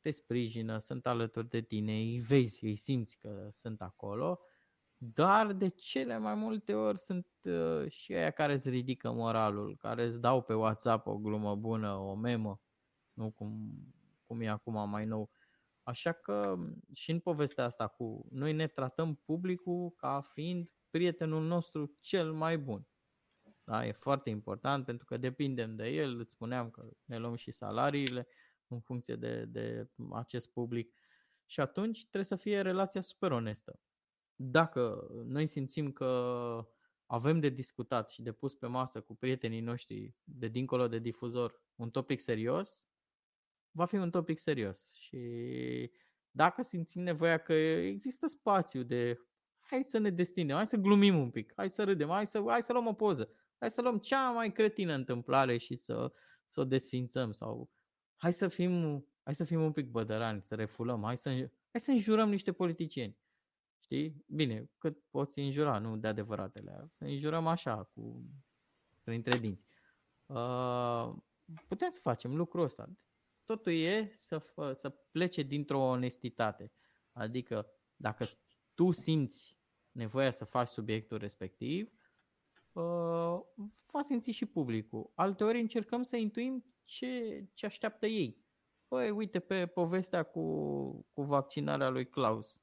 te 0.00 0.10
sprijină, 0.10 0.78
sunt 0.78 1.06
alături 1.06 1.48
de 1.48 1.60
tine, 1.60 1.92
îi 1.92 2.18
vezi, 2.18 2.64
îi 2.64 2.74
simți 2.74 3.18
că 3.18 3.48
sunt 3.50 3.80
acolo 3.80 4.40
dar 5.12 5.52
de 5.52 5.68
cele 5.68 6.18
mai 6.18 6.34
multe 6.34 6.74
ori 6.74 6.98
sunt 6.98 7.26
uh, 7.44 7.90
și 7.90 8.14
aia 8.14 8.30
care 8.30 8.52
îți 8.52 8.70
ridică 8.70 9.12
moralul, 9.12 9.76
care 9.76 10.04
îți 10.04 10.20
dau 10.20 10.42
pe 10.42 10.54
WhatsApp 10.54 11.06
o 11.06 11.18
glumă 11.18 11.54
bună, 11.56 11.92
o 11.92 12.14
memă, 12.14 12.60
nu 13.12 13.30
cum, 13.30 13.72
cum 14.26 14.40
e 14.40 14.48
acum 14.48 14.90
mai 14.90 15.04
nou. 15.04 15.30
Așa 15.82 16.12
că 16.12 16.56
și 16.92 17.10
în 17.10 17.20
povestea 17.20 17.64
asta 17.64 17.86
cu 17.86 18.26
noi 18.30 18.52
ne 18.52 18.66
tratăm 18.66 19.14
publicul 19.14 19.90
ca 19.96 20.20
fiind 20.20 20.70
prietenul 20.90 21.44
nostru 21.44 21.96
cel 22.00 22.32
mai 22.32 22.58
bun. 22.58 22.86
Da, 23.64 23.86
e 23.86 23.92
foarte 23.92 24.30
important 24.30 24.84
pentru 24.84 25.06
că 25.06 25.16
depindem 25.16 25.76
de 25.76 25.88
el, 25.88 26.18
îți 26.18 26.32
spuneam 26.32 26.70
că 26.70 26.88
ne 27.04 27.18
luăm 27.18 27.34
și 27.34 27.50
salariile 27.50 28.26
în 28.74 28.80
funcție 28.80 29.14
de, 29.14 29.44
de 29.44 29.88
acest 30.12 30.52
public 30.52 30.94
și 31.46 31.60
atunci 31.60 32.00
trebuie 32.00 32.24
să 32.24 32.36
fie 32.36 32.60
relația 32.60 33.00
super 33.00 33.32
onestă 33.32 33.80
dacă 34.36 35.08
noi 35.24 35.46
simțim 35.46 35.92
că 35.92 36.68
avem 37.06 37.40
de 37.40 37.48
discutat 37.48 38.10
și 38.10 38.22
de 38.22 38.32
pus 38.32 38.54
pe 38.54 38.66
masă 38.66 39.00
cu 39.00 39.14
prietenii 39.16 39.60
noștri 39.60 40.14
de 40.24 40.48
dincolo 40.48 40.88
de 40.88 40.98
difuzor 40.98 41.62
un 41.74 41.90
topic 41.90 42.20
serios, 42.20 42.88
va 43.70 43.84
fi 43.84 43.96
un 43.96 44.10
topic 44.10 44.38
serios. 44.38 44.92
Și 44.92 45.20
dacă 46.30 46.62
simțim 46.62 47.02
nevoia 47.02 47.38
că 47.38 47.52
există 47.52 48.26
spațiu 48.26 48.82
de 48.82 49.18
hai 49.60 49.82
să 49.84 49.98
ne 49.98 50.10
destinem, 50.10 50.56
hai 50.56 50.66
să 50.66 50.76
glumim 50.76 51.18
un 51.18 51.30
pic, 51.30 51.52
hai 51.56 51.68
să 51.68 51.84
râdem, 51.84 52.08
hai 52.08 52.26
să, 52.26 52.42
hai 52.46 52.62
să 52.62 52.72
luăm 52.72 52.86
o 52.86 52.92
poză, 52.92 53.30
hai 53.58 53.70
să 53.70 53.82
luăm 53.82 53.98
cea 53.98 54.30
mai 54.30 54.52
cretină 54.52 54.94
întâmplare 54.94 55.56
și 55.56 55.76
să, 55.76 56.12
să 56.46 56.60
o 56.60 56.64
desfințăm 56.64 57.32
sau 57.32 57.70
hai 58.16 58.32
să 58.32 58.48
fim, 58.48 59.04
hai 59.22 59.34
să 59.34 59.44
fim 59.44 59.62
un 59.62 59.72
pic 59.72 59.86
bădărani, 59.86 60.42
să 60.42 60.54
refulăm, 60.54 61.02
hai 61.02 61.16
să, 61.16 61.30
hai 61.70 61.80
să 61.80 61.90
înjurăm 61.90 62.28
niște 62.28 62.52
politicieni. 62.52 63.16
Știi? 63.78 64.24
Bine, 64.26 64.70
cât 64.78 65.02
poți 65.10 65.38
înjura, 65.38 65.78
nu 65.78 65.96
de 65.96 66.06
adevăratele. 66.06 66.86
Să 66.90 67.04
înjurăm 67.04 67.46
așa, 67.46 67.84
cu 67.84 68.24
printre 69.02 69.38
dinți. 69.38 69.66
Uh, 70.26 71.14
putem 71.68 71.90
să 71.90 72.00
facem 72.00 72.36
lucrul 72.36 72.62
ăsta. 72.62 72.88
Totul 73.44 73.72
e 73.72 74.12
să, 74.14 74.42
să 74.72 74.88
plece 74.88 75.42
dintr-o 75.42 75.80
onestitate. 75.80 76.72
Adică 77.12 77.66
dacă 77.96 78.26
tu 78.74 78.90
simți 78.90 79.58
nevoia 79.90 80.30
să 80.30 80.44
faci 80.44 80.68
subiectul 80.68 81.18
respectiv, 81.18 81.92
uh, 82.72 83.40
va 83.90 84.02
simți 84.02 84.30
și 84.30 84.46
publicul. 84.46 85.12
Alteori 85.14 85.60
încercăm 85.60 86.02
să 86.02 86.16
intuim 86.16 86.64
ce, 86.84 87.44
ce 87.54 87.66
așteaptă 87.66 88.06
ei. 88.06 88.44
Păi, 88.88 89.10
uite 89.10 89.40
pe 89.40 89.66
povestea 89.66 90.22
cu, 90.22 91.06
cu 91.12 91.22
vaccinarea 91.22 91.88
lui 91.88 92.08
Klaus. 92.08 92.62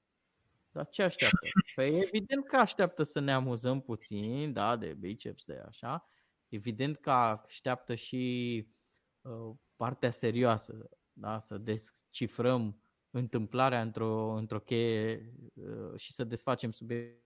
Dar 0.72 0.90
ce 0.90 1.04
așteaptă? 1.04 1.38
Păi 1.76 2.00
evident 2.00 2.48
că 2.48 2.56
așteaptă 2.56 3.04
să 3.04 3.20
ne 3.20 3.34
amuzăm 3.34 3.82
puțin, 3.82 4.54
da, 4.54 4.76
de 4.76 4.94
biceps, 4.94 5.46
de 5.46 5.64
așa. 5.68 6.08
Evident 6.48 6.98
că 6.98 7.12
așteaptă 7.12 7.96
și 7.96 8.68
uh, 9.22 9.56
partea 9.76 10.12
serioasă, 10.12 10.90
da, 11.14 11.40
să 11.40 11.58
descifrăm 11.58 12.82
întâmplarea 13.10 13.82
într-o, 13.82 14.34
într-o 14.34 14.60
cheie 14.60 15.34
uh, 15.54 16.00
și 16.00 16.14
să 16.14 16.24
desfacem 16.24 16.72
subiect. 16.72 17.26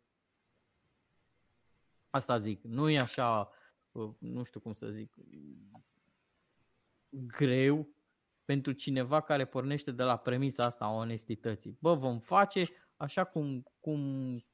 Asta 2.09 2.38
zic, 2.38 2.63
nu 2.63 2.89
e 2.89 2.99
așa, 2.99 3.49
uh, 3.91 4.13
nu 4.19 4.43
știu 4.43 4.59
cum 4.59 4.73
să 4.73 4.89
zic, 4.89 5.15
greu 7.15 7.89
pentru 8.45 8.71
cineva 8.71 9.21
care 9.21 9.45
pornește 9.45 9.91
de 9.91 10.03
la 10.03 10.17
premisa 10.17 10.63
asta 10.63 10.85
a 10.85 10.91
onestității. 10.91 11.77
Bă, 11.81 11.93
vom 11.95 12.19
face, 12.19 12.63
așa 12.95 13.23
cum, 13.23 13.63
cum, 13.79 13.99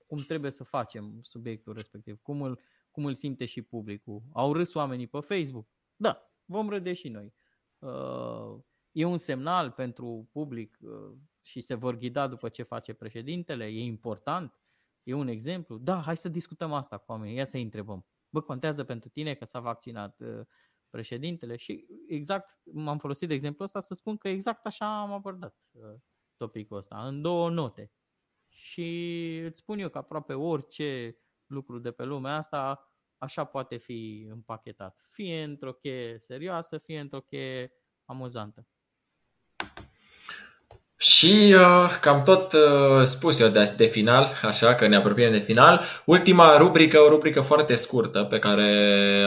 cum 0.08 0.18
trebuie 0.18 0.52
să 0.52 0.64
facem 0.64 1.20
subiectul 1.22 1.74
respectiv, 1.74 2.20
cum 2.22 2.42
îl, 2.42 2.60
cum 2.92 3.06
îl 3.06 3.14
simte 3.14 3.46
și 3.46 3.62
publicul. 3.62 4.22
Au 4.34 4.54
râs 4.54 4.74
oamenii 4.74 5.08
pe 5.08 5.20
Facebook? 5.20 5.68
Da, 5.96 6.32
vom 6.46 6.70
râde 6.70 6.94
și 6.94 7.10
noi. 7.10 7.34
Uh, 7.80 8.60
e 8.92 9.06
un 9.06 9.18
semnal 9.18 9.72
pentru 9.72 10.30
public 10.32 10.78
uh, 10.82 11.18
și 11.42 11.62
se 11.62 11.74
vor 11.74 11.98
ghida 11.98 12.28
după 12.28 12.50
ce 12.50 12.64
face 12.64 12.94
președintele? 12.94 13.66
E 13.66 13.84
important? 13.84 14.56
E 15.04 15.14
un 15.14 15.28
exemplu? 15.28 15.78
Da, 15.78 16.02
hai 16.02 16.18
să 16.18 16.30
discutăm 16.30 16.74
asta 16.74 16.98
cu 16.98 17.12
oamenii, 17.12 17.36
ia 17.36 17.46
să 17.46 17.58
întrebăm. 17.58 18.06
Bă, 18.30 18.42
contează 18.42 18.84
pentru 18.84 19.10
tine 19.10 19.34
că 19.34 19.46
s-a 19.46 19.60
vaccinat 19.60 20.20
uh, 20.20 20.46
președintele 20.92 21.56
și 21.56 21.86
exact 22.08 22.60
m-am 22.64 22.98
folosit 22.98 23.28
de 23.28 23.34
exemplu 23.34 23.64
ăsta 23.64 23.80
să 23.80 23.94
spun 23.94 24.18
că 24.18 24.28
exact 24.28 24.66
așa 24.66 25.02
am 25.02 25.12
abordat 25.12 25.56
uh, 25.74 25.82
topicul 26.38 26.78
ăsta, 26.78 27.08
în 27.08 27.22
două 27.22 27.50
note. 27.50 27.92
Și 28.50 29.42
îți 29.46 29.60
spun 29.60 29.80
eu 29.80 29.90
că 29.90 29.98
aproape 29.98 30.34
orice 30.34 31.18
lucru 31.46 31.80
de 31.80 31.92
pe 31.92 32.04
lumea 32.04 32.36
asta 32.36 32.92
așa 33.18 33.44
poate 33.44 33.78
fi 33.78 34.28
împachetat. 34.30 35.00
Fie 35.12 35.44
într-o 35.44 35.74
cheie 35.74 36.18
serioasă, 36.20 36.78
fie 36.78 37.00
într-o 37.00 37.22
cheie 37.22 37.72
amuzantă. 38.06 38.68
Și 40.98 41.56
uh, 41.56 41.98
cam 42.02 42.24
tot 42.24 42.54
uh, 42.54 43.04
spus 43.04 43.40
eu 43.40 43.48
de, 43.48 43.74
de 43.78 43.86
final, 43.86 44.40
așa 44.42 44.76
că 44.76 44.88
ne 44.88 44.96
apropiem 44.96 45.32
de 45.32 45.40
final. 45.40 45.86
Ultima 46.06 46.58
rubrică, 46.58 47.00
o 47.00 47.10
rubrică 47.10 47.42
foarte 47.42 47.76
scurtă 47.76 48.24
pe 48.24 48.40
care 48.40 48.70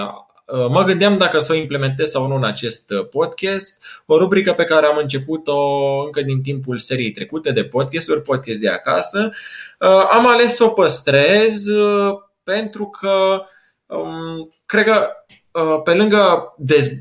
uh, 0.00 0.23
mă 0.68 0.84
gândeam 0.84 1.16
dacă 1.16 1.38
să 1.38 1.52
o 1.52 1.56
implementez 1.56 2.10
sau 2.10 2.26
nu 2.26 2.34
în 2.34 2.44
acest 2.44 2.92
podcast. 3.10 3.84
O 4.06 4.18
rubrică 4.18 4.52
pe 4.52 4.64
care 4.64 4.86
am 4.86 4.96
început-o 4.96 5.58
încă 6.04 6.22
din 6.22 6.42
timpul 6.42 6.78
seriei 6.78 7.10
trecute 7.10 7.52
de 7.52 7.64
podcasturi, 7.64 8.22
podcast 8.22 8.60
de 8.60 8.68
acasă. 8.68 9.30
Uh, 9.80 10.06
am 10.10 10.26
ales 10.26 10.54
să 10.54 10.64
o 10.64 10.68
păstrez 10.68 11.66
uh, 11.66 12.14
pentru 12.42 12.86
că 12.86 13.44
um, 13.86 14.50
cred 14.66 14.84
că 14.84 15.08
Uh, 15.62 15.80
pe 15.84 15.94
lângă 15.94 16.54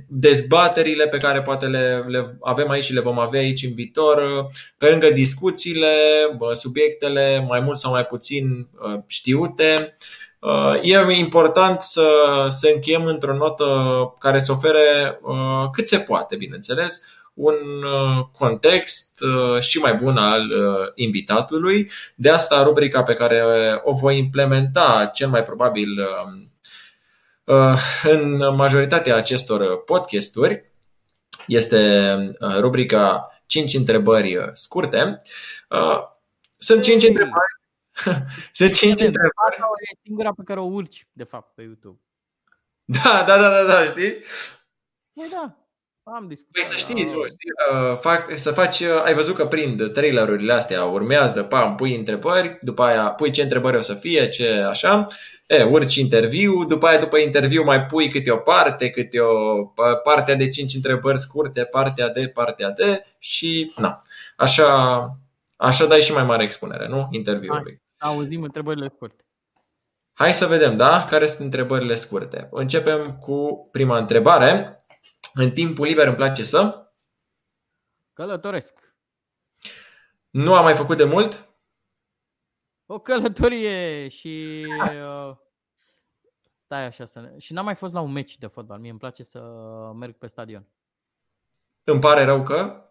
dezbaterile 0.07 1.07
pe 1.07 1.17
care 1.17 1.41
poate 1.41 1.65
le, 1.65 2.05
le 2.07 2.37
avem 2.41 2.69
aici 2.69 2.83
și 2.83 2.93
le 2.93 2.99
vom 2.99 3.19
avea 3.19 3.39
aici 3.39 3.63
în 3.63 3.73
viitor, 3.73 4.17
uh, 4.17 4.45
pe 4.77 4.89
lângă 4.89 5.09
discuțiile, 5.09 5.87
subiectele 6.53 7.45
mai 7.47 7.59
mult 7.59 7.77
sau 7.77 7.91
mai 7.91 8.05
puțin 8.05 8.67
uh, 8.81 8.99
știute, 9.07 9.97
e 10.81 11.17
important 11.17 11.81
să, 11.81 12.07
să 12.49 12.71
încheiem 12.73 13.05
într-o 13.05 13.33
notă 13.33 13.65
care 14.19 14.39
să 14.39 14.51
ofere 14.51 15.19
cât 15.71 15.87
se 15.87 15.97
poate, 15.97 16.35
bineînțeles, 16.35 17.01
un 17.33 17.55
context 18.31 19.19
și 19.59 19.77
mai 19.77 19.93
bun 19.93 20.17
al 20.17 20.43
invitatului. 20.95 21.91
De 22.15 22.29
asta 22.29 22.63
rubrica 22.63 23.03
pe 23.03 23.13
care 23.13 23.41
o 23.83 23.93
voi 23.93 24.17
implementa 24.17 25.11
cel 25.13 25.27
mai 25.27 25.43
probabil 25.43 25.89
Uh, 27.45 27.77
în 28.03 28.55
majoritatea 28.55 29.15
acestor 29.15 29.83
podcasturi 29.83 30.71
este 31.47 32.15
uh, 32.39 32.57
rubrica 32.59 33.27
5 33.45 33.73
întrebări 33.73 34.35
uh, 34.35 34.47
scurte. 34.53 35.21
Sunt 36.57 36.83
5 36.83 37.03
întrebări. 37.07 37.52
Sunt 38.51 38.73
5 38.73 38.89
întrebări. 38.89 39.55
E 39.91 39.97
singura 40.03 40.31
pe 40.33 40.43
care 40.45 40.59
o 40.59 40.63
urci, 40.63 41.07
de 41.11 41.23
fapt, 41.23 41.55
pe 41.55 41.61
YouTube. 41.61 41.99
Da, 42.85 43.23
da, 43.27 43.37
da, 43.37 43.49
da, 43.49 43.63
da 43.63 43.85
știi? 43.85 44.15
Păi 45.13 45.27
da, 45.31 45.57
am 46.03 46.27
discutat. 46.27 46.51
Păi 46.51 46.63
să 46.63 46.75
știi, 46.75 47.03
nu, 47.03 47.25
știi 47.25 47.97
fac, 47.99 48.37
să 48.37 48.51
faci, 48.51 48.81
ai 48.81 49.13
văzut 49.13 49.35
că 49.35 49.47
prind 49.47 49.93
trailerurile 49.93 50.53
astea, 50.53 50.83
urmează, 50.83 51.43
pam, 51.43 51.75
pui 51.75 51.95
întrebări, 51.95 52.57
după 52.61 52.83
aia 52.83 53.07
pui 53.09 53.31
ce 53.31 53.41
întrebări 53.41 53.77
o 53.77 53.81
să 53.81 53.93
fie, 53.93 54.29
ce 54.29 54.49
așa 54.49 55.07
e, 55.47 55.63
urci 55.63 55.95
interviu, 55.95 56.63
după 56.65 56.87
aia 56.87 56.99
după 56.99 57.17
interviu 57.17 57.63
mai 57.63 57.85
pui 57.85 58.09
câte 58.09 58.31
o 58.31 58.37
parte, 58.37 58.89
câte 58.89 59.19
o 59.19 59.63
partea 60.03 60.35
de 60.35 60.49
5 60.49 60.75
întrebări 60.75 61.19
scurte, 61.19 61.63
partea 61.63 62.09
de, 62.09 62.27
partea 62.27 62.69
de 62.69 63.05
și 63.19 63.73
na. 63.77 64.01
Așa, 64.37 64.97
așa 65.55 65.85
dai 65.85 66.01
și 66.01 66.13
mai 66.13 66.23
mare 66.23 66.43
expunere, 66.43 66.87
nu? 66.87 67.07
Interviului. 67.11 67.81
Hai, 68.03 68.11
auzim 68.11 68.43
întrebările 68.43 68.87
scurte. 68.87 69.23
Hai 70.13 70.33
să 70.33 70.45
vedem, 70.45 70.77
da? 70.77 71.05
Care 71.05 71.27
sunt 71.27 71.39
întrebările 71.39 71.95
scurte. 71.95 72.47
Începem 72.51 73.17
cu 73.17 73.67
prima 73.71 73.97
întrebare. 73.97 74.85
În 75.33 75.51
timpul 75.51 75.85
liber 75.85 76.07
îmi 76.07 76.15
place 76.15 76.43
să? 76.43 76.91
Călătoresc. 78.13 78.95
Nu 80.29 80.55
am 80.55 80.63
mai 80.63 80.75
făcut 80.75 80.97
de 80.97 81.03
mult? 81.03 81.49
O 82.85 82.99
călătorie 82.99 84.07
și 84.07 84.65
uh, 84.67 85.35
stai 86.37 86.85
așa 86.85 87.05
să 87.05 87.19
ne... 87.19 87.37
Și 87.37 87.53
n-am 87.53 87.65
mai 87.65 87.75
fost 87.75 87.93
la 87.93 88.01
un 88.01 88.11
meci 88.11 88.37
de 88.37 88.47
fotbal. 88.47 88.79
Mie 88.79 88.89
îmi 88.89 88.99
place 88.99 89.23
să 89.23 89.39
merg 89.95 90.15
pe 90.15 90.27
stadion. 90.27 90.67
Îmi 91.83 91.99
pare 91.99 92.23
rău 92.23 92.43
că? 92.43 92.89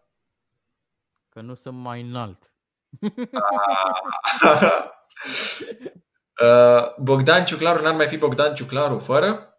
Că 1.29 1.41
nu 1.41 1.55
sunt 1.55 1.77
mai 1.77 2.01
înalt. 2.01 2.53
uh, 6.43 6.95
Bogdan 6.99 7.45
Ciuclaru 7.45 7.83
n-ar 7.83 7.95
mai 7.95 8.09
fi 8.09 8.17
Bogdan 8.17 8.55
Ciuclaru 8.55 8.99
fără? 8.99 9.57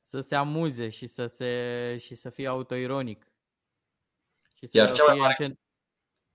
Să 0.00 0.20
se 0.20 0.34
amuze 0.34 0.88
și 0.88 1.06
să, 1.06 1.26
se, 1.26 1.96
și 2.00 2.14
să 2.14 2.30
fie 2.30 2.46
autoironic. 2.46 3.32
Și 4.56 4.66
să 4.66 4.76
Iar 4.76 4.92
cea 4.92 5.04
mai 5.04 5.16
mare... 5.16 5.58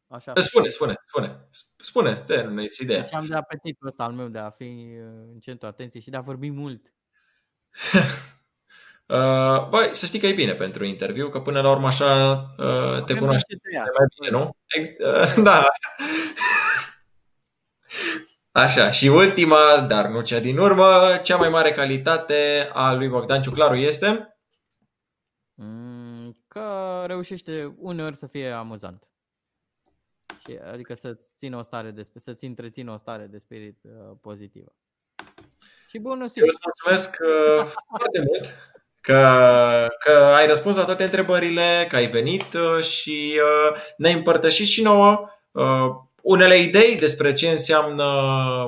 Așa. 0.07 0.33
Spune, 0.35 0.69
spune, 0.69 0.95
spune. 1.07 1.47
Spune, 1.77 2.13
terminați 2.13 2.81
ideea. 2.81 2.99
Deci 2.99 3.13
am 3.13 3.25
de 3.25 3.35
apetitul 3.35 3.87
ăsta 3.87 4.03
al 4.03 4.11
meu 4.11 4.27
de 4.27 4.39
a 4.39 4.49
fi 4.49 4.63
uh, 4.63 5.29
în 5.33 5.39
centru 5.39 5.67
atenției 5.67 6.01
și 6.01 6.09
de 6.09 6.17
a 6.17 6.21
vorbi 6.21 6.49
mult. 6.49 6.93
Uh, 9.07 9.67
băi, 9.69 9.89
să 9.91 10.05
știi 10.05 10.19
că 10.19 10.27
e 10.27 10.33
bine 10.33 10.53
pentru 10.53 10.85
interviu, 10.85 11.29
că 11.29 11.41
până 11.41 11.61
la 11.61 11.69
urmă 11.69 11.87
așa 11.87 12.05
uh, 12.57 13.03
te 13.03 13.13
cunoști 13.13 13.53
mai 13.75 14.07
bine, 14.19 14.37
nu? 14.37 14.57
Ex- 14.65 14.97
uh, 14.99 15.43
da. 15.47 15.67
Așa, 18.51 18.91
și 18.91 19.07
ultima, 19.07 19.85
dar 19.87 20.07
nu 20.07 20.21
cea 20.21 20.39
din 20.39 20.57
urmă, 20.57 21.19
cea 21.23 21.37
mai 21.37 21.49
mare 21.49 21.71
calitate 21.71 22.69
a 22.73 22.93
lui 22.93 23.07
Bogdan 23.07 23.41
Ciuclaru 23.41 23.75
este? 23.75 24.37
Mm, 25.53 26.45
că 26.47 27.03
reușește 27.05 27.75
uneori 27.77 28.15
să 28.15 28.27
fie 28.27 28.49
amuzant. 28.49 29.07
Și, 30.39 30.59
adică 30.71 30.93
să-ți 30.93 31.31
țină 31.37 31.57
o 31.57 31.61
stare 31.61 31.91
de, 31.91 32.01
să-ți 32.15 32.45
întrețină 32.45 32.91
o 32.91 32.97
stare 32.97 33.25
de 33.25 33.37
spirit 33.37 33.77
uh, 33.83 34.17
pozitivă. 34.21 34.75
Și 35.87 35.99
bună 35.99 36.25
Eu 36.33 36.45
îți 36.47 36.59
mulțumesc 36.65 37.17
uh, 37.21 37.65
foarte 37.65 38.23
mult 38.27 38.55
că, 39.05 39.87
că 39.99 40.11
ai 40.11 40.47
răspuns 40.47 40.75
la 40.75 40.85
toate 40.85 41.03
întrebările, 41.03 41.85
că 41.89 41.95
ai 41.95 42.07
venit 42.07 42.53
uh, 42.53 42.83
și 42.83 43.39
uh, 43.41 43.77
ne-ai 43.97 44.13
împărtășit 44.13 44.67
și 44.67 44.81
nouă 44.81 45.29
uh, 45.51 45.89
unele 46.25 46.59
idei 46.59 46.95
despre 46.95 47.33
ce 47.33 47.47
înseamnă 47.49 48.05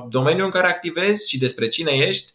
domeniul 0.10 0.46
în 0.46 0.52
care 0.52 0.68
activezi 0.68 1.30
și 1.30 1.38
despre 1.38 1.68
cine 1.68 1.92
ești. 1.92 2.32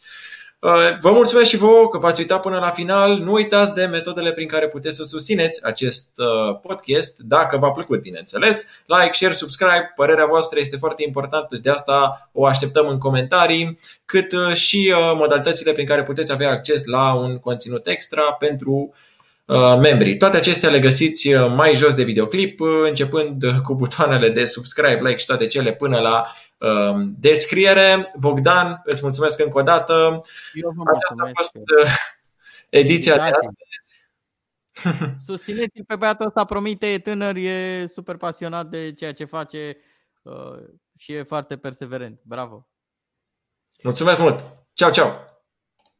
Uh, 0.59 0.99
vă 1.01 1.11
mulțumesc 1.11 1.49
și 1.49 1.57
vouă 1.57 1.89
că 1.89 1.99
v-ați 1.99 2.21
uitat 2.21 2.41
până 2.41 2.59
la 2.59 2.71
final. 2.71 3.19
Nu 3.19 3.33
uitați 3.33 3.75
de 3.75 3.85
metodele 3.85 4.33
prin 4.33 4.49
care 4.49 4.69
puteți 4.69 4.97
să 4.97 5.05
susțineți 5.05 5.65
acest 5.65 6.11
uh, 6.17 6.59
podcast, 6.61 7.19
dacă 7.19 7.57
v-a 7.57 7.71
plăcut, 7.71 8.01
bineînțeles. 8.01 8.83
Like, 8.87 9.13
share, 9.13 9.33
subscribe, 9.33 9.93
părerea 9.97 10.27
voastră 10.27 10.59
este 10.59 10.77
foarte 10.77 11.03
importantă, 11.07 11.59
de 11.63 11.71
asta 11.71 12.31
o 12.33 12.47
așteptăm 12.47 12.89
în 12.89 12.99
comentarii, 12.99 13.79
cât 14.05 14.33
uh, 14.33 14.55
și 14.55 14.95
modalitățile 15.15 15.73
prin 15.73 15.87
care 15.87 16.03
puteți 16.03 16.33
avea 16.33 16.51
acces 16.51 16.85
la 16.85 17.15
un 17.15 17.39
conținut 17.39 17.87
extra 17.87 18.33
pentru 18.33 18.95
membrii. 19.81 20.17
Toate 20.17 20.37
acestea 20.37 20.71
le 20.71 20.79
găsiți 20.79 21.33
mai 21.35 21.75
jos 21.75 21.95
de 21.95 22.03
videoclip, 22.03 22.61
începând 22.85 23.45
cu 23.67 23.75
butoanele 23.75 24.29
de 24.29 24.45
subscribe, 24.45 25.01
like 25.03 25.17
și 25.17 25.27
toate 25.27 25.47
cele 25.47 25.73
până 25.73 25.99
la 25.99 26.27
Um, 26.63 27.15
descriere. 27.19 28.13
Bogdan, 28.19 28.81
îți 28.85 29.03
mulțumesc 29.03 29.41
încă 29.41 29.59
o 29.59 29.63
dată. 29.63 30.23
Eu 30.53 30.71
vă 30.71 30.83
Aceasta 30.95 31.23
a 31.23 31.31
fost 31.35 31.55
uh, 31.55 31.93
ediția 32.81 33.15
de 33.15 33.21
astăzi. 33.21 33.55
Susțineți-l 35.27 35.85
pe 35.87 35.97
băiatul 35.97 36.27
ăsta, 36.27 36.45
promite, 36.45 36.93
e 36.93 36.99
tânăr, 36.99 37.37
e 37.37 37.87
super 37.87 38.17
pasionat 38.17 38.67
de 38.67 38.93
ceea 38.93 39.13
ce 39.13 39.25
face 39.25 39.77
uh, 40.23 40.59
și 40.97 41.13
e 41.13 41.23
foarte 41.23 41.57
perseverent. 41.57 42.21
Bravo! 42.25 42.69
Mulțumesc 43.83 44.21
mult! 44.21 44.45
Ceau, 44.73 44.91
ceau! 44.91 45.32